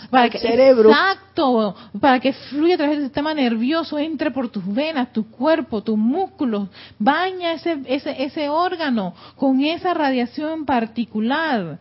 para 0.10 0.30
que, 0.30 0.38
cerebro. 0.38 0.90
exacto, 0.90 1.76
para 2.02 2.20
que 2.20 2.34
fluya 2.34 2.76
a 2.76 2.78
través 2.78 2.98
del 2.98 3.06
sistema 3.08 3.34
nervioso, 3.34 3.98
entre 3.98 4.32
por 4.32 4.50
tus 4.50 4.66
venas, 4.68 5.14
tu 5.14 5.32
cuerpo, 5.32 5.82
tus 5.82 5.98
músculos, 5.98 6.68
baña 7.00 7.54
ese 7.54 7.80
ese 7.86 8.22
ese 8.24 8.50
órgano 8.50 9.16
con 9.38 9.62
esa 9.62 9.94
radiación 9.94 10.66
particular 10.66 11.80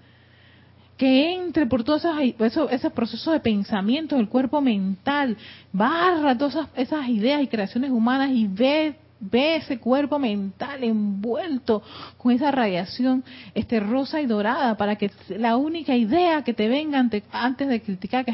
que 0.96 1.34
entre 1.34 1.66
por 1.66 1.82
todos 1.82 2.04
esos, 2.38 2.70
esos, 2.70 2.92
procesos 2.92 3.32
de 3.32 3.40
pensamiento 3.40 4.14
del 4.14 4.28
cuerpo 4.28 4.60
mental, 4.60 5.36
barra 5.72 6.38
todas 6.38 6.54
esas, 6.54 6.68
esas 6.76 7.08
ideas 7.08 7.42
y 7.42 7.48
creaciones 7.48 7.90
humanas 7.90 8.30
y 8.30 8.46
ve 8.46 8.94
ve 9.20 9.56
ese 9.56 9.78
cuerpo 9.78 10.18
mental 10.18 10.84
envuelto 10.84 11.82
con 12.18 12.32
esa 12.32 12.50
radiación 12.50 13.24
este 13.54 13.80
rosa 13.80 14.20
y 14.20 14.26
dorada 14.26 14.76
para 14.76 14.96
que 14.96 15.10
la 15.28 15.56
única 15.56 15.96
idea 15.96 16.42
que 16.42 16.54
te 16.54 16.68
venga 16.68 16.98
antes 17.32 17.68
de 17.68 17.82
criticar 17.82 18.26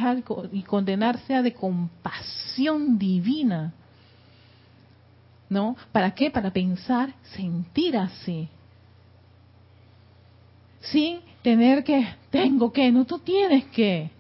y 0.53 0.63
condenar 0.63 1.19
sea 1.27 1.43
de 1.43 1.53
compasión 1.53 2.99
divina. 2.99 3.73
¿No? 5.49 5.77
¿Para 5.91 6.13
qué? 6.13 6.31
Para 6.31 6.53
pensar, 6.53 7.13
sentir 7.35 7.97
así. 7.97 8.49
Sin 10.81 11.21
tener 11.43 11.83
que, 11.83 12.07
tengo 12.31 12.73
que, 12.73 12.93
no, 12.93 13.05
tú 13.05 13.19
tienes 13.19 13.65
que. 13.67 14.11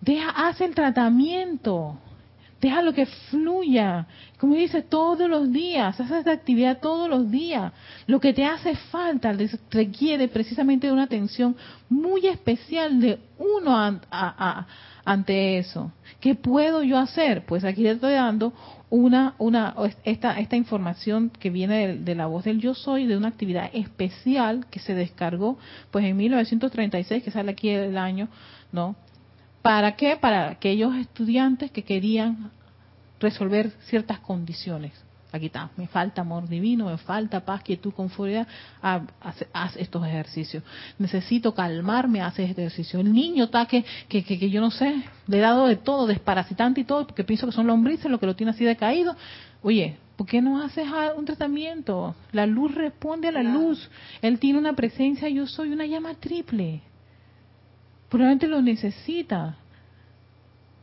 Deja, 0.00 0.30
haz 0.30 0.60
el 0.60 0.74
tratamiento. 0.74 1.96
Déjalo 2.60 2.92
que 2.92 3.06
fluya. 3.06 4.06
Como 4.38 4.54
dice, 4.54 4.82
todos 4.82 5.28
los 5.28 5.52
días, 5.52 6.00
haz 6.00 6.10
esta 6.10 6.32
actividad 6.32 6.80
todos 6.80 7.08
los 7.08 7.30
días. 7.30 7.72
Lo 8.06 8.18
que 8.20 8.32
te 8.32 8.44
hace 8.44 8.74
falta 8.74 9.32
requiere 9.70 10.28
precisamente 10.28 10.88
de 10.88 10.92
una 10.92 11.04
atención 11.04 11.56
muy 11.88 12.26
especial 12.26 13.00
de 13.00 13.20
uno 13.38 14.00
ante 15.04 15.58
eso. 15.58 15.92
¿Qué 16.20 16.34
puedo 16.34 16.82
yo 16.82 16.98
hacer? 16.98 17.46
Pues 17.46 17.64
aquí 17.64 17.82
le 17.82 17.92
estoy 17.92 18.14
dando 18.14 18.52
una, 18.90 19.34
una, 19.38 19.74
esta, 20.04 20.38
esta 20.40 20.56
información 20.56 21.30
que 21.30 21.50
viene 21.50 21.96
de, 21.96 22.14
la 22.14 22.26
voz 22.26 22.44
del 22.44 22.60
yo 22.60 22.74
soy, 22.74 23.06
de 23.06 23.16
una 23.16 23.28
actividad 23.28 23.70
especial 23.72 24.66
que 24.70 24.80
se 24.80 24.94
descargó, 24.94 25.58
pues 25.90 26.04
en 26.04 26.16
1936, 26.16 27.22
que 27.22 27.30
sale 27.30 27.52
aquí 27.52 27.68
el 27.68 27.98
año, 27.98 28.28
¿no? 28.72 28.96
¿Para 29.68 29.96
qué? 29.96 30.16
Para 30.16 30.48
aquellos 30.48 30.96
estudiantes 30.96 31.70
que 31.70 31.84
querían 31.84 32.50
resolver 33.20 33.70
ciertas 33.82 34.18
condiciones. 34.18 34.94
Aquí 35.30 35.44
está, 35.44 35.68
me 35.76 35.86
falta 35.86 36.22
amor 36.22 36.48
divino, 36.48 36.86
me 36.86 36.96
falta 36.96 37.44
paz, 37.44 37.62
quietud, 37.64 37.92
conformidad, 37.92 38.48
haz, 38.80 39.02
haz, 39.52 39.76
estos 39.76 40.06
ejercicios. 40.06 40.62
Necesito 40.98 41.52
calmarme, 41.52 42.22
haz 42.22 42.38
este 42.38 42.62
ejercicio. 42.62 42.98
El 42.98 43.12
niño 43.12 43.44
está 43.44 43.66
que, 43.66 43.84
que, 44.08 44.24
que, 44.24 44.48
yo 44.48 44.62
no 44.62 44.70
sé, 44.70 45.02
le 45.26 45.36
he 45.36 45.40
dado 45.40 45.66
de 45.66 45.76
todo, 45.76 46.06
desparasitante 46.06 46.80
y 46.80 46.84
todo, 46.84 47.06
porque 47.06 47.24
pienso 47.24 47.44
que 47.44 47.52
son 47.52 47.66
lombrices 47.66 48.10
lo 48.10 48.18
que 48.18 48.24
lo 48.24 48.34
tiene 48.34 48.52
así 48.52 48.64
decaído. 48.64 49.16
Oye, 49.60 49.98
¿por 50.16 50.26
qué 50.26 50.40
no 50.40 50.62
haces 50.62 50.88
un 51.14 51.26
tratamiento? 51.26 52.14
La 52.32 52.46
luz 52.46 52.74
responde 52.74 53.28
a 53.28 53.32
la 53.32 53.42
luz. 53.42 53.90
Él 54.22 54.38
tiene 54.38 54.58
una 54.58 54.72
presencia, 54.72 55.28
yo 55.28 55.46
soy 55.46 55.72
una 55.72 55.84
llama 55.84 56.14
triple. 56.14 56.80
Probablemente 58.08 58.46
lo 58.48 58.62
necesita. 58.62 59.56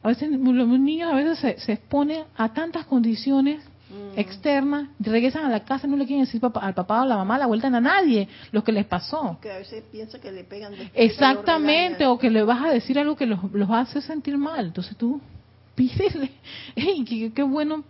A 0.03 0.07
veces 0.09 0.29
los 0.29 0.67
niños 0.79 1.11
a 1.11 1.15
veces 1.15 1.39
se, 1.39 1.59
se 1.59 1.73
exponen 1.73 2.25
a 2.37 2.53
tantas 2.53 2.85
condiciones 2.85 3.63
mm. 3.89 4.19
externas, 4.19 4.89
regresan 4.99 5.45
a 5.45 5.49
la 5.49 5.61
casa, 5.61 5.87
no 5.87 5.97
le 5.97 6.05
quieren 6.05 6.25
decir 6.25 6.39
al 6.43 6.73
papá 6.75 6.99
o 6.99 7.03
a 7.03 7.05
la 7.07 7.17
mamá, 7.17 7.39
la 7.39 7.47
vuelta 7.47 7.67
a 7.67 7.81
nadie 7.81 8.27
lo 8.51 8.63
que 8.63 8.71
les 8.71 8.85
pasó. 8.85 9.39
Que 9.41 9.51
a 9.51 9.57
veces 9.57 9.83
piensa 9.91 10.19
que 10.19 10.31
le 10.31 10.43
pegan. 10.43 10.73
Exactamente, 10.93 12.05
o 12.05 12.19
que 12.19 12.29
le 12.29 12.43
vas 12.43 12.63
a 12.63 12.69
decir 12.69 12.99
algo 12.99 13.15
que 13.15 13.25
los, 13.25 13.51
los 13.51 13.69
hace 13.71 13.99
sentir 14.01 14.37
mal. 14.37 14.67
Entonces 14.67 14.95
tú 14.95 15.19
pídele, 15.75 16.31
hey, 16.75 17.31
qué, 17.33 17.43
bueno 17.43 17.83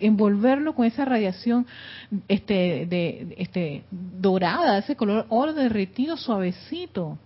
envolverlo 0.00 0.74
con 0.74 0.86
esa 0.86 1.04
radiación 1.04 1.66
este 2.28 2.86
de 2.86 3.34
este 3.36 3.82
dorada 3.90 4.78
ese 4.78 4.94
color 4.94 5.26
oro 5.28 5.52
derretido 5.52 6.16
suavecito 6.16 7.18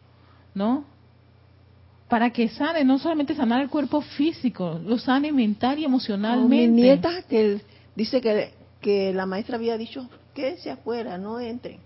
no 0.55 0.87
para 2.13 2.29
que 2.29 2.47
sane, 2.51 2.85
no 2.85 2.99
solamente 2.99 3.35
sanar 3.35 3.63
el 3.63 3.71
cuerpo 3.71 4.03
físico, 4.03 4.79
lo 4.85 4.99
sane 4.99 5.33
mental 5.33 5.79
y 5.79 5.87
emocionalmente. 5.87 6.69
mi 6.69 6.83
nieta 6.83 7.23
que 7.23 7.63
dice 7.97 8.21
que, 8.21 8.53
que 8.83 9.15
la 9.15 9.25
maestra 9.25 9.57
había 9.57 9.79
dicho, 9.79 10.11
quédense 10.35 10.71
afuera, 10.71 11.17
no 11.17 11.41
entren. 11.41 11.81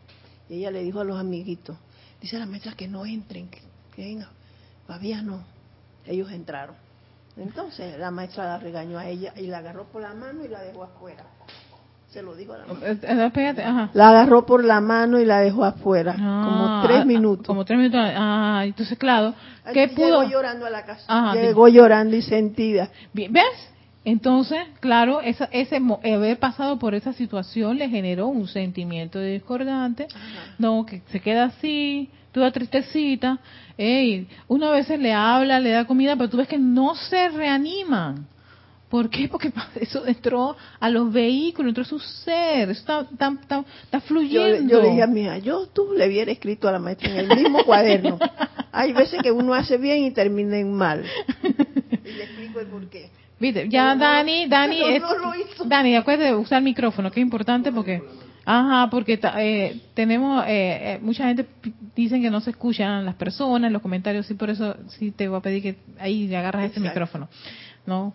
Y 0.48 0.56
ella 0.56 0.72
le 0.72 0.82
dijo 0.82 0.98
a 0.98 1.04
los 1.04 1.16
amiguitos, 1.16 1.76
dice 2.20 2.40
la 2.40 2.46
maestra 2.46 2.72
que 2.72 2.88
no 2.88 3.06
entren, 3.06 3.48
que, 3.48 3.60
venga, 3.96 4.28
todavía 4.88 5.22
no. 5.22 5.44
Ellos 6.04 6.32
entraron. 6.32 6.74
Entonces 7.36 7.96
la 7.96 8.10
maestra 8.10 8.46
la 8.46 8.58
regañó 8.58 8.98
a 8.98 9.08
ella 9.08 9.32
y 9.36 9.46
la 9.46 9.58
agarró 9.58 9.84
por 9.84 10.02
la 10.02 10.12
mano 10.12 10.44
y 10.44 10.48
la 10.48 10.60
dejó 10.60 10.82
afuera. 10.82 11.24
Se 12.08 12.22
lo 12.22 12.34
dijo 12.34 12.54
a 12.54 12.58
la 12.58 12.64
eh, 12.82 12.98
eh, 13.02 13.88
La 13.92 14.08
agarró 14.08 14.46
por 14.46 14.64
la 14.64 14.80
mano 14.80 15.20
y 15.20 15.24
la 15.24 15.40
dejó 15.40 15.64
afuera, 15.64 16.14
como 16.14 16.66
ah, 16.66 16.82
tres 16.86 17.04
minutos. 17.04 17.46
Como 17.46 17.64
tres 17.64 17.78
minutos. 17.78 18.00
Ah, 18.00 18.62
entonces, 18.64 18.96
claro, 18.96 19.34
¿qué 19.72 19.88
pudo? 19.88 20.22
Llegó 20.22 20.30
llorando 20.30 20.66
a 20.66 20.70
la 20.70 20.84
casa. 20.84 21.34
Llegó 21.34 21.68
llorando 21.68 22.16
y 22.16 22.22
sentida. 22.22 22.88
¿Ves? 23.12 23.70
Entonces, 24.06 24.60
claro, 24.78 25.20
esa, 25.20 25.48
ese 25.50 25.76
haber 25.76 26.38
pasado 26.38 26.78
por 26.78 26.94
esa 26.94 27.12
situación 27.12 27.76
le 27.76 27.88
generó 27.88 28.28
un 28.28 28.46
sentimiento 28.46 29.20
discordante, 29.20 30.06
no, 30.58 30.86
que 30.86 31.02
se 31.10 31.18
queda 31.18 31.46
así, 31.46 32.08
toda 32.30 32.52
tristecita, 32.52 33.40
ey, 33.76 34.28
una 34.46 34.70
vez 34.70 34.88
le 34.90 35.12
habla, 35.12 35.58
le 35.58 35.70
da 35.70 35.86
comida, 35.86 36.14
pero 36.14 36.30
tú 36.30 36.36
ves 36.36 36.46
que 36.46 36.56
no 36.56 36.94
se 36.94 37.30
reaniman. 37.30 38.28
¿Por 38.88 39.10
qué? 39.10 39.28
Porque 39.28 39.52
eso 39.80 40.06
entró 40.06 40.56
a 40.78 40.90
los 40.90 41.12
vehículos, 41.12 41.70
entró 41.70 41.82
a 41.82 41.86
su 41.86 41.98
ser, 41.98 42.70
está, 42.70 43.06
está, 43.10 43.64
está, 43.82 44.00
fluyendo. 44.00 44.72
Yo, 44.72 44.82
le 44.82 44.90
dije 44.90 45.02
a 45.02 45.06
mi 45.06 45.22
hija, 45.22 45.38
yo 45.38 45.66
tú 45.66 45.92
le 45.96 46.06
hubiera 46.06 46.30
escrito 46.30 46.68
a 46.68 46.72
la 46.72 46.78
maestra 46.78 47.10
en 47.10 47.18
el 47.18 47.36
mismo 47.36 47.64
cuaderno. 47.64 48.18
Hay 48.72 48.92
veces 48.92 49.20
que 49.22 49.32
uno 49.32 49.54
hace 49.54 49.76
bien 49.78 50.04
y 50.04 50.10
termina 50.12 50.58
en 50.58 50.72
mal. 50.72 51.04
Y 52.06 52.12
le 52.12 52.22
explico 52.22 52.60
el 52.60 52.68
por 52.68 52.88
qué. 52.88 53.10
Viste, 53.40 53.68
ya 53.68 53.96
Dani, 53.96 54.46
Dani, 54.46 54.80
Dani, 55.64 55.96
acuérdate 55.96 56.30
de 56.30 56.36
usar 56.36 56.58
el 56.58 56.64
micrófono, 56.64 57.10
que 57.10 57.18
es 57.18 57.24
importante 57.24 57.72
porque, 57.72 58.00
ajá, 58.44 58.88
porque 58.90 59.18
eh, 59.38 59.80
tenemos, 59.92 60.44
eh, 60.46 60.94
eh, 60.94 60.98
mucha 61.02 61.26
gente 61.26 61.46
dicen 61.96 62.22
que 62.22 62.30
no 62.30 62.40
se 62.40 62.50
escuchan 62.50 63.04
las 63.04 63.16
personas, 63.16 63.72
los 63.72 63.82
comentarios, 63.82 64.30
y 64.30 64.34
por 64.34 64.50
eso 64.50 64.76
sí 64.86 65.10
te 65.10 65.26
voy 65.26 65.38
a 65.38 65.42
pedir 65.42 65.62
que 65.62 65.76
ahí 65.98 66.32
agarras 66.32 66.66
este 66.66 66.78
micrófono, 66.78 67.28
¿no? 67.86 68.14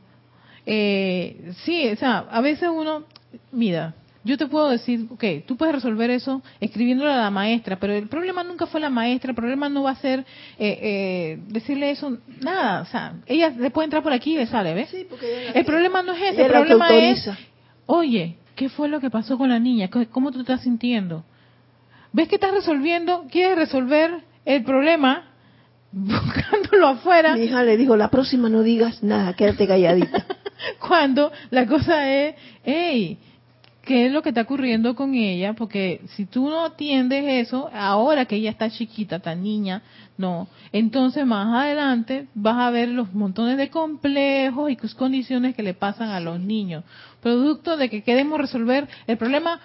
Eh, 0.65 1.51
sí, 1.63 1.87
o 1.89 1.95
sea, 1.95 2.25
a 2.29 2.41
veces 2.41 2.69
uno, 2.71 3.05
mira, 3.51 3.93
yo 4.23 4.37
te 4.37 4.45
puedo 4.45 4.69
decir, 4.69 5.07
ok, 5.09 5.23
tú 5.47 5.57
puedes 5.57 5.73
resolver 5.73 6.09
eso 6.11 6.41
escribiéndole 6.59 7.11
a 7.11 7.17
la 7.17 7.31
maestra, 7.31 7.79
pero 7.79 7.93
el 7.93 8.07
problema 8.07 8.43
nunca 8.43 8.67
fue 8.67 8.79
la 8.79 8.89
maestra, 8.89 9.31
el 9.31 9.35
problema 9.35 9.67
no 9.69 9.83
va 9.83 9.91
a 9.91 9.95
ser 9.95 10.19
eh, 10.19 10.25
eh, 10.59 11.39
decirle 11.47 11.91
eso, 11.91 12.17
nada, 12.39 12.81
o 12.81 12.85
sea, 12.85 13.15
ella 13.25 13.49
le 13.49 13.71
puede 13.71 13.85
entrar 13.85 14.03
por 14.03 14.13
aquí 14.13 14.33
y 14.33 14.37
le 14.37 14.45
sale, 14.45 14.73
¿ves? 14.73 14.93
el 14.93 15.65
problema 15.65 16.03
no 16.03 16.13
es 16.13 16.33
ese, 16.33 16.45
el 16.45 16.51
problema 16.51 16.89
es, 16.89 17.29
oye, 17.87 18.35
¿qué 18.55 18.69
fue 18.69 18.87
lo 18.87 18.99
que 18.99 19.09
pasó 19.09 19.37
con 19.37 19.49
la 19.49 19.59
niña? 19.59 19.89
¿Cómo 20.11 20.31
tú 20.31 20.43
te 20.43 20.53
estás 20.53 20.61
sintiendo? 20.61 21.23
¿Ves 22.13 22.27
que 22.27 22.35
estás 22.35 22.53
resolviendo? 22.53 23.25
¿Quieres 23.31 23.57
resolver 23.57 24.23
el 24.45 24.63
problema? 24.63 25.29
Buscándolo 25.91 26.87
afuera. 26.87 27.35
Mi 27.35 27.45
hija 27.45 27.63
le 27.63 27.75
dijo, 27.75 27.95
la 27.95 28.09
próxima 28.09 28.49
no 28.49 28.63
digas 28.63 29.01
nada, 29.01 29.33
quédate 29.33 29.67
calladita. 29.67 30.25
Cuando 30.79 31.31
la 31.49 31.65
cosa 31.65 32.09
es, 32.09 32.35
hey, 32.63 33.17
¿qué 33.83 34.05
es 34.05 34.11
lo 34.11 34.21
que 34.21 34.29
está 34.29 34.41
ocurriendo 34.41 34.95
con 34.95 35.15
ella? 35.15 35.53
Porque 35.53 36.01
si 36.15 36.25
tú 36.25 36.49
no 36.49 36.65
atiendes 36.65 37.47
eso, 37.47 37.69
ahora 37.73 38.25
que 38.25 38.35
ella 38.35 38.51
está 38.51 38.69
chiquita, 38.69 39.19
tan 39.19 39.43
niña, 39.43 39.81
no. 40.17 40.47
Entonces 40.71 41.25
más 41.25 41.47
adelante 41.53 42.27
vas 42.33 42.57
a 42.57 42.69
ver 42.69 42.89
los 42.89 43.13
montones 43.13 43.57
de 43.57 43.69
complejos 43.69 44.71
y 44.71 44.75
condiciones 44.95 45.55
que 45.55 45.63
le 45.63 45.73
pasan 45.73 46.09
a 46.09 46.19
los 46.19 46.39
niños. 46.39 46.83
Producto 47.21 47.77
de 47.77 47.89
que 47.89 48.03
queremos 48.03 48.39
resolver 48.39 48.87
el 49.07 49.17
problema 49.17 49.59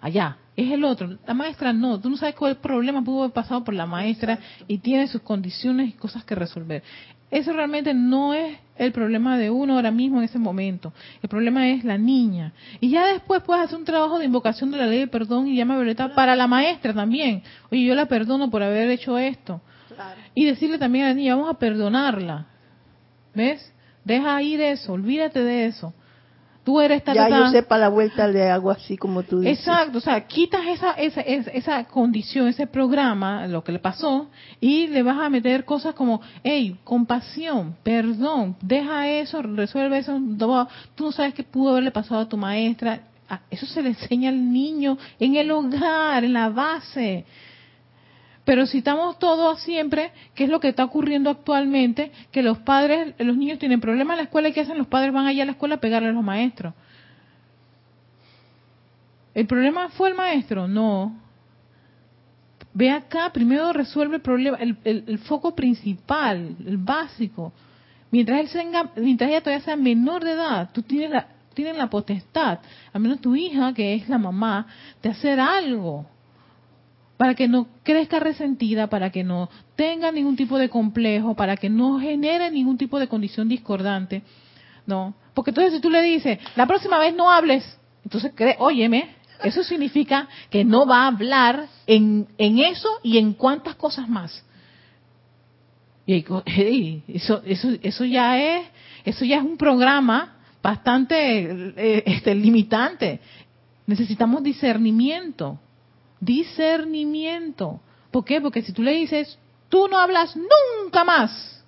allá, 0.00 0.38
es 0.56 0.70
el 0.70 0.84
otro. 0.84 1.16
La 1.26 1.34
maestra 1.34 1.72
no, 1.72 1.98
tú 1.98 2.10
no 2.10 2.16
sabes 2.16 2.34
cuál 2.34 2.56
problema 2.56 3.02
pudo 3.02 3.22
haber 3.22 3.32
pasado 3.32 3.64
por 3.64 3.74
la 3.74 3.86
maestra 3.86 4.38
y 4.68 4.78
tiene 4.78 5.08
sus 5.08 5.22
condiciones 5.22 5.88
y 5.88 5.92
cosas 5.92 6.24
que 6.24 6.34
resolver. 6.34 6.82
Eso 7.32 7.54
realmente 7.54 7.94
no 7.94 8.34
es 8.34 8.58
el 8.76 8.92
problema 8.92 9.38
de 9.38 9.48
uno 9.48 9.76
ahora 9.76 9.90
mismo 9.90 10.18
en 10.18 10.24
ese 10.24 10.38
momento. 10.38 10.92
El 11.22 11.30
problema 11.30 11.66
es 11.70 11.82
la 11.82 11.96
niña. 11.96 12.52
Y 12.78 12.90
ya 12.90 13.06
después 13.06 13.42
puedes 13.42 13.64
hacer 13.64 13.78
un 13.78 13.86
trabajo 13.86 14.18
de 14.18 14.26
invocación 14.26 14.70
de 14.70 14.76
la 14.76 14.86
ley 14.86 14.98
de 14.98 15.06
perdón 15.06 15.48
y 15.48 15.56
llama 15.56 15.76
violeta 15.76 16.14
para 16.14 16.36
la 16.36 16.46
maestra 16.46 16.92
también. 16.92 17.42
Oye, 17.70 17.84
yo 17.84 17.94
la 17.94 18.04
perdono 18.04 18.50
por 18.50 18.62
haber 18.62 18.90
hecho 18.90 19.16
esto. 19.16 19.62
Y 20.34 20.44
decirle 20.44 20.76
también 20.76 21.06
a 21.06 21.08
la 21.08 21.14
niña, 21.14 21.34
vamos 21.34 21.50
a 21.50 21.58
perdonarla. 21.58 22.48
¿Ves? 23.34 23.72
Deja 24.04 24.42
ir 24.42 24.60
eso, 24.60 24.92
olvídate 24.92 25.42
de 25.42 25.66
eso. 25.66 25.94
Tú 26.64 26.80
eres 26.80 27.02
Ya 27.04 27.28
yo 27.28 27.48
sepa 27.50 27.76
la 27.76 27.88
vuelta 27.88 28.28
de 28.28 28.48
algo 28.48 28.70
así 28.70 28.96
como 28.96 29.24
tú 29.24 29.40
dices. 29.40 29.58
Exacto, 29.58 29.98
o 29.98 30.00
sea, 30.00 30.26
quitas 30.26 30.64
esa, 30.66 30.92
esa, 30.92 31.20
esa, 31.20 31.84
condición, 31.84 32.46
ese 32.46 32.68
programa, 32.68 33.48
lo 33.48 33.64
que 33.64 33.72
le 33.72 33.80
pasó, 33.80 34.30
y 34.60 34.86
le 34.86 35.02
vas 35.02 35.18
a 35.18 35.28
meter 35.28 35.64
cosas 35.64 35.94
como, 35.94 36.20
hey, 36.44 36.76
compasión, 36.84 37.74
perdón, 37.82 38.56
deja 38.60 39.08
eso, 39.08 39.42
resuelve 39.42 39.98
eso, 39.98 40.20
tú 40.94 41.04
no 41.04 41.12
sabes 41.12 41.34
qué 41.34 41.42
pudo 41.42 41.72
haberle 41.72 41.90
pasado 41.90 42.20
a 42.20 42.28
tu 42.28 42.36
maestra. 42.36 43.00
Ah, 43.28 43.40
eso 43.50 43.66
se 43.66 43.82
le 43.82 43.88
enseña 43.88 44.28
al 44.28 44.52
niño 44.52 44.98
en 45.18 45.36
el 45.36 45.50
hogar, 45.50 46.22
en 46.22 46.32
la 46.32 46.48
base. 46.50 47.24
Pero 48.44 48.66
citamos 48.66 49.18
todo 49.18 49.56
siempre, 49.56 50.12
que 50.34 50.44
es 50.44 50.50
lo 50.50 50.58
que 50.58 50.68
está 50.68 50.84
ocurriendo 50.84 51.30
actualmente, 51.30 52.10
que 52.32 52.42
los 52.42 52.58
padres, 52.58 53.14
los 53.18 53.36
niños 53.36 53.58
tienen 53.58 53.80
problemas 53.80 54.14
en 54.14 54.18
la 54.18 54.22
escuela 54.24 54.48
y 54.48 54.52
¿qué 54.52 54.62
hacen? 54.62 54.78
Los 54.78 54.88
padres 54.88 55.12
van 55.12 55.26
allá 55.26 55.44
a 55.44 55.46
la 55.46 55.52
escuela 55.52 55.76
a 55.76 55.80
pegarle 55.80 56.08
a 56.08 56.12
los 56.12 56.24
maestros. 56.24 56.74
¿El 59.34 59.46
problema 59.46 59.90
fue 59.90 60.10
el 60.10 60.16
maestro? 60.16 60.66
No. 60.66 61.16
Ve 62.74 62.90
acá, 62.90 63.30
primero 63.32 63.72
resuelve 63.72 64.16
el 64.16 64.22
problema, 64.22 64.58
el, 64.58 65.18
foco 65.20 65.54
principal, 65.54 66.56
el 66.66 66.78
básico. 66.78 67.52
Mientras 68.10 68.40
él 68.40 68.50
tenga, 68.50 68.90
mientras 68.96 69.30
ella 69.30 69.40
todavía 69.40 69.64
sea 69.64 69.76
menor 69.76 70.24
de 70.24 70.32
edad, 70.32 70.70
tú 70.72 70.82
tienes 70.82 71.10
la, 71.10 71.28
tienes 71.54 71.76
la 71.76 71.88
potestad, 71.88 72.58
al 72.92 73.00
menos 73.00 73.20
tu 73.20 73.36
hija, 73.36 73.72
que 73.72 73.94
es 73.94 74.08
la 74.08 74.18
mamá, 74.18 74.66
de 75.02 75.10
hacer 75.10 75.38
algo 75.38 76.06
para 77.22 77.36
que 77.36 77.46
no 77.46 77.68
crezca 77.84 78.18
resentida, 78.18 78.88
para 78.88 79.10
que 79.10 79.22
no 79.22 79.48
tenga 79.76 80.10
ningún 80.10 80.34
tipo 80.34 80.58
de 80.58 80.68
complejo, 80.68 81.36
para 81.36 81.56
que 81.56 81.70
no 81.70 82.00
genere 82.00 82.50
ningún 82.50 82.76
tipo 82.76 82.98
de 82.98 83.06
condición 83.06 83.48
discordante, 83.48 84.24
¿no? 84.86 85.14
Porque 85.32 85.52
entonces 85.52 85.74
si 85.74 85.80
tú 85.80 85.88
le 85.88 86.02
dices, 86.02 86.40
la 86.56 86.66
próxima 86.66 86.98
vez 86.98 87.14
no 87.14 87.30
hables, 87.30 87.78
entonces, 88.02 88.32
óyeme, 88.58 89.14
eso 89.44 89.62
significa 89.62 90.28
que 90.50 90.64
no 90.64 90.84
va 90.84 91.04
a 91.04 91.06
hablar 91.06 91.68
en, 91.86 92.26
en 92.38 92.58
eso 92.58 92.88
y 93.04 93.18
en 93.18 93.34
cuántas 93.34 93.76
cosas 93.76 94.08
más. 94.08 94.44
Y 96.04 96.24
eso, 97.06 97.40
eso, 97.46 97.70
eso 97.82 98.04
ya 98.04 98.36
es, 98.42 98.66
eso 99.04 99.24
ya 99.24 99.36
es 99.36 99.44
un 99.44 99.56
programa 99.56 100.38
bastante 100.60 101.14
eh, 101.76 102.02
este, 102.04 102.34
limitante. 102.34 103.20
Necesitamos 103.86 104.42
discernimiento, 104.42 105.60
discernimiento. 106.22 107.80
¿Por 108.10 108.24
qué? 108.24 108.40
Porque 108.40 108.62
si 108.62 108.72
tú 108.72 108.82
le 108.82 108.92
dices, 108.92 109.38
tú 109.68 109.88
no 109.88 109.98
hablas 109.98 110.36
nunca 110.36 111.04
más. 111.04 111.64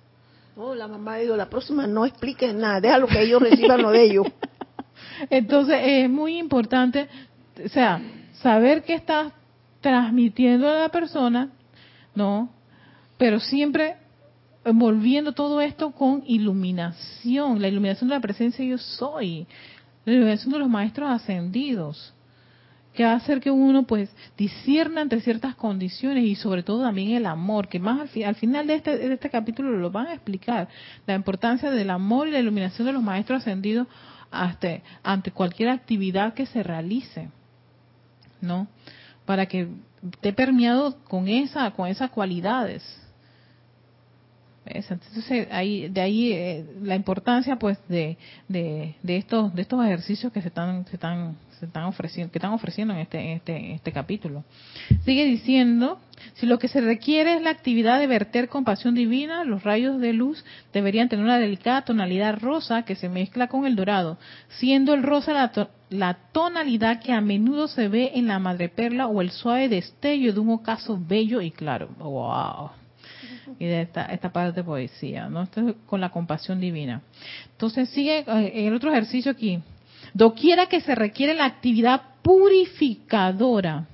No, 0.55 0.73
la 0.73 0.87
mamá 0.87 1.17
dijo, 1.17 1.35
la 1.35 1.49
próxima 1.49 1.85
no 1.85 2.05
expliques 2.05 2.55
nada, 2.55 2.79
déjalo 2.79 3.07
que 3.07 3.21
ellos 3.21 3.41
reciban 3.41 3.81
lo 3.81 3.91
de 3.91 4.03
ellos. 4.03 4.27
Entonces 5.29 5.77
es 5.83 6.09
muy 6.09 6.37
importante, 6.37 7.09
o 7.63 7.67
sea, 7.67 8.01
saber 8.41 8.83
qué 8.83 8.93
estás 8.93 9.33
transmitiendo 9.81 10.69
a 10.69 10.79
la 10.81 10.89
persona, 10.89 11.49
¿no? 12.15 12.49
Pero 13.17 13.41
siempre 13.41 13.97
envolviendo 14.63 15.33
todo 15.33 15.59
esto 15.59 15.91
con 15.91 16.23
iluminación, 16.25 17.61
la 17.61 17.67
iluminación 17.67 18.09
de 18.09 18.15
la 18.15 18.21
presencia 18.21 18.63
yo 18.63 18.77
soy, 18.77 19.45
la 20.05 20.13
iluminación 20.13 20.53
de 20.53 20.59
los 20.59 20.69
maestros 20.69 21.09
ascendidos, 21.09 22.14
que 22.95 23.03
va 23.03 23.11
a 23.11 23.17
hacer 23.17 23.39
que 23.39 23.51
uno 23.51 23.83
pues 23.83 24.09
discierna 24.37 25.01
entre 25.01 25.21
ciertas 25.21 25.55
condiciones 25.55 26.23
y 26.23 26.35
sobre 26.35 26.63
todo 26.63 26.81
también 26.83 27.11
el 27.11 27.25
amor, 27.25 27.67
que 27.67 27.79
más 27.79 28.09
al, 28.25 28.35
final 28.35 28.65
de 28.65 28.75
este, 28.75 28.97
de 28.97 29.13
este 29.13 29.29
capítulo 29.29 29.71
lo 29.71 29.91
van 29.91 30.07
a 30.07 30.13
explicar, 30.13 30.67
la 31.05 31.13
importancia 31.13 31.69
del 31.69 31.89
amor 31.89 32.27
y 32.27 32.31
la 32.31 32.39
iluminación 32.39 32.87
de 32.87 32.93
los 32.93 33.03
maestros 33.03 33.41
ascendidos 33.41 33.87
ante, 34.31 34.81
ante 35.03 35.31
cualquier 35.31 35.69
actividad 35.69 36.33
que 36.33 36.45
se 36.45 36.63
realice, 36.63 37.29
¿no? 38.41 38.67
Para 39.25 39.45
que 39.45 39.67
esté 40.13 40.33
permeado 40.33 40.97
con 41.03 41.27
esa, 41.27 41.71
con 41.71 41.87
esas 41.87 42.09
cualidades. 42.11 42.83
Entonces 44.65 45.47
ahí, 45.51 45.89
de 45.89 46.01
ahí 46.01 46.33
eh, 46.33 46.65
la 46.81 46.95
importancia 46.95 47.57
pues 47.57 47.77
de, 47.87 48.17
de, 48.47 48.95
de, 49.03 49.17
estos 49.17 49.53
de 49.53 49.61
estos 49.61 49.83
ejercicios 49.85 50.33
que 50.33 50.41
se 50.41 50.47
están 50.47 50.87
se 50.87 50.95
están 50.95 51.35
se 51.59 51.65
están 51.65 51.83
ofreciendo 51.83 52.31
que 52.31 52.37
están 52.37 52.53
ofreciendo 52.53 52.93
en 52.93 53.01
este, 53.01 53.19
en 53.19 53.37
este 53.37 53.55
en 53.57 53.71
este 53.71 53.91
capítulo. 53.91 54.43
Sigue 55.03 55.25
diciendo 55.25 55.99
si 56.33 56.45
lo 56.45 56.59
que 56.59 56.67
se 56.67 56.81
requiere 56.81 57.35
es 57.35 57.41
la 57.41 57.49
actividad 57.49 57.99
de 57.99 58.07
verter 58.07 58.49
compasión 58.49 58.95
divina, 58.95 59.43
los 59.43 59.63
rayos 59.63 59.99
de 59.99 60.13
luz 60.13 60.43
deberían 60.73 61.09
tener 61.09 61.25
una 61.25 61.39
delicada 61.39 61.83
tonalidad 61.83 62.39
rosa 62.39 62.83
que 62.83 62.95
se 62.95 63.09
mezcla 63.09 63.47
con 63.47 63.65
el 63.65 63.75
dorado, 63.75 64.17
siendo 64.49 64.93
el 64.93 65.03
rosa 65.03 65.33
la, 65.33 65.69
la 65.89 66.13
tonalidad 66.31 67.01
que 67.01 67.13
a 67.13 67.21
menudo 67.21 67.67
se 67.67 67.87
ve 67.87 68.11
en 68.15 68.27
la 68.27 68.39
madreperla 68.39 69.07
o 69.07 69.21
el 69.21 69.31
suave 69.31 69.69
destello 69.69 70.33
de 70.33 70.39
un 70.39 70.49
ocaso 70.49 70.99
bello 70.99 71.41
y 71.41 71.51
claro. 71.51 71.89
¡Wow! 71.99 72.71
y 73.59 73.65
de 73.65 73.81
esta, 73.81 74.05
esta 74.05 74.31
parte 74.31 74.53
de 74.53 74.63
poesía, 74.63 75.29
¿no? 75.29 75.43
Esto 75.43 75.75
con 75.85 76.01
la 76.01 76.09
compasión 76.09 76.59
divina. 76.59 77.01
Entonces 77.51 77.89
sigue 77.89 78.25
eh, 78.27 78.67
el 78.67 78.73
otro 78.73 78.91
ejercicio 78.91 79.31
aquí. 79.31 79.61
Doquiera 80.15 80.67
que 80.67 80.79
se 80.79 80.95
requiere 80.95 81.33
la 81.33 81.43
actividad 81.43 82.01
purificadora. 82.21 83.85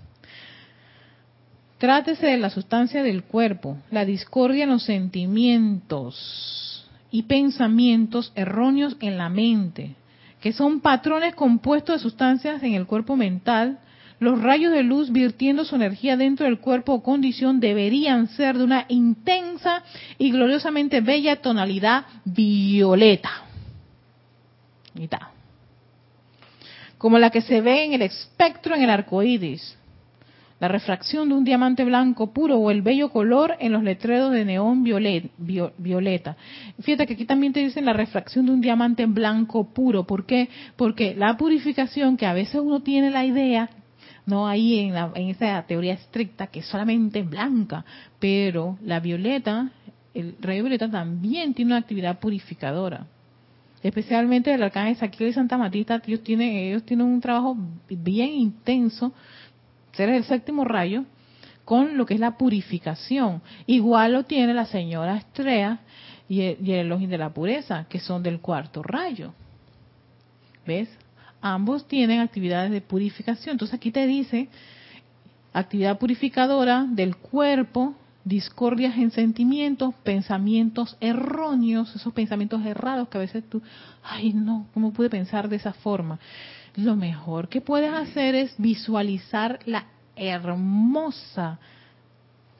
Trátese 1.79 2.27
de 2.27 2.37
la 2.37 2.51
sustancia 2.51 3.01
del 3.01 3.23
cuerpo, 3.23 3.79
la 3.89 4.05
discordia 4.05 4.65
en 4.65 4.69
los 4.69 4.83
sentimientos 4.83 6.85
y 7.09 7.23
pensamientos 7.23 8.31
erróneos 8.35 8.97
en 8.99 9.17
la 9.17 9.29
mente, 9.29 9.95
que 10.41 10.53
son 10.53 10.81
patrones 10.81 11.33
compuestos 11.33 11.95
de 11.95 12.03
sustancias 12.03 12.61
en 12.61 12.75
el 12.75 12.85
cuerpo 12.85 13.15
mental, 13.15 13.79
los 14.19 14.39
rayos 14.39 14.71
de 14.71 14.83
luz 14.83 15.11
virtiendo 15.11 15.65
su 15.65 15.75
energía 15.75 16.17
dentro 16.17 16.45
del 16.45 16.59
cuerpo 16.59 16.93
o 16.93 17.01
condición 17.01 17.59
deberían 17.59 18.27
ser 18.27 18.59
de 18.59 18.63
una 18.63 18.85
intensa 18.89 19.81
y 20.19 20.29
gloriosamente 20.29 21.01
bella 21.01 21.41
tonalidad 21.41 22.05
violeta. 22.25 23.41
Como 27.01 27.17
la 27.17 27.31
que 27.31 27.41
se 27.41 27.61
ve 27.61 27.85
en 27.85 27.93
el 27.93 28.03
espectro 28.03 28.75
en 28.75 28.83
el 28.83 28.91
arco 28.91 29.23
iris. 29.23 29.75
La 30.59 30.67
refracción 30.67 31.29
de 31.29 31.33
un 31.33 31.43
diamante 31.43 31.83
blanco 31.83 32.31
puro 32.31 32.57
o 32.57 32.69
el 32.69 32.83
bello 32.83 33.09
color 33.09 33.55
en 33.59 33.71
los 33.71 33.81
letreros 33.81 34.31
de 34.31 34.45
neón 34.45 34.83
violeta. 34.83 36.37
Fíjate 36.79 37.07
que 37.07 37.13
aquí 37.15 37.25
también 37.25 37.53
te 37.53 37.61
dicen 37.61 37.85
la 37.85 37.93
refracción 37.93 38.45
de 38.45 38.51
un 38.51 38.61
diamante 38.61 39.07
blanco 39.07 39.73
puro. 39.73 40.03
¿Por 40.05 40.27
qué? 40.27 40.47
Porque 40.75 41.15
la 41.15 41.37
purificación, 41.37 42.17
que 42.17 42.27
a 42.27 42.33
veces 42.33 42.61
uno 42.61 42.81
tiene 42.81 43.09
la 43.09 43.25
idea 43.25 43.71
no 44.27 44.47
ahí 44.47 44.77
en, 44.77 44.95
en 44.95 45.29
esa 45.29 45.63
teoría 45.63 45.93
estricta 45.93 46.45
que 46.45 46.59
es 46.59 46.67
solamente 46.67 47.23
blanca, 47.23 47.83
pero 48.19 48.77
la 48.83 48.99
violeta, 48.99 49.71
el 50.13 50.35
rayo 50.39 50.61
violeta 50.61 50.87
también 50.87 51.55
tiene 51.55 51.71
una 51.71 51.79
actividad 51.79 52.19
purificadora. 52.19 53.07
Especialmente 53.83 54.53
el 54.53 54.63
arcángel 54.63 54.95
Saquiel 54.95 55.29
y 55.29 55.33
Santa 55.33 55.57
Matista, 55.57 56.01
ellos 56.05 56.23
tienen, 56.23 56.49
ellos 56.49 56.83
tienen 56.83 57.07
un 57.07 57.21
trabajo 57.21 57.57
bien 57.89 58.29
intenso, 58.29 59.13
ser 59.93 60.09
el 60.09 60.23
séptimo 60.23 60.65
rayo, 60.65 61.05
con 61.65 61.97
lo 61.97 62.05
que 62.05 62.13
es 62.13 62.19
la 62.19 62.37
purificación. 62.37 63.41
Igual 63.65 64.13
lo 64.13 64.23
tiene 64.23 64.53
la 64.53 64.65
señora 64.65 65.17
Estrella 65.17 65.79
y 66.29 66.41
el, 66.41 66.91
y 67.01 67.07
de 67.07 67.17
la 67.17 67.33
pureza, 67.33 67.85
que 67.89 67.99
son 67.99 68.23
del 68.23 68.39
cuarto 68.39 68.83
rayo. 68.83 69.33
¿Ves? 70.65 70.89
ambos 71.41 71.87
tienen 71.87 72.19
actividades 72.19 72.71
de 72.71 72.81
purificación. 72.81 73.53
Entonces 73.53 73.75
aquí 73.75 73.91
te 73.91 74.05
dice 74.05 74.47
actividad 75.53 75.97
purificadora 75.97 76.85
del 76.87 77.17
cuerpo, 77.17 77.95
discordias 78.23 78.97
en 78.97 79.11
sentimientos, 79.11 79.93
pensamientos 80.03 80.97
erróneos, 80.99 81.95
esos 81.95 82.13
pensamientos 82.13 82.65
errados 82.65 83.09
que 83.09 83.17
a 83.17 83.21
veces 83.21 83.49
tú, 83.49 83.61
ay 84.03 84.33
no, 84.33 84.67
¿cómo 84.73 84.93
pude 84.93 85.09
pensar 85.09 85.49
de 85.49 85.57
esa 85.57 85.73
forma? 85.73 86.19
Lo 86.75 86.95
mejor 86.95 87.49
que 87.49 87.61
puedes 87.61 87.93
hacer 87.93 88.35
es 88.35 88.53
visualizar 88.57 89.59
la 89.65 89.85
hermosa 90.15 91.59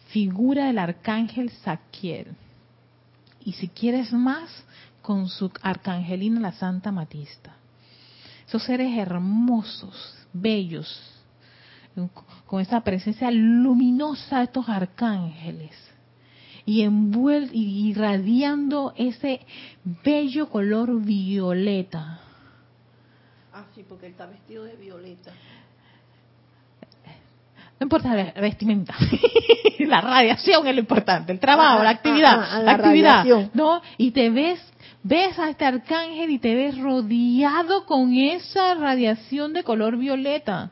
figura 0.08 0.66
del 0.66 0.80
arcángel 0.80 1.50
Saquiel. 1.50 2.28
Y 3.44 3.54
si 3.54 3.70
quieres 3.70 4.12
más, 4.12 4.50
con 5.02 5.30
su 5.30 5.52
arcangelina 5.62 6.40
la 6.40 6.52
Santa 6.52 6.92
Matista 6.92 7.56
esos 8.52 8.64
seres 8.64 8.98
hermosos, 8.98 10.14
bellos, 10.34 11.02
con 12.46 12.62
esa 12.62 12.82
presencia 12.82 13.30
luminosa 13.32 14.40
de 14.40 14.44
estos 14.46 14.68
arcángeles 14.70 15.72
y 16.66 16.82
envuelto 16.84 17.52
y 17.54 17.90
irradiando 17.90 18.94
ese 18.96 19.42
bello 20.04 20.50
color 20.50 21.02
violeta. 21.02 22.20
Ah, 23.54 23.66
sí, 23.76 23.84
porque 23.88 24.06
él 24.06 24.14
está 24.14 24.26
vestido 24.26 24.64
de 24.64 24.76
violeta. 24.76 25.32
No 27.80 27.86
importa 27.86 28.14
la 28.14 28.32
vestimenta, 28.40 28.96
la 29.80 30.02
radiación 30.02 30.68
es 30.68 30.76
lo 30.76 30.82
importante, 30.82 31.32
el 31.32 31.40
trabajo, 31.40 31.84
la 31.84 31.90
actividad, 31.90 32.40
ah, 32.40 32.50
ah, 32.52 32.60
la, 32.62 32.72
actividad, 32.74 33.26
¿no? 33.56 33.82
Y 33.98 34.12
te 34.12 34.30
ves 34.30 34.60
ves 35.04 35.40
a 35.40 35.50
este 35.50 35.66
arcángel 35.66 36.30
y 36.30 36.38
te 36.38 36.54
ves 36.54 36.78
rodeado 36.78 37.86
con 37.88 38.14
esa 38.14 38.76
radiación 38.76 39.54
de 39.54 39.64
color 39.64 39.98
violeta. 39.98 40.72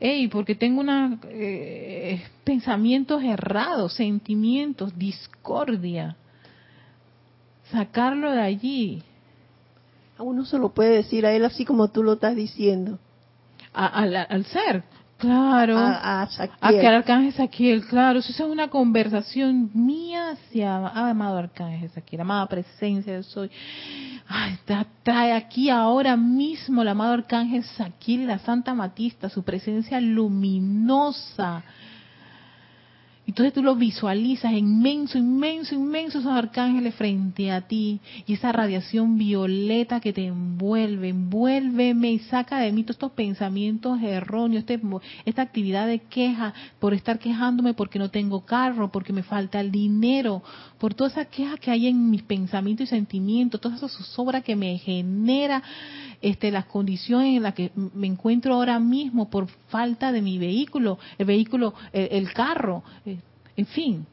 Ey, 0.00 0.28
porque 0.28 0.54
tengo 0.54 0.80
una 0.80 1.18
eh, 1.24 2.22
pensamientos 2.44 3.22
errados, 3.22 3.94
sentimientos, 3.94 4.96
discordia. 4.96 6.16
Sacarlo 7.70 8.30
de 8.32 8.40
allí. 8.40 9.02
A 10.16 10.22
uno 10.22 10.44
se 10.44 10.58
lo 10.58 10.70
puede 10.70 10.96
decir 10.96 11.26
a 11.26 11.32
él 11.32 11.44
así 11.44 11.64
como 11.64 11.88
tú 11.88 12.02
lo 12.02 12.14
estás 12.14 12.34
diciendo. 12.36 12.98
al 13.72 14.44
ser, 14.46 14.84
Claro, 15.18 15.76
a, 15.76 16.22
a, 16.22 16.28
aquel 16.60 16.94
arcángel 16.94 17.32
Saquiel, 17.32 17.84
claro, 17.86 18.20
eso 18.20 18.30
es 18.30 18.38
una 18.38 18.68
conversación 18.68 19.68
mía 19.74 20.30
hacia 20.30 20.76
amado 20.76 21.38
arcángel 21.38 21.90
Saquiel, 21.90 22.20
amada 22.20 22.46
presencia 22.46 23.14
de 23.14 23.24
soy. 23.24 23.50
Ay, 24.28 24.58
trae 25.02 25.32
aquí 25.32 25.70
ahora 25.70 26.14
mismo 26.16 26.82
el 26.82 26.88
amado 26.88 27.14
arcángel 27.14 27.64
Saquiel, 27.64 28.26
la 28.26 28.38
Santa 28.38 28.74
Matista, 28.74 29.30
su 29.30 29.42
presencia 29.42 30.00
luminosa. 30.00 31.62
Entonces 33.28 33.52
tú 33.52 33.62
lo 33.62 33.76
visualizas 33.76 34.54
inmenso, 34.54 35.18
inmenso, 35.18 35.74
inmenso 35.74 36.18
esos 36.18 36.32
arcángeles 36.32 36.94
frente 36.94 37.50
a 37.52 37.60
ti 37.60 38.00
y 38.26 38.32
esa 38.32 38.52
radiación 38.52 39.18
violeta 39.18 40.00
que 40.00 40.14
te 40.14 40.24
envuelve, 40.24 41.10
envuélveme 41.10 42.10
y 42.10 42.20
saca 42.20 42.58
de 42.58 42.72
mí 42.72 42.84
todos 42.84 42.94
estos 42.94 43.12
pensamientos 43.12 44.00
erróneos, 44.00 44.64
este, 44.66 44.80
esta 45.26 45.42
actividad 45.42 45.86
de 45.86 45.98
queja 45.98 46.54
por 46.80 46.94
estar 46.94 47.18
quejándome 47.18 47.74
porque 47.74 47.98
no 47.98 48.10
tengo 48.10 48.46
carro, 48.46 48.90
porque 48.90 49.12
me 49.12 49.22
falta 49.22 49.60
el 49.60 49.70
dinero, 49.70 50.42
por 50.78 50.94
toda 50.94 51.10
esa 51.10 51.26
queja 51.26 51.58
que 51.58 51.70
hay 51.70 51.86
en 51.86 52.08
mis 52.08 52.22
pensamientos 52.22 52.86
y 52.86 52.88
sentimientos, 52.88 53.60
toda 53.60 53.76
esa 53.76 53.90
zozobra 53.90 54.40
que 54.40 54.56
me 54.56 54.78
genera 54.78 55.62
este, 56.20 56.50
las 56.50 56.66
condiciones 56.66 57.36
en 57.36 57.42
las 57.42 57.54
que 57.54 57.70
me 57.94 58.06
encuentro 58.06 58.54
ahora 58.54 58.78
mismo 58.78 59.30
por 59.30 59.48
falta 59.68 60.12
de 60.12 60.22
mi 60.22 60.38
vehículo, 60.38 60.98
el 61.18 61.26
vehículo, 61.26 61.74
el, 61.92 62.32
carro, 62.32 62.82
eh, 63.06 63.18
en 63.56 63.66
fin, 63.66 64.06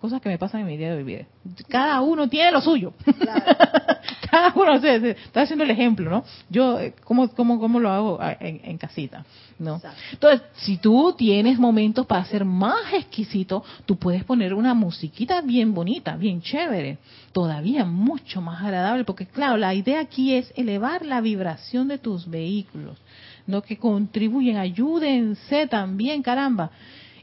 cosas 0.00 0.20
que 0.20 0.28
me 0.28 0.38
pasan 0.38 0.60
en 0.62 0.66
mi 0.66 0.76
día 0.76 0.90
de 0.90 1.02
vivir. 1.02 1.26
Cada 1.68 2.00
uno 2.00 2.28
tiene 2.28 2.52
lo 2.52 2.60
suyo. 2.60 2.92
Cada 4.30 4.52
uno, 4.54 4.74
está 4.74 5.42
haciendo 5.42 5.64
el 5.64 5.70
ejemplo, 5.70 6.10
¿no? 6.10 6.24
Yo, 6.50 6.78
eh, 6.78 6.94
¿cómo, 7.04 7.28
cómo, 7.28 7.58
cómo 7.58 7.80
lo 7.80 7.90
hago 7.90 8.18
ah, 8.20 8.36
en, 8.38 8.76
casita? 8.76 9.24
¿no? 9.58 9.80
Entonces, 10.12 10.42
si 10.56 10.76
tú 10.76 11.14
tienes 11.16 11.58
momentos 11.58 12.06
para 12.06 12.24
ser 12.26 12.44
más 12.44 12.92
exquisito, 12.92 13.64
tú 13.86 13.96
puedes 13.96 14.24
poner 14.24 14.54
una 14.54 14.74
musiquita 14.74 15.40
bien 15.40 15.74
bonita, 15.74 16.16
bien 16.16 16.42
chévere, 16.42 16.98
todavía 17.32 17.84
mucho 17.84 18.40
más 18.40 18.62
agradable, 18.62 19.04
porque 19.04 19.26
claro, 19.26 19.56
la 19.56 19.74
idea 19.74 20.00
aquí 20.00 20.34
es 20.34 20.52
elevar 20.56 21.04
la 21.04 21.20
vibración 21.20 21.88
de 21.88 21.98
tus 21.98 22.28
vehículos, 22.28 22.98
¿no? 23.46 23.62
Que 23.62 23.78
contribuyen, 23.78 24.58
ayúdense 24.58 25.66
también, 25.66 26.22
caramba. 26.22 26.70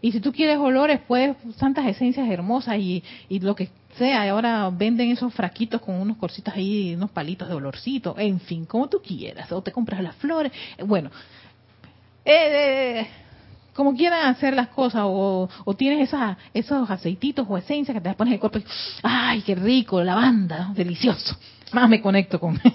Y 0.01 0.11
si 0.11 0.19
tú 0.19 0.31
quieres 0.31 0.57
olores, 0.57 0.99
puedes 1.07 1.35
tantas 1.57 1.85
esencias 1.87 2.29
hermosas 2.29 2.77
y, 2.77 3.03
y 3.29 3.39
lo 3.39 3.55
que 3.55 3.69
sea. 3.97 4.29
ahora 4.29 4.69
venden 4.69 5.11
esos 5.11 5.33
fraquitos 5.33 5.81
con 5.81 5.95
unos 5.95 6.17
corcitos 6.17 6.53
ahí, 6.53 6.95
unos 6.95 7.11
palitos 7.11 7.47
de 7.47 7.55
olorcito. 7.55 8.15
En 8.17 8.39
fin, 8.39 8.65
como 8.65 8.87
tú 8.87 9.01
quieras. 9.01 9.51
O 9.51 9.61
te 9.61 9.71
compras 9.71 10.01
las 10.01 10.15
flores. 10.15 10.51
Bueno, 10.85 11.09
eh, 12.23 13.01
eh, 13.01 13.07
como 13.73 13.95
quieran 13.95 14.27
hacer 14.27 14.53
las 14.55 14.69
cosas. 14.69 15.03
O, 15.05 15.49
tienes 15.77 16.07
esas, 16.07 16.37
esos 16.53 16.89
aceititos 16.89 17.45
o 17.49 17.57
esencias 17.57 17.95
que 17.95 18.01
te 18.01 18.13
pones 18.13 18.31
en 18.31 18.33
el 18.35 18.39
cuerpo. 18.39 18.59
¡Ay, 19.03 19.41
qué 19.41 19.55
rico! 19.55 20.03
Lavanda, 20.03 20.71
delicioso. 20.75 21.37
Más 21.73 21.89
me 21.89 22.01
conecto 22.01 22.39
con... 22.39 22.59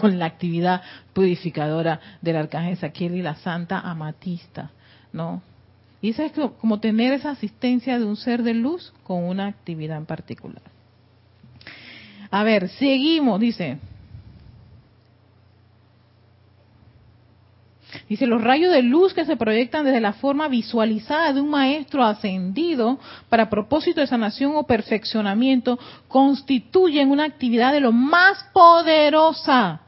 con 0.00 0.18
la 0.18 0.26
actividad 0.26 0.82
purificadora 1.12 2.00
del 2.22 2.36
arcángel 2.36 2.76
Saquiel 2.78 3.16
y 3.16 3.22
la 3.22 3.34
santa 3.34 3.80
amatista, 3.80 4.70
¿no? 5.12 5.42
Y 6.02 6.10
eso 6.10 6.22
es 6.22 6.32
como 6.60 6.80
tener 6.80 7.12
esa 7.12 7.30
asistencia 7.30 7.98
de 7.98 8.04
un 8.04 8.16
ser 8.16 8.42
de 8.42 8.54
luz 8.54 8.92
con 9.04 9.24
una 9.24 9.46
actividad 9.46 9.98
en 9.98 10.06
particular. 10.06 10.62
A 12.30 12.42
ver, 12.42 12.68
seguimos, 12.70 13.38
dice. 13.40 13.78
Dice, 18.08 18.26
los 18.26 18.42
rayos 18.42 18.72
de 18.72 18.82
luz 18.82 19.12
que 19.12 19.24
se 19.24 19.36
proyectan 19.36 19.84
desde 19.84 20.00
la 20.00 20.14
forma 20.14 20.48
visualizada 20.48 21.32
de 21.32 21.40
un 21.40 21.50
maestro 21.50 22.04
ascendido 22.04 22.98
para 23.28 23.50
propósito 23.50 24.00
de 24.00 24.06
sanación 24.06 24.52
o 24.54 24.62
perfeccionamiento 24.62 25.78
constituyen 26.08 27.10
una 27.10 27.24
actividad 27.24 27.72
de 27.72 27.80
lo 27.80 27.92
más 27.92 28.44
poderosa, 28.52 29.82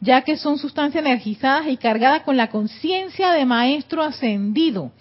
ya 0.00 0.22
que 0.22 0.36
son 0.36 0.58
sustancias 0.58 1.04
energizadas 1.04 1.68
y 1.68 1.76
cargadas 1.76 2.22
con 2.22 2.36
la 2.36 2.50
conciencia 2.50 3.32
de 3.32 3.46
maestro 3.46 4.02
ascendido 4.02 4.92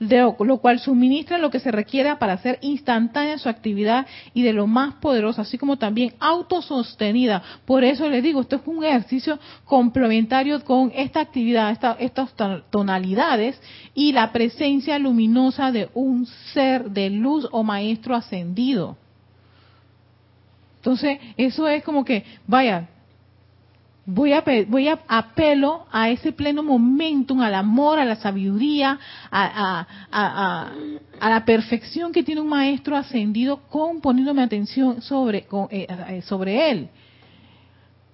de 0.00 0.32
lo 0.38 0.58
cual 0.58 0.78
suministra 0.78 1.38
lo 1.38 1.50
que 1.50 1.60
se 1.60 1.70
requiera 1.70 2.18
para 2.18 2.34
hacer 2.34 2.58
instantánea 2.60 3.38
su 3.38 3.48
actividad 3.48 4.06
y 4.34 4.42
de 4.42 4.52
lo 4.52 4.66
más 4.66 4.94
poderoso, 4.94 5.40
así 5.40 5.58
como 5.58 5.78
también 5.78 6.12
autosostenida. 6.20 7.42
Por 7.64 7.84
eso 7.84 8.08
les 8.08 8.22
digo, 8.22 8.40
esto 8.40 8.56
es 8.56 8.62
un 8.66 8.84
ejercicio 8.84 9.38
complementario 9.64 10.62
con 10.64 10.92
esta 10.94 11.20
actividad, 11.20 11.78
estas 11.98 12.34
tonalidades 12.70 13.60
y 13.94 14.12
la 14.12 14.32
presencia 14.32 14.98
luminosa 14.98 15.72
de 15.72 15.88
un 15.94 16.26
ser 16.26 16.90
de 16.90 17.10
luz 17.10 17.48
o 17.50 17.62
maestro 17.62 18.14
ascendido. 18.14 18.96
Entonces, 20.76 21.18
eso 21.36 21.66
es 21.66 21.82
como 21.82 22.04
que, 22.04 22.24
vaya, 22.46 22.88
voy 24.06 24.32
a, 24.32 24.42
voy 24.68 24.88
a 24.88 25.00
apelo 25.08 25.86
a 25.90 26.08
ese 26.10 26.32
pleno 26.32 26.62
momentum, 26.62 27.40
al 27.40 27.54
amor, 27.54 27.98
a 27.98 28.04
la 28.04 28.16
sabiduría, 28.16 28.98
a, 29.30 29.86
la 31.20 31.44
perfección 31.44 32.12
que 32.12 32.22
tiene 32.22 32.40
un 32.40 32.48
maestro 32.48 32.96
ascendido 32.96 33.58
con 33.68 34.00
poniéndome 34.00 34.42
atención 34.42 35.02
sobre, 35.02 35.46
eh, 35.70 35.86
eh, 35.88 36.22
sobre 36.22 36.70
él, 36.70 36.88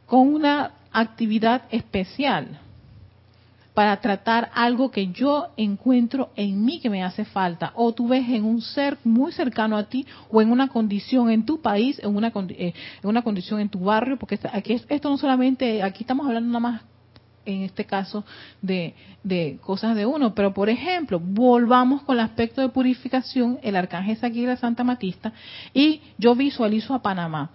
con 0.07 0.35
una 0.35 0.73
actividad 0.91 1.63
especial 1.71 2.59
para 3.75 4.01
tratar 4.01 4.51
algo 4.55 4.91
que 4.91 5.09
yo 5.09 5.49
encuentro 5.57 6.31
en 6.37 6.65
mí 6.65 6.81
que 6.81 6.91
me 6.91 7.03
hace 7.03 7.25
falta. 7.25 7.73
O 7.75 7.93
tú 7.93 8.09
ves 8.09 8.29
en 8.29 8.45
un 8.45 8.61
ser 8.61 8.99
muy 9.05 9.33
cercano 9.33 9.77
a 9.77 9.85
ti 9.85 10.07
o 10.31 10.43
en 10.43 10.51
una 10.51 10.69
condición 10.69 11.31
en 11.31 11.47
tu 11.47 11.61
país, 11.61 11.99
en 12.03 12.15
una, 12.15 12.33
eh, 12.51 12.75
en 13.03 13.09
una 13.09 13.23
condición 13.23 13.61
en 13.61 13.69
tu 13.69 13.81
barrio, 13.81 14.19
porque 14.19 14.39
aquí 14.53 14.81
esto 14.89 15.09
no 15.09 15.17
solamente, 15.17 15.83
aquí 15.83 16.03
estamos 16.03 16.27
hablando 16.27 16.49
nada 16.49 16.61
más 16.61 16.83
en 17.45 17.63
este 17.63 17.85
caso 17.85 18.25
de, 18.61 18.95
de, 19.25 19.59
cosas 19.63 19.97
de 19.97 20.07
uno. 20.07 20.35
Pero, 20.35 20.53
por 20.53 20.69
ejemplo, 20.69 21.19
volvamos 21.19 22.03
con 22.03 22.17
el 22.17 22.25
aspecto 22.25 22.61
de 22.61 22.69
purificación, 22.69 23.59
el 23.63 23.77
arcángel 23.77 24.19
de 24.21 24.57
Santa 24.57 24.85
Matista, 24.85 25.33
y 25.75 26.01
yo 26.19 26.35
visualizo 26.35 26.95
a 26.95 27.03
Panamá. 27.03 27.51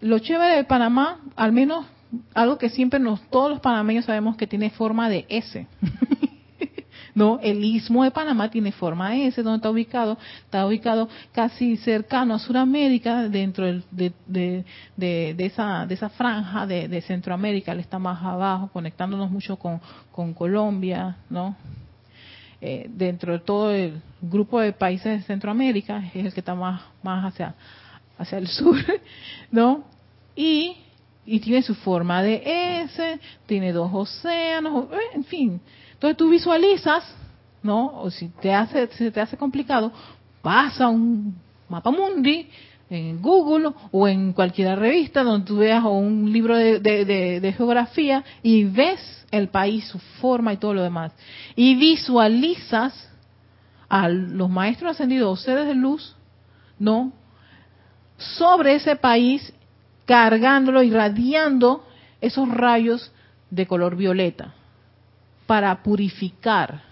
Lo 0.00 0.18
chévere 0.18 0.56
de 0.56 0.64
Panamá, 0.64 1.20
al 1.36 1.52
menos 1.52 1.86
algo 2.34 2.58
que 2.58 2.68
siempre 2.70 3.00
nos, 3.00 3.20
todos 3.30 3.50
los 3.50 3.60
panameños 3.60 4.04
sabemos 4.04 4.36
que 4.36 4.46
tiene 4.46 4.70
forma 4.70 5.08
de 5.08 5.26
S. 5.28 5.66
¿No? 7.14 7.40
El 7.42 7.64
istmo 7.64 8.04
de 8.04 8.12
Panamá 8.12 8.50
tiene 8.50 8.70
forma 8.70 9.10
de 9.10 9.26
S, 9.26 9.42
donde 9.42 9.56
está 9.56 9.70
ubicado, 9.70 10.16
está 10.44 10.64
ubicado 10.64 11.08
casi 11.32 11.76
cercano 11.76 12.34
a 12.34 12.38
Sudamérica, 12.38 13.28
dentro 13.28 13.66
de, 13.90 14.12
de, 14.26 15.34
esa, 15.38 15.86
de 15.86 15.94
esa 15.94 16.08
franja 16.08 16.66
de, 16.66 17.00
Centroamérica, 17.02 17.72
él 17.72 17.80
está 17.80 17.98
más 17.98 18.22
abajo, 18.22 18.70
conectándonos 18.72 19.30
mucho 19.30 19.56
con, 19.56 19.80
Colombia, 20.34 21.16
¿no? 21.28 21.56
Eh, 22.60 22.88
dentro 22.90 23.32
de 23.32 23.38
todo 23.38 23.72
el 23.72 24.00
grupo 24.20 24.60
de 24.60 24.72
países 24.72 25.20
de 25.20 25.26
Centroamérica, 25.26 26.04
es 26.14 26.26
el 26.26 26.32
que 26.32 26.40
está 26.40 26.54
más, 26.54 26.82
más 27.02 27.24
hacia, 27.24 27.54
hacia 28.18 28.38
el 28.38 28.46
sur, 28.46 28.76
¿no? 29.50 29.84
Y 30.36 30.76
y 31.26 31.40
tiene 31.40 31.62
su 31.62 31.74
forma 31.74 32.22
de 32.22 32.42
S, 32.82 33.20
tiene 33.46 33.72
dos 33.72 33.90
océanos, 33.92 34.86
eh, 34.92 34.96
en 35.14 35.24
fin. 35.24 35.60
Entonces 35.92 36.16
tú 36.16 36.30
visualizas, 36.30 37.04
¿no? 37.62 38.00
O 38.00 38.10
si 38.10 38.28
te 38.28 38.52
hace, 38.52 38.88
si 38.88 39.10
te 39.10 39.20
hace 39.20 39.36
complicado, 39.36 39.92
pasa 40.42 40.88
un 40.88 41.34
mapa 41.68 41.90
mundi 41.90 42.48
en 42.90 43.22
Google 43.22 43.70
o 43.92 44.08
en 44.08 44.32
cualquier 44.32 44.78
revista 44.78 45.22
donde 45.22 45.46
tú 45.46 45.58
veas 45.58 45.84
o 45.84 45.90
un 45.90 46.32
libro 46.32 46.56
de, 46.56 46.80
de, 46.80 47.52
geografía 47.52 48.24
y 48.42 48.64
ves 48.64 49.26
el 49.30 49.48
país, 49.48 49.86
su 49.86 49.98
forma 50.20 50.52
y 50.52 50.56
todo 50.56 50.74
lo 50.74 50.82
demás. 50.82 51.12
Y 51.54 51.76
visualizas 51.76 53.08
a 53.88 54.08
los 54.08 54.50
maestros 54.50 54.92
ascendidos 54.92 55.38
o 55.38 55.42
seres 55.42 55.66
de 55.66 55.74
luz, 55.74 56.16
¿no? 56.78 57.12
Sobre 58.16 58.74
ese 58.74 58.96
país 58.96 59.52
cargándolo, 60.10 60.82
irradiando 60.82 61.84
esos 62.20 62.48
rayos 62.48 63.12
de 63.48 63.68
color 63.68 63.94
violeta 63.94 64.52
para 65.46 65.84
purificar, 65.84 66.82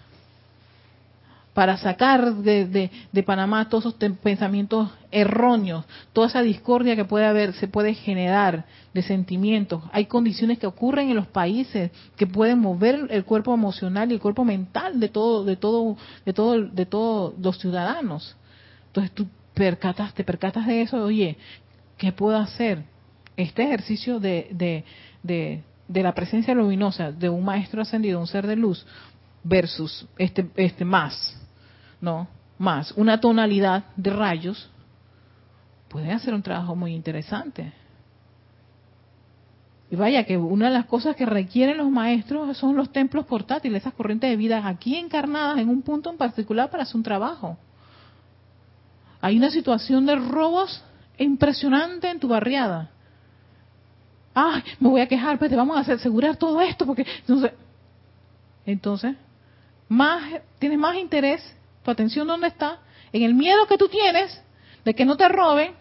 para 1.53 1.75
sacar 1.75 2.35
de, 2.35 2.89
Panamá 3.25 3.67
todos 3.67 3.87
esos 3.87 4.15
pensamientos 4.19 4.89
erróneos, 5.11 5.83
toda 6.13 6.27
esa 6.27 6.41
discordia 6.41 6.95
que 6.95 7.03
puede 7.03 7.25
haber, 7.25 7.51
se 7.55 7.67
puede 7.67 7.93
generar 7.93 8.63
de 8.93 9.01
sentimientos. 9.01 9.83
Hay 9.91 10.05
condiciones 10.05 10.57
que 10.57 10.67
ocurren 10.67 11.09
en 11.09 11.17
los 11.17 11.27
países 11.27 11.91
que 12.15 12.25
pueden 12.25 12.59
mover 12.59 13.07
el 13.09 13.25
cuerpo 13.25 13.53
emocional 13.53 14.09
y 14.09 14.13
el 14.13 14.21
cuerpo 14.21 14.45
mental 14.45 14.97
de 14.97 15.09
todo, 15.09 15.43
de 15.43 15.57
todo, 15.57 15.97
de 16.25 16.31
todo, 16.31 16.61
de 16.61 16.85
todos 16.85 17.33
los 17.37 17.59
ciudadanos. 17.59 18.37
Entonces 18.87 19.11
tú 19.11 19.27
percatas, 19.53 20.13
te 20.13 20.23
percatas 20.23 20.65
de 20.67 20.83
eso, 20.83 21.03
oye, 21.03 21.35
¿qué 21.97 22.13
puedo 22.13 22.37
hacer? 22.37 22.85
Este 23.39 23.63
ejercicio 23.63 24.19
de, 24.19 24.83
de, 25.23 25.63
la 25.87 26.13
presencia 26.13 26.53
luminosa 26.53 27.11
de 27.11 27.29
un 27.29 27.43
maestro 27.43 27.81
ascendido, 27.81 28.19
un 28.19 28.27
ser 28.27 28.45
de 28.45 28.55
luz, 28.55 28.85
versus 29.43 30.05
este, 30.17 30.49
este 30.55 30.83
más, 30.83 31.37
¿no? 32.01 32.27
Más 32.57 32.91
una 32.97 33.19
tonalidad 33.19 33.85
de 33.95 34.09
rayos, 34.11 34.69
puede 35.87 36.11
hacer 36.11 36.33
un 36.33 36.43
trabajo 36.43 36.75
muy 36.75 36.93
interesante. 36.93 37.71
Y 39.91 39.95
vaya 39.95 40.23
que 40.25 40.37
una 40.37 40.67
de 40.67 40.73
las 40.73 40.85
cosas 40.85 41.15
que 41.15 41.25
requieren 41.25 41.77
los 41.77 41.89
maestros 41.89 42.55
son 42.57 42.75
los 42.75 42.91
templos 42.91 43.25
portátiles, 43.25 43.81
esas 43.81 43.93
corrientes 43.93 44.29
de 44.29 44.35
vida 44.35 44.67
aquí 44.67 44.95
encarnadas 44.95 45.57
en 45.57 45.69
un 45.69 45.81
punto 45.81 46.11
en 46.11 46.17
particular 46.17 46.69
para 46.69 46.83
hacer 46.83 46.97
un 46.97 47.03
trabajo. 47.03 47.57
Hay 49.21 49.37
una 49.37 49.49
situación 49.49 50.05
de 50.05 50.15
robos 50.15 50.83
impresionante 51.17 52.09
en 52.09 52.19
tu 52.19 52.27
barriada. 52.27 52.91
Ay, 54.41 54.63
me 54.79 54.89
voy 54.89 55.01
a 55.01 55.07
quejar, 55.07 55.37
pues 55.37 55.49
te 55.49 55.57
vamos 55.57 55.75
a 55.75 55.93
asegurar 55.93 56.37
todo 56.37 56.61
esto 56.61 56.85
porque 56.85 57.05
entonces, 57.19 57.51
entonces 58.65 59.15
más 59.89 60.23
tienes 60.59 60.77
más 60.77 60.95
interés, 60.95 61.41
tu 61.83 61.91
atención 61.91 62.27
dónde 62.27 62.47
está, 62.47 62.79
en 63.11 63.23
el 63.23 63.33
miedo 63.33 63.67
que 63.67 63.77
tú 63.77 63.89
tienes 63.89 64.41
de 64.85 64.93
que 64.93 65.03
no 65.03 65.17
te 65.17 65.27
roben 65.27 65.73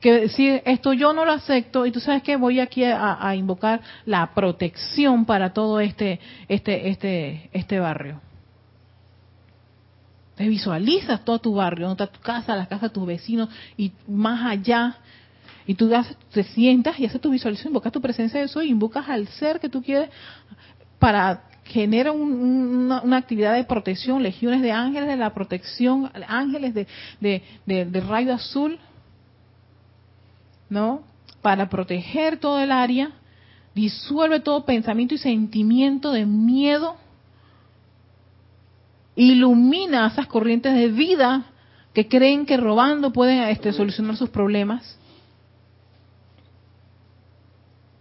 que 0.00 0.12
decir 0.12 0.62
esto 0.64 0.92
yo 0.92 1.12
no 1.12 1.24
lo 1.24 1.32
acepto 1.32 1.86
y 1.86 1.90
tú 1.90 1.98
sabes 1.98 2.22
que 2.22 2.36
voy 2.36 2.60
aquí 2.60 2.84
a, 2.84 3.34
invocar 3.34 3.80
la 4.04 4.32
protección 4.34 5.24
para 5.24 5.52
todo 5.52 5.80
este 5.80 6.20
este 6.48 6.90
este 6.90 7.50
este 7.52 7.80
barrio 7.80 8.20
te 10.36 10.46
visualizas 10.48 11.24
todo 11.24 11.38
tu 11.38 11.54
barrio, 11.54 11.90
está 11.90 12.06
tu 12.06 12.20
casa, 12.20 12.54
la 12.54 12.66
casa 12.66 12.88
de 12.88 12.94
tus 12.94 13.06
vecinos 13.06 13.48
y 13.76 13.90
más 14.06 14.44
allá. 14.44 14.98
Y 15.66 15.74
tú 15.74 15.90
te 16.32 16.44
sientas 16.44 16.98
y 16.98 17.06
haces 17.06 17.20
tu 17.20 17.30
visualización, 17.30 17.72
invocas 17.72 17.92
tu 17.92 18.00
presencia 18.00 18.38
de 18.38 18.46
eso 18.46 18.62
y 18.62 18.70
invocas 18.70 19.08
al 19.08 19.26
ser 19.28 19.58
que 19.58 19.68
tú 19.68 19.82
quieres 19.82 20.10
para 20.98 21.42
generar 21.64 22.12
una, 22.12 23.16
actividad 23.16 23.54
de 23.54 23.64
protección, 23.64 24.22
legiones 24.22 24.62
de 24.62 24.70
ángeles 24.70 25.08
de 25.08 25.16
la 25.16 25.34
protección, 25.34 26.10
ángeles 26.28 26.74
de, 26.74 26.86
de, 27.20 27.42
de 27.66 28.00
rayo 28.00 28.32
azul, 28.32 28.78
¿no? 30.68 31.02
Para 31.42 31.68
proteger 31.68 32.38
todo 32.38 32.60
el 32.60 32.70
área, 32.70 33.10
disuelve 33.74 34.40
todo 34.40 34.64
pensamiento 34.64 35.14
y 35.14 35.18
sentimiento 35.18 36.12
de 36.12 36.24
miedo, 36.24 36.96
ilumina 39.16 40.06
esas 40.06 40.26
corrientes 40.26 40.74
de 40.74 40.88
vida 40.88 41.46
que 41.92 42.06
creen 42.06 42.46
que 42.46 42.56
robando 42.56 43.12
pueden 43.12 43.42
este, 43.44 43.72
solucionar 43.72 44.16
sus 44.16 44.30
problemas. 44.30 44.98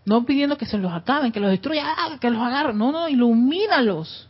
No 0.06 0.24
pidiendo 0.24 0.58
que 0.58 0.66
se 0.66 0.78
los 0.78 0.94
acaben, 0.94 1.32
que 1.32 1.40
los 1.40 1.50
destruyan, 1.50 1.86
ah, 1.88 2.18
que 2.22 2.30
los 2.30 2.42
agarren. 2.42 2.78
No, 2.78 2.92
no, 2.92 3.10
ilumínalos. 3.10 4.30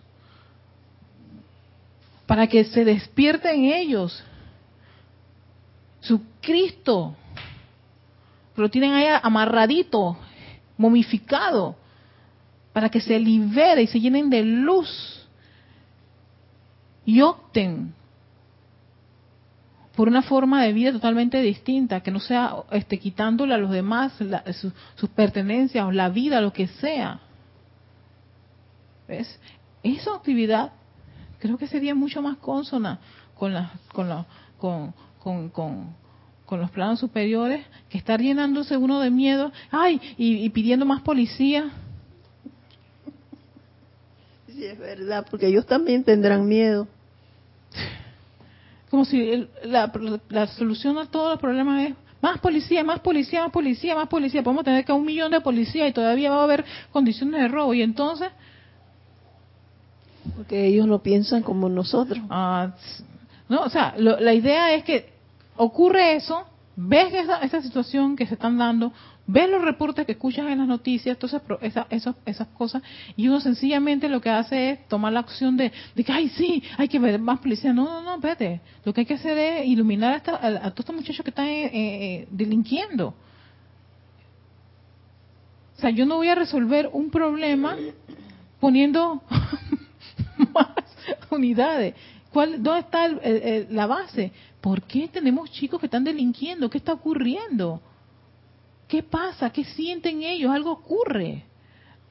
Para 2.26 2.48
que 2.48 2.64
se 2.64 2.86
despierten 2.86 3.66
ellos. 3.66 4.24
Su 6.00 6.22
Cristo 6.42 7.16
lo 8.56 8.70
tienen 8.70 8.94
ahí 8.94 9.08
amarradito, 9.22 10.18
momificado, 10.78 11.76
para 12.72 12.90
que 12.90 13.02
se 13.02 13.20
libere 13.20 13.84
y 13.84 13.88
se 13.88 14.00
llenen 14.00 14.30
de 14.30 14.44
luz 14.44 15.26
y 17.06 17.22
opten 17.22 17.94
por 19.96 20.08
una 20.08 20.22
forma 20.22 20.64
de 20.64 20.74
vida 20.74 20.92
totalmente 20.92 21.42
distinta, 21.42 22.02
que 22.02 22.12
no 22.12 22.20
sea 22.20 22.56
este, 22.72 23.00
quitándole 23.00 23.54
a 23.54 23.58
los 23.58 23.72
demás 23.72 24.14
sus 24.96 25.10
pertenencias 25.12 25.86
o 25.86 25.92
la 25.92 26.10
vida, 26.10 26.42
lo 26.42 26.54
que 26.54 26.68
sea. 26.68 27.20
¿Ves? 29.08 29.40
Esa 29.84 30.16
actividad 30.16 30.72
creo 31.40 31.58
que 31.58 31.68
sería 31.68 31.96
mucho 31.96 32.22
más 32.22 32.38
consona 32.38 33.00
con, 33.36 33.54
la, 33.54 33.72
con, 33.94 34.10
la, 34.10 34.26
con, 34.58 34.94
con 35.50 35.96
con 36.46 36.60
los 36.60 36.72
planos 36.72 37.00
superiores 37.00 37.66
que 37.90 37.98
estar 37.98 38.22
llenándose 38.22 38.78
uno 38.78 39.00
de 39.00 39.10
miedo, 39.10 39.52
ay, 39.72 40.00
y, 40.18 40.48
pidiendo 40.50 40.86
más 40.86 41.02
policía. 41.02 41.72
Sí, 44.48 44.66
es 44.66 44.78
verdad, 44.78 45.26
porque 45.30 45.48
ellos 45.48 45.66
también 45.66 46.04
tendrán 46.04 46.48
miedo. 46.48 46.88
Como 48.96 49.04
si 49.04 49.46
la, 49.66 49.92
la, 50.30 50.48
solución 50.48 50.98
a 50.98 51.06
todos 51.06 51.32
los 51.32 51.40
problemas 51.42 51.90
es 51.90 51.96
más 52.22 52.40
policía, 52.40 52.82
más 52.82 53.02
policía, 53.02 53.42
más 53.42 53.52
policía, 53.52 53.94
más 53.94 54.08
policía. 54.08 54.42
Podemos 54.42 54.64
tener 54.64 54.86
que 54.86 54.94
un 54.94 55.04
millón 55.04 55.34
de 55.34 55.42
policías 55.42 55.90
y 55.90 55.92
todavía 55.92 56.32
va 56.32 56.40
a 56.40 56.44
haber 56.46 56.64
condiciones 56.94 57.42
de 57.42 57.50
robo. 57.50 57.74
Y 57.74 57.82
entonces... 57.82 58.30
Porque 60.38 60.68
ellos 60.68 60.88
no 60.88 61.00
piensan 61.00 61.44
como 61.44 61.68
nosotros. 61.68 62.20
Ah, 62.30 62.74
no, 63.50 63.64
o 63.64 63.70
sea, 63.70 63.96
la 63.98 64.34
idea 64.34 64.74
es 64.74 64.86
que 64.86 65.12
ocurre 65.58 66.16
eso, 66.16 66.46
ves 66.78 67.14
esa, 67.14 67.40
esa 67.40 67.62
situación 67.62 68.16
que 68.16 68.26
se 68.26 68.36
están 68.36 68.58
dando, 68.58 68.94
ves 69.28 69.50
los 69.50 69.62
reportes 69.62 70.06
que 70.06 70.14
escuchas 70.14 70.48
en 70.48 70.60
las 70.60 70.68
noticias, 70.68 71.18
todas 71.18 71.42
esas, 71.62 72.16
esas, 72.26 72.48
cosas, 72.50 72.84
y 73.16 73.28
uno 73.28 73.40
sencillamente 73.40 74.08
lo 74.08 74.22
que 74.22 74.30
hace 74.30 74.72
es 74.72 74.88
tomar 74.88 75.14
la 75.14 75.22
acción 75.22 75.58
de, 75.58 75.72
de 75.96 76.04
que, 76.04 76.12
ay, 76.12 76.30
sí, 76.30 76.62
hay 76.78 76.88
que 76.88 77.00
ver 77.00 77.20
más 77.20 77.40
policía. 77.40 77.74
No, 77.74 77.86
no, 77.86 78.02
no, 78.02 78.20
vete. 78.20 78.62
Lo 78.84 78.94
que 78.94 79.02
hay 79.02 79.06
que 79.06 79.16
hacer 79.16 79.38
es 79.38 79.68
iluminar 79.68 80.22
a, 80.26 80.48
a, 80.48 80.72
todos 80.72 80.80
estos 80.80 80.96
muchachos 80.96 81.24
que 81.24 81.32
están 81.32 81.48
eh, 81.48 81.70
eh, 81.74 82.28
delinquiendo. 82.30 83.14
O 85.78 85.82
sea, 85.82 85.90
yo 85.90 86.06
no 86.06 86.16
voy 86.16 86.30
a 86.30 86.36
resolver 86.36 86.90
un 86.94 87.10
problema 87.10 87.76
poniendo 88.60 89.22
más 90.54 90.70
unidades. 91.30 91.96
¿Cuál, 92.32 92.62
¿Dónde 92.62 92.82
está 92.82 93.08
la 93.70 93.88
base? 93.88 94.32
¿Por 94.62 94.84
qué 94.84 95.08
tenemos 95.08 95.52
chicos 95.52 95.80
que 95.80 95.88
están 95.88 96.04
delinquiendo? 96.04 96.70
¿Qué 96.70 96.78
está 96.78 96.94
ocurriendo? 96.94 97.82
¿Qué 98.88 99.04
pasa? 99.04 99.50
¿Qué 99.50 99.64
sienten 99.64 100.24
ellos? 100.24 100.52
Algo 100.52 100.72
ocurre. 100.72 101.44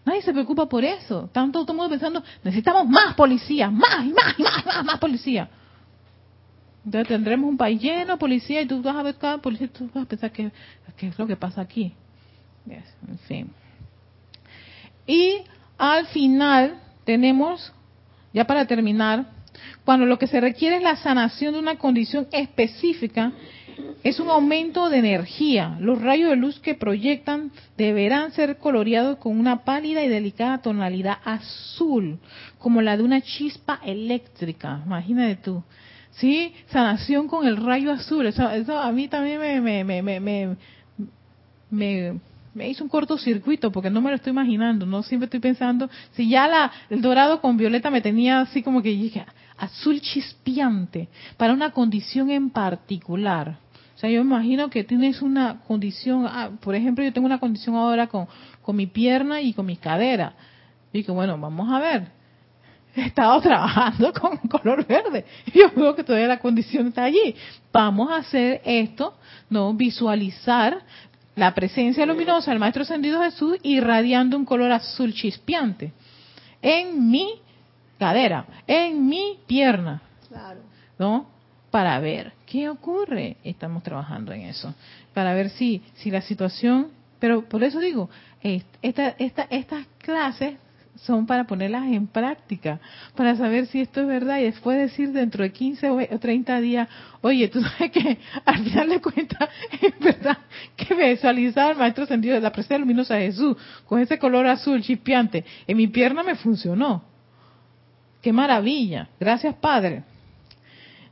Nadie 0.04 0.22
se 0.22 0.32
preocupa 0.32 0.66
por 0.66 0.84
eso. 0.84 1.28
Tanto 1.32 1.60
todo 1.62 1.72
el 1.72 1.76
mundo 1.78 1.90
pensando, 1.90 2.22
necesitamos 2.42 2.86
más 2.88 3.14
policía, 3.14 3.70
más 3.70 4.06
más 4.06 4.38
más, 4.38 4.66
más, 4.66 4.84
más 4.84 4.98
policía. 4.98 5.48
Entonces 6.84 7.08
tendremos 7.08 7.48
un 7.48 7.56
país 7.56 7.80
lleno 7.80 8.12
de 8.12 8.18
policía 8.18 8.60
y 8.60 8.66
tú 8.66 8.82
vas 8.82 8.96
a 8.96 9.02
ver 9.02 9.14
cada 9.14 9.38
policía 9.38 9.66
y 9.66 9.70
tú 9.70 9.88
vas 9.94 10.04
a 10.04 10.08
pensar 10.08 10.30
qué, 10.32 10.50
es 10.98 11.18
lo 11.18 11.26
que 11.26 11.36
pasa 11.36 11.62
aquí. 11.62 11.94
en 12.68 13.18
fin. 13.20 13.50
Y 15.06 15.42
al 15.78 16.06
final 16.06 16.80
tenemos, 17.04 17.72
ya 18.32 18.46
para 18.46 18.66
terminar, 18.66 19.26
cuando 19.84 20.04
lo 20.06 20.18
que 20.18 20.26
se 20.26 20.40
requiere 20.40 20.76
es 20.76 20.82
la 20.82 20.96
sanación 20.96 21.54
de 21.54 21.60
una 21.60 21.76
condición 21.76 22.26
específica, 22.32 23.32
es 24.02 24.20
un 24.20 24.28
aumento 24.28 24.88
de 24.90 24.98
energía. 24.98 25.76
Los 25.80 26.00
rayos 26.00 26.30
de 26.30 26.36
luz 26.36 26.60
que 26.60 26.74
proyectan 26.74 27.50
deberán 27.76 28.32
ser 28.32 28.58
coloreados 28.58 29.18
con 29.18 29.38
una 29.38 29.64
pálida 29.64 30.02
y 30.02 30.08
delicada 30.08 30.62
tonalidad 30.62 31.18
azul, 31.24 32.18
como 32.58 32.82
la 32.82 32.96
de 32.96 33.02
una 33.02 33.20
chispa 33.22 33.80
eléctrica. 33.84 34.82
Imagínate 34.84 35.36
tú. 35.36 35.62
¿Sí? 36.12 36.52
Sanación 36.66 37.26
con 37.26 37.46
el 37.46 37.56
rayo 37.56 37.90
azul. 37.90 38.26
Eso, 38.26 38.78
a 38.78 38.92
mí 38.92 39.08
también 39.08 39.40
me, 39.40 39.60
me, 39.60 39.84
me, 39.84 40.20
me, 40.20 40.56
me 41.70 42.20
me 42.54 42.68
hizo 42.68 42.84
un 42.84 42.90
cortocircuito 42.90 43.72
porque 43.72 43.90
no 43.90 44.00
me 44.00 44.10
lo 44.10 44.16
estoy 44.16 44.30
imaginando, 44.30 44.86
no 44.86 45.02
siempre 45.02 45.24
estoy 45.24 45.40
pensando, 45.40 45.90
si 46.12 46.28
ya 46.28 46.46
la, 46.46 46.70
el 46.88 47.02
dorado 47.02 47.40
con 47.40 47.56
violeta 47.56 47.90
me 47.90 48.00
tenía 48.00 48.42
así 48.42 48.62
como 48.62 48.80
que 48.80 48.90
dije, 48.90 49.26
azul 49.58 50.00
chispeante, 50.00 51.08
para 51.36 51.52
una 51.52 51.70
condición 51.70 52.30
en 52.30 52.50
particular. 52.50 53.63
Sea, 54.04 54.10
yo 54.10 54.20
imagino 54.20 54.68
que 54.68 54.84
tienes 54.84 55.22
una 55.22 55.60
condición, 55.60 56.26
ah, 56.26 56.50
por 56.60 56.74
ejemplo, 56.74 57.02
yo 57.02 57.10
tengo 57.10 57.26
una 57.26 57.40
condición 57.40 57.74
ahora 57.74 58.06
con, 58.06 58.26
con 58.60 58.76
mi 58.76 58.86
pierna 58.86 59.40
y 59.40 59.54
con 59.54 59.64
mi 59.64 59.76
cadera. 59.76 60.34
Y 60.92 61.02
que 61.04 61.10
bueno, 61.10 61.38
vamos 61.38 61.72
a 61.72 61.78
ver. 61.78 62.08
He 62.96 63.06
estado 63.06 63.40
trabajando 63.40 64.12
con 64.20 64.36
color 64.36 64.86
verde. 64.86 65.24
Yo 65.54 65.70
veo 65.74 65.96
que 65.96 66.04
todavía 66.04 66.28
la 66.28 66.38
condición 66.38 66.88
está 66.88 67.04
allí. 67.04 67.34
Vamos 67.72 68.10
a 68.10 68.16
hacer 68.16 68.60
esto, 68.66 69.16
¿no? 69.48 69.72
Visualizar 69.72 70.82
la 71.34 71.54
presencia 71.54 72.04
luminosa 72.04 72.50
del 72.50 72.60
Maestro 72.60 72.82
Ascendido 72.82 73.22
Jesús 73.22 73.56
irradiando 73.62 74.36
un 74.36 74.44
color 74.44 74.70
azul 74.70 75.14
chispeante 75.14 75.92
en 76.60 77.10
mi 77.10 77.40
cadera, 77.98 78.44
en 78.66 79.06
mi 79.06 79.38
pierna. 79.46 80.02
Claro. 80.28 80.60
¿No? 80.98 81.33
Para 81.74 81.98
ver 81.98 82.34
qué 82.46 82.68
ocurre. 82.68 83.36
Estamos 83.42 83.82
trabajando 83.82 84.32
en 84.32 84.42
eso. 84.42 84.72
Para 85.12 85.34
ver 85.34 85.50
si, 85.50 85.82
si 85.94 86.08
la 86.08 86.20
situación. 86.20 86.92
Pero 87.18 87.48
por 87.48 87.64
eso 87.64 87.80
digo, 87.80 88.08
esta, 88.80 89.16
esta, 89.18 89.48
estas 89.50 89.84
clases 89.98 90.54
son 90.94 91.26
para 91.26 91.48
ponerlas 91.48 91.86
en 91.90 92.06
práctica, 92.06 92.78
para 93.16 93.34
saber 93.34 93.66
si 93.66 93.80
esto 93.80 94.02
es 94.02 94.06
verdad 94.06 94.38
y 94.38 94.44
después 94.44 94.78
decir 94.78 95.10
dentro 95.10 95.42
de 95.42 95.50
15 95.50 95.90
o 95.90 96.18
30 96.20 96.60
días, 96.60 96.88
oye, 97.22 97.48
tú 97.48 97.60
sabes 97.60 97.90
que 97.90 98.18
al 98.44 98.62
final 98.62 98.88
de 98.90 99.00
cuentas 99.00 99.48
es 99.82 99.98
verdad 99.98 100.38
que 100.76 100.94
visualizar 100.94 101.72
el 101.72 101.78
maestro 101.78 102.06
sentido 102.06 102.36
de 102.36 102.40
la 102.40 102.52
presencia 102.52 102.78
luminosa 102.78 103.16
de 103.16 103.26
Jesús 103.32 103.56
con 103.84 103.98
ese 103.98 104.16
color 104.20 104.46
azul 104.46 104.80
chispeante 104.80 105.44
en 105.66 105.76
mi 105.76 105.88
pierna 105.88 106.22
me 106.22 106.36
funcionó. 106.36 107.02
Qué 108.22 108.32
maravilla. 108.32 109.08
Gracias, 109.18 109.56
Padre. 109.56 110.04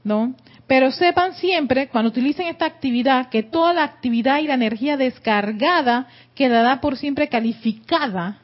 ¿no? 0.04 0.34
Pero 0.66 0.90
sepan 0.90 1.34
siempre, 1.34 1.88
cuando 1.88 2.10
utilicen 2.10 2.46
esta 2.46 2.66
actividad, 2.66 3.28
que 3.28 3.42
toda 3.42 3.74
la 3.74 3.84
actividad 3.84 4.38
y 4.38 4.46
la 4.46 4.54
energía 4.54 4.96
descargada 4.96 6.06
quedará 6.34 6.80
por 6.80 6.96
siempre 6.96 7.28
calificada. 7.28 8.38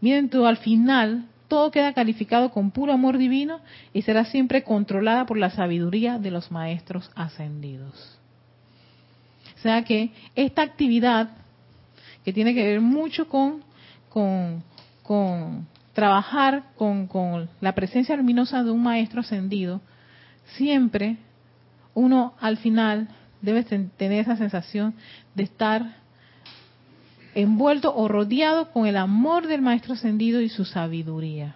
Miren 0.00 0.28
tú, 0.28 0.44
al 0.44 0.58
final, 0.58 1.26
todo 1.48 1.70
queda 1.70 1.92
calificado 1.92 2.50
con 2.50 2.70
puro 2.70 2.92
amor 2.92 3.18
divino 3.18 3.60
y 3.92 4.02
será 4.02 4.24
siempre 4.24 4.64
controlada 4.64 5.26
por 5.26 5.36
la 5.36 5.50
sabiduría 5.50 6.18
de 6.18 6.30
los 6.30 6.50
maestros 6.50 7.10
ascendidos. 7.14 8.18
O 9.56 9.60
sea 9.62 9.84
que 9.84 10.10
esta 10.34 10.62
actividad, 10.62 11.30
que 12.24 12.32
tiene 12.32 12.54
que 12.54 12.66
ver 12.66 12.80
mucho 12.80 13.28
con, 13.28 13.62
con, 14.08 14.64
con 15.02 15.68
trabajar 15.92 16.64
con, 16.74 17.06
con 17.06 17.48
la 17.60 17.74
presencia 17.74 18.16
luminosa 18.16 18.64
de 18.64 18.70
un 18.70 18.82
maestro 18.82 19.20
ascendido, 19.20 19.80
siempre 20.56 21.18
uno 21.94 22.34
al 22.40 22.56
final 22.56 23.08
debe 23.40 23.64
tener 23.64 24.20
esa 24.20 24.36
sensación 24.36 24.94
de 25.34 25.42
estar 25.42 25.96
envuelto 27.34 27.94
o 27.94 28.08
rodeado 28.08 28.70
con 28.70 28.86
el 28.86 28.96
amor 28.96 29.46
del 29.46 29.62
Maestro 29.62 29.94
Ascendido 29.94 30.40
y 30.40 30.48
su 30.48 30.64
sabiduría. 30.64 31.54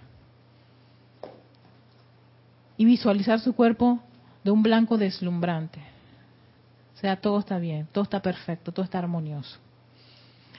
Y 2.76 2.84
visualizar 2.84 3.40
su 3.40 3.54
cuerpo 3.54 4.00
de 4.44 4.50
un 4.50 4.62
blanco 4.62 4.98
deslumbrante. 4.98 5.80
O 6.94 6.98
sea, 6.98 7.16
todo 7.16 7.38
está 7.38 7.58
bien, 7.58 7.88
todo 7.92 8.04
está 8.04 8.20
perfecto, 8.20 8.72
todo 8.72 8.84
está 8.84 8.98
armonioso. 8.98 9.58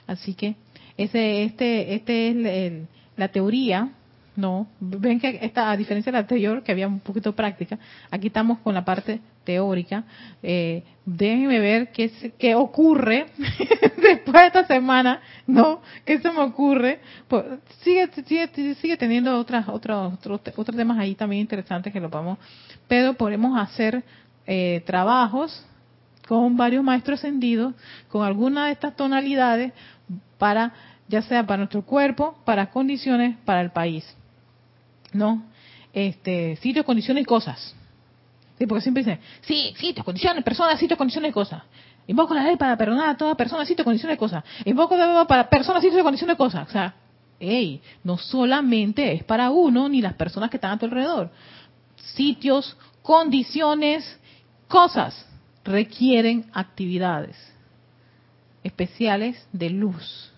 Así 0.06 0.34
que 0.34 0.56
ese, 0.96 1.44
este, 1.44 1.94
este 1.94 2.28
es 2.28 2.88
la 3.16 3.28
teoría 3.28 3.92
no, 4.38 4.68
ven 4.78 5.18
que 5.18 5.40
esta, 5.42 5.68
a 5.68 5.76
diferencia 5.76 6.12
de 6.12 6.14
la 6.14 6.20
anterior, 6.20 6.62
que 6.62 6.70
había 6.70 6.86
un 6.86 7.00
poquito 7.00 7.34
práctica, 7.34 7.76
aquí 8.08 8.28
estamos 8.28 8.60
con 8.60 8.72
la 8.72 8.84
parte 8.84 9.20
teórica. 9.42 10.04
Eh, 10.40 10.84
déjenme 11.04 11.58
ver 11.58 11.90
qué, 11.90 12.08
qué 12.38 12.54
ocurre 12.54 13.26
después 14.00 14.32
de 14.32 14.46
esta 14.46 14.64
semana, 14.66 15.20
¿no? 15.44 15.82
¿Qué 16.04 16.20
se 16.20 16.30
me 16.30 16.38
ocurre? 16.38 17.00
Pues, 17.26 17.46
sigue, 17.80 18.08
sigue, 18.24 18.74
sigue 18.76 18.96
teniendo 18.96 19.36
otras, 19.36 19.68
otros, 19.68 20.14
otros, 20.14 20.40
otros 20.54 20.76
temas 20.76 20.98
ahí 20.98 21.16
también 21.16 21.40
interesantes 21.40 21.92
que 21.92 21.98
lo 21.98 22.08
vamos, 22.08 22.38
pero 22.86 23.14
podemos 23.14 23.58
hacer 23.58 24.04
eh, 24.46 24.84
trabajos 24.86 25.66
con 26.28 26.56
varios 26.56 26.84
maestros 26.84 27.18
ascendidos, 27.18 27.74
con 28.08 28.24
alguna 28.24 28.66
de 28.66 28.72
estas 28.72 28.94
tonalidades, 28.94 29.72
para, 30.38 30.72
ya 31.08 31.22
sea 31.22 31.44
para 31.44 31.56
nuestro 31.56 31.82
cuerpo, 31.82 32.38
para 32.44 32.70
condiciones, 32.70 33.36
para 33.44 33.62
el 33.62 33.70
país. 33.70 34.17
¿No? 35.12 35.44
Este, 35.92 36.56
sitios, 36.56 36.84
condiciones 36.84 37.22
y 37.22 37.24
cosas. 37.24 37.74
Sí, 38.58 38.66
porque 38.66 38.82
siempre 38.82 39.04
dicen, 39.04 39.20
sí, 39.42 39.74
sitios, 39.78 40.04
condiciones, 40.04 40.42
personas, 40.42 40.78
sitios, 40.78 40.98
condiciones 40.98 41.30
y 41.30 41.32
cosas. 41.32 41.62
Invoco 42.06 42.34
la 42.34 42.42
ley 42.42 42.56
para 42.56 42.76
perdonar 42.76 43.10
a 43.10 43.16
toda 43.16 43.34
persona, 43.34 43.64
sitios, 43.64 43.84
condiciones 43.84 44.16
y 44.16 44.18
cosas. 44.18 44.42
Invoco 44.64 44.96
la 44.96 45.06
ley 45.06 45.24
para 45.26 45.48
personas, 45.48 45.82
sitios, 45.82 46.02
condiciones 46.02 46.34
y 46.34 46.36
cosas. 46.38 46.68
O 46.68 46.72
sea, 46.72 46.94
hey, 47.38 47.80
no 48.02 48.18
solamente 48.18 49.12
es 49.12 49.24
para 49.24 49.50
uno 49.50 49.88
ni 49.88 50.00
las 50.00 50.14
personas 50.14 50.50
que 50.50 50.56
están 50.56 50.72
a 50.72 50.78
tu 50.78 50.86
alrededor. 50.86 51.30
Sitios, 51.96 52.76
condiciones, 53.02 54.18
cosas 54.66 55.26
requieren 55.64 56.46
actividades 56.52 57.36
especiales 58.64 59.46
de 59.52 59.70
luz. 59.70 60.32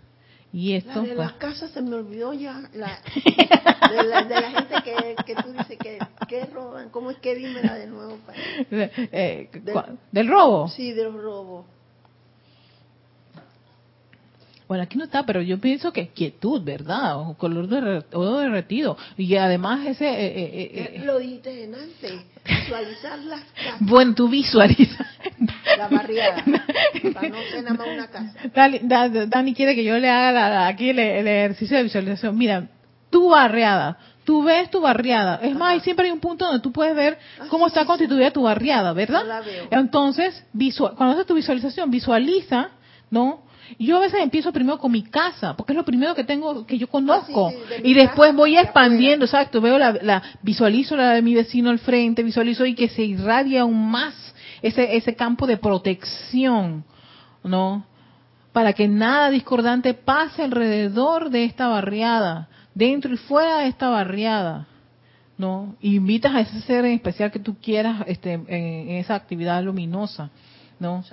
Y 0.53 0.74
esto, 0.74 1.03
de 1.03 1.14
las 1.14 1.34
casas 1.34 1.70
se 1.70 1.80
me 1.80 1.94
olvidó 1.94 2.32
ya, 2.32 2.61
la, 2.74 2.98
de, 4.24 4.40
la, 4.40 4.51
gente 4.51 4.74
que, 4.84 5.14
que, 5.24 5.34
tú 5.36 5.53
dices 5.53 5.78
que, 5.78 5.98
que, 6.28 6.44
roban. 6.46 6.90
¿Cómo 6.90 7.12
es 7.12 7.18
que 7.18 7.36
dímela 7.36 7.74
de 7.74 7.86
nuevo? 7.86 8.18
Para... 8.26 8.38
Eh, 9.12 9.48
del, 10.11 10.28
robo? 10.28 10.68
Sí, 10.68 10.92
del 10.92 11.12
robo. 11.12 11.66
Bueno, 14.70 14.84
aquí 14.84 14.96
no 14.96 15.02
está, 15.02 15.26
pero 15.26 15.42
yo 15.42 15.58
pienso 15.58 15.92
que 15.92 16.10
quietud, 16.10 16.62
¿verdad? 16.62 17.18
O 17.18 17.34
color 17.36 17.66
de, 17.66 18.04
o 18.12 18.36
derretido. 18.38 18.96
Y 19.16 19.34
además 19.34 19.84
ese... 19.84 20.06
Eh, 20.06 20.32
eh, 20.36 20.90
eh, 20.94 21.02
Lo 21.04 21.18
dijiste 21.18 21.64
antes, 21.64 22.12
visualizar 22.46 23.18
las 23.18 23.40
casas. 23.40 23.74
Bueno, 23.80 24.14
tú 24.14 24.28
visualizas. 24.28 25.08
La 25.76 25.88
barriada, 25.88 26.44
para 27.14 27.28
no 27.30 27.38
ser 27.50 27.64
nada 27.64 27.76
más 27.76 27.88
una 27.88 28.06
casa. 28.06 29.26
Dani, 29.26 29.54
quiere 29.54 29.74
que 29.74 29.82
yo 29.82 29.98
le 29.98 30.08
haga 30.08 30.68
aquí 30.68 30.90
el, 30.90 31.00
ejercicio 31.00 31.76
de 31.76 31.82
visualización. 31.82 32.38
Mira, 32.38 32.68
tu 33.10 33.30
barriada, 33.30 33.98
tú 34.22 34.44
ves 34.44 34.70
tu 34.70 34.80
barriada. 34.80 35.40
Es 35.42 35.56
más, 35.56 35.82
siempre 35.82 36.06
hay 36.06 36.12
un 36.12 36.20
punto 36.20 36.44
donde 36.44 36.60
tú 36.60 36.70
puedes 36.70 36.94
ver 36.94 37.18
ah, 37.40 37.46
cómo 37.50 37.66
está 37.66 37.84
constituida 37.84 38.30
tu 38.30 38.42
barriada, 38.42 38.92
¿verdad? 38.92 39.26
la 39.26 39.40
veo. 39.40 39.66
Entonces, 39.72 40.44
visual, 40.52 40.94
cuando 40.96 41.14
haces 41.14 41.26
tu 41.26 41.34
visualización, 41.34 41.90
visualiza, 41.90 42.68
¿no? 43.10 43.49
Yo 43.78 43.96
a 43.96 44.00
veces 44.00 44.20
empiezo 44.20 44.52
primero 44.52 44.78
con 44.78 44.92
mi 44.92 45.02
casa, 45.02 45.56
porque 45.56 45.72
es 45.72 45.76
lo 45.76 45.84
primero 45.84 46.14
que 46.14 46.24
tengo, 46.24 46.66
que 46.66 46.78
yo 46.78 46.88
conozco. 46.88 47.48
Ah, 47.48 47.74
y 47.82 47.94
después 47.94 48.34
voy 48.34 48.56
expandiendo, 48.56 49.24
exacto, 49.24 49.60
veo 49.60 49.78
la, 49.78 49.92
la, 50.02 50.22
visualizo 50.42 50.96
la 50.96 51.12
de 51.12 51.22
mi 51.22 51.34
vecino 51.34 51.70
al 51.70 51.78
frente, 51.78 52.22
visualizo 52.22 52.66
y 52.66 52.74
que 52.74 52.88
se 52.88 53.02
irradia 53.02 53.62
aún 53.62 53.90
más 53.90 54.14
ese, 54.62 54.96
ese 54.96 55.14
campo 55.14 55.46
de 55.46 55.56
protección, 55.56 56.84
¿no? 57.44 57.84
Para 58.52 58.72
que 58.72 58.88
nada 58.88 59.30
discordante 59.30 59.94
pase 59.94 60.42
alrededor 60.42 61.30
de 61.30 61.44
esta 61.44 61.68
barriada, 61.68 62.48
dentro 62.74 63.12
y 63.14 63.16
fuera 63.16 63.58
de 63.58 63.68
esta 63.68 63.88
barriada. 63.88 64.66
¿no? 65.40 65.74
invitas 65.80 66.34
a 66.34 66.40
ese 66.42 66.60
ser 66.60 66.84
en 66.84 66.92
especial 66.92 67.32
que 67.32 67.38
tú 67.38 67.56
quieras 67.56 68.04
este, 68.06 68.34
en 68.34 68.90
esa 68.96 69.14
actividad 69.14 69.62
luminosa. 69.62 70.30
¿No? 70.81 71.05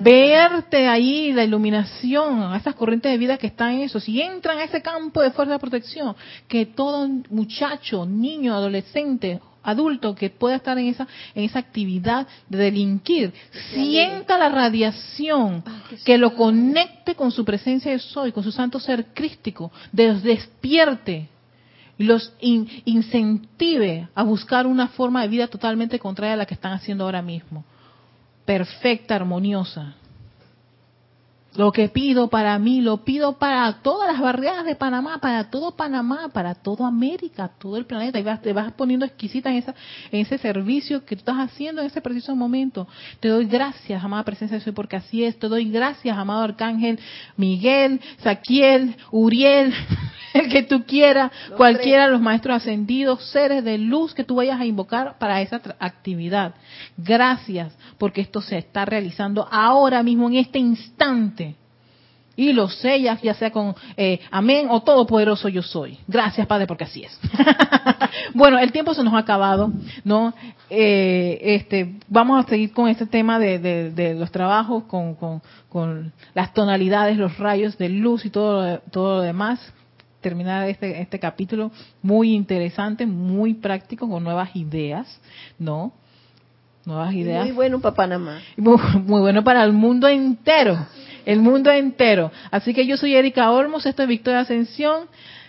Verte 0.00 0.86
ahí 0.86 1.32
la 1.32 1.42
iluminación, 1.42 2.42
a 2.42 2.56
esas 2.58 2.74
corrientes 2.74 3.10
de 3.10 3.18
vida 3.18 3.38
que 3.38 3.46
están 3.48 3.72
en 3.72 3.80
eso, 3.80 3.98
si 3.98 4.20
entran 4.20 4.58
a 4.58 4.64
ese 4.64 4.82
campo 4.82 5.22
de 5.22 5.30
fuerza 5.30 5.54
de 5.54 5.58
protección, 5.58 6.14
que 6.46 6.66
todo 6.66 7.08
muchacho, 7.30 8.04
niño, 8.04 8.54
adolescente, 8.54 9.40
adulto 9.62 10.14
que 10.14 10.28
pueda 10.28 10.56
estar 10.56 10.78
en 10.78 10.88
esa 10.88 11.08
en 11.34 11.44
esa 11.44 11.58
actividad 11.58 12.28
de 12.50 12.58
delinquir 12.58 13.32
sienta 13.72 14.36
la 14.36 14.50
radiación 14.50 15.62
ah, 15.64 15.84
que 16.04 16.18
lo 16.18 16.34
conecte 16.34 17.14
con 17.14 17.32
su 17.32 17.46
presencia 17.46 17.90
de 17.90 17.98
soy, 17.98 18.30
con 18.30 18.44
su 18.44 18.52
santo 18.52 18.78
ser 18.78 19.06
crístico, 19.14 19.72
despierte 19.90 21.30
y 21.96 22.04
los 22.04 22.34
incentive 22.40 24.06
a 24.14 24.22
buscar 24.22 24.66
una 24.66 24.88
forma 24.88 25.22
de 25.22 25.28
vida 25.28 25.48
totalmente 25.48 25.98
contraria 25.98 26.34
a 26.34 26.36
la 26.36 26.44
que 26.44 26.52
están 26.52 26.74
haciendo 26.74 27.04
ahora 27.04 27.22
mismo 27.22 27.64
perfecta, 28.44 29.14
armoniosa. 29.14 29.94
Lo 31.56 31.70
que 31.70 31.88
pido 31.88 32.28
para 32.28 32.58
mí, 32.58 32.80
lo 32.80 33.04
pido 33.04 33.38
para 33.38 33.72
todas 33.74 34.12
las 34.12 34.20
barriadas 34.20 34.64
de 34.64 34.74
Panamá, 34.74 35.18
para 35.18 35.50
todo 35.50 35.76
Panamá, 35.76 36.30
para 36.32 36.56
toda 36.56 36.88
América, 36.88 37.48
todo 37.60 37.76
el 37.76 37.86
planeta. 37.86 38.18
Y 38.18 38.22
vas, 38.24 38.42
te 38.42 38.52
vas 38.52 38.72
poniendo 38.72 39.06
exquisita 39.06 39.50
en, 39.50 39.56
esa, 39.58 39.74
en 40.10 40.20
ese 40.20 40.38
servicio 40.38 41.04
que 41.04 41.14
tú 41.14 41.20
estás 41.20 41.36
haciendo 41.36 41.80
en 41.80 41.86
ese 41.86 42.00
preciso 42.00 42.34
momento. 42.34 42.88
Te 43.20 43.28
doy 43.28 43.46
gracias, 43.46 44.02
amada 44.02 44.24
presencia 44.24 44.58
de 44.58 44.64
Soy, 44.64 44.72
porque 44.72 44.96
así 44.96 45.22
es. 45.22 45.38
Te 45.38 45.46
doy 45.46 45.70
gracias, 45.70 46.18
amado 46.18 46.42
Arcángel 46.42 46.98
Miguel, 47.36 48.00
Saquiel, 48.18 48.96
Uriel, 49.12 49.72
el 50.34 50.48
que 50.48 50.64
tú 50.64 50.84
quieras, 50.84 51.30
cualquiera 51.56 52.06
de 52.06 52.10
los 52.10 52.20
maestros 52.20 52.56
ascendidos, 52.56 53.30
seres 53.30 53.62
de 53.62 53.78
luz 53.78 54.12
que 54.12 54.24
tú 54.24 54.34
vayas 54.36 54.60
a 54.60 54.66
invocar 54.66 55.18
para 55.18 55.40
esa 55.40 55.60
actividad. 55.78 56.54
Gracias, 56.96 57.76
porque 57.96 58.22
esto 58.22 58.40
se 58.40 58.58
está 58.58 58.84
realizando 58.84 59.46
ahora 59.50 60.02
mismo, 60.02 60.28
en 60.28 60.36
este 60.36 60.58
instante. 60.58 61.43
Y 62.36 62.52
lo 62.52 62.68
sellas, 62.68 63.22
ya 63.22 63.34
sea 63.34 63.50
con 63.50 63.74
eh, 63.96 64.20
amén 64.30 64.66
o 64.70 64.82
todopoderoso 64.82 65.48
yo 65.48 65.62
soy. 65.62 65.98
Gracias, 66.08 66.46
Padre, 66.46 66.66
porque 66.66 66.84
así 66.84 67.04
es. 67.04 67.18
bueno, 68.34 68.58
el 68.58 68.72
tiempo 68.72 68.94
se 68.94 69.04
nos 69.04 69.14
ha 69.14 69.18
acabado, 69.18 69.70
¿no? 70.02 70.34
Eh, 70.70 71.38
este, 71.40 71.96
vamos 72.08 72.44
a 72.44 72.48
seguir 72.48 72.72
con 72.72 72.88
este 72.88 73.06
tema 73.06 73.38
de, 73.38 74.16
los 74.18 74.30
trabajos, 74.30 74.84
con, 74.84 75.14
con, 75.14 76.12
las 76.34 76.52
tonalidades, 76.54 77.16
los 77.16 77.38
rayos 77.38 77.78
de 77.78 77.88
luz 77.88 78.24
y 78.24 78.30
todo, 78.30 78.78
todo 78.90 79.16
lo 79.16 79.22
demás 79.22 79.72
terminar 80.24 80.66
este, 80.70 81.02
este 81.02 81.18
capítulo 81.18 81.70
muy 82.00 82.32
interesante, 82.32 83.04
muy 83.04 83.52
práctico, 83.52 84.08
con 84.08 84.24
nuevas 84.24 84.56
ideas, 84.56 85.20
¿no? 85.58 85.92
Nuevas 86.86 87.14
ideas. 87.14 87.44
Muy 87.44 87.52
bueno 87.52 87.80
para 87.80 87.94
Panamá. 87.94 88.40
Muy, 88.56 88.78
muy, 89.04 89.20
bueno 89.20 89.44
para 89.44 89.62
el 89.64 89.72
mundo 89.72 90.08
entero, 90.08 90.78
el 91.26 91.40
mundo 91.40 91.70
entero. 91.70 92.30
Así 92.50 92.74
que 92.74 92.86
yo 92.86 92.96
soy 92.96 93.14
Erika 93.14 93.50
Olmos, 93.50 93.86
esto 93.86 94.02
es 94.02 94.08
Victoria 94.08 94.40
Ascensión. 94.40 95.08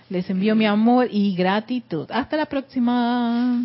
Les 0.10 0.30
envío 0.30 0.56
mi 0.56 0.66
amor 0.66 1.08
y 1.10 1.36
gratitud. 1.36 2.08
Hasta 2.12 2.38
la 2.38 2.46
próxima. 2.46 3.60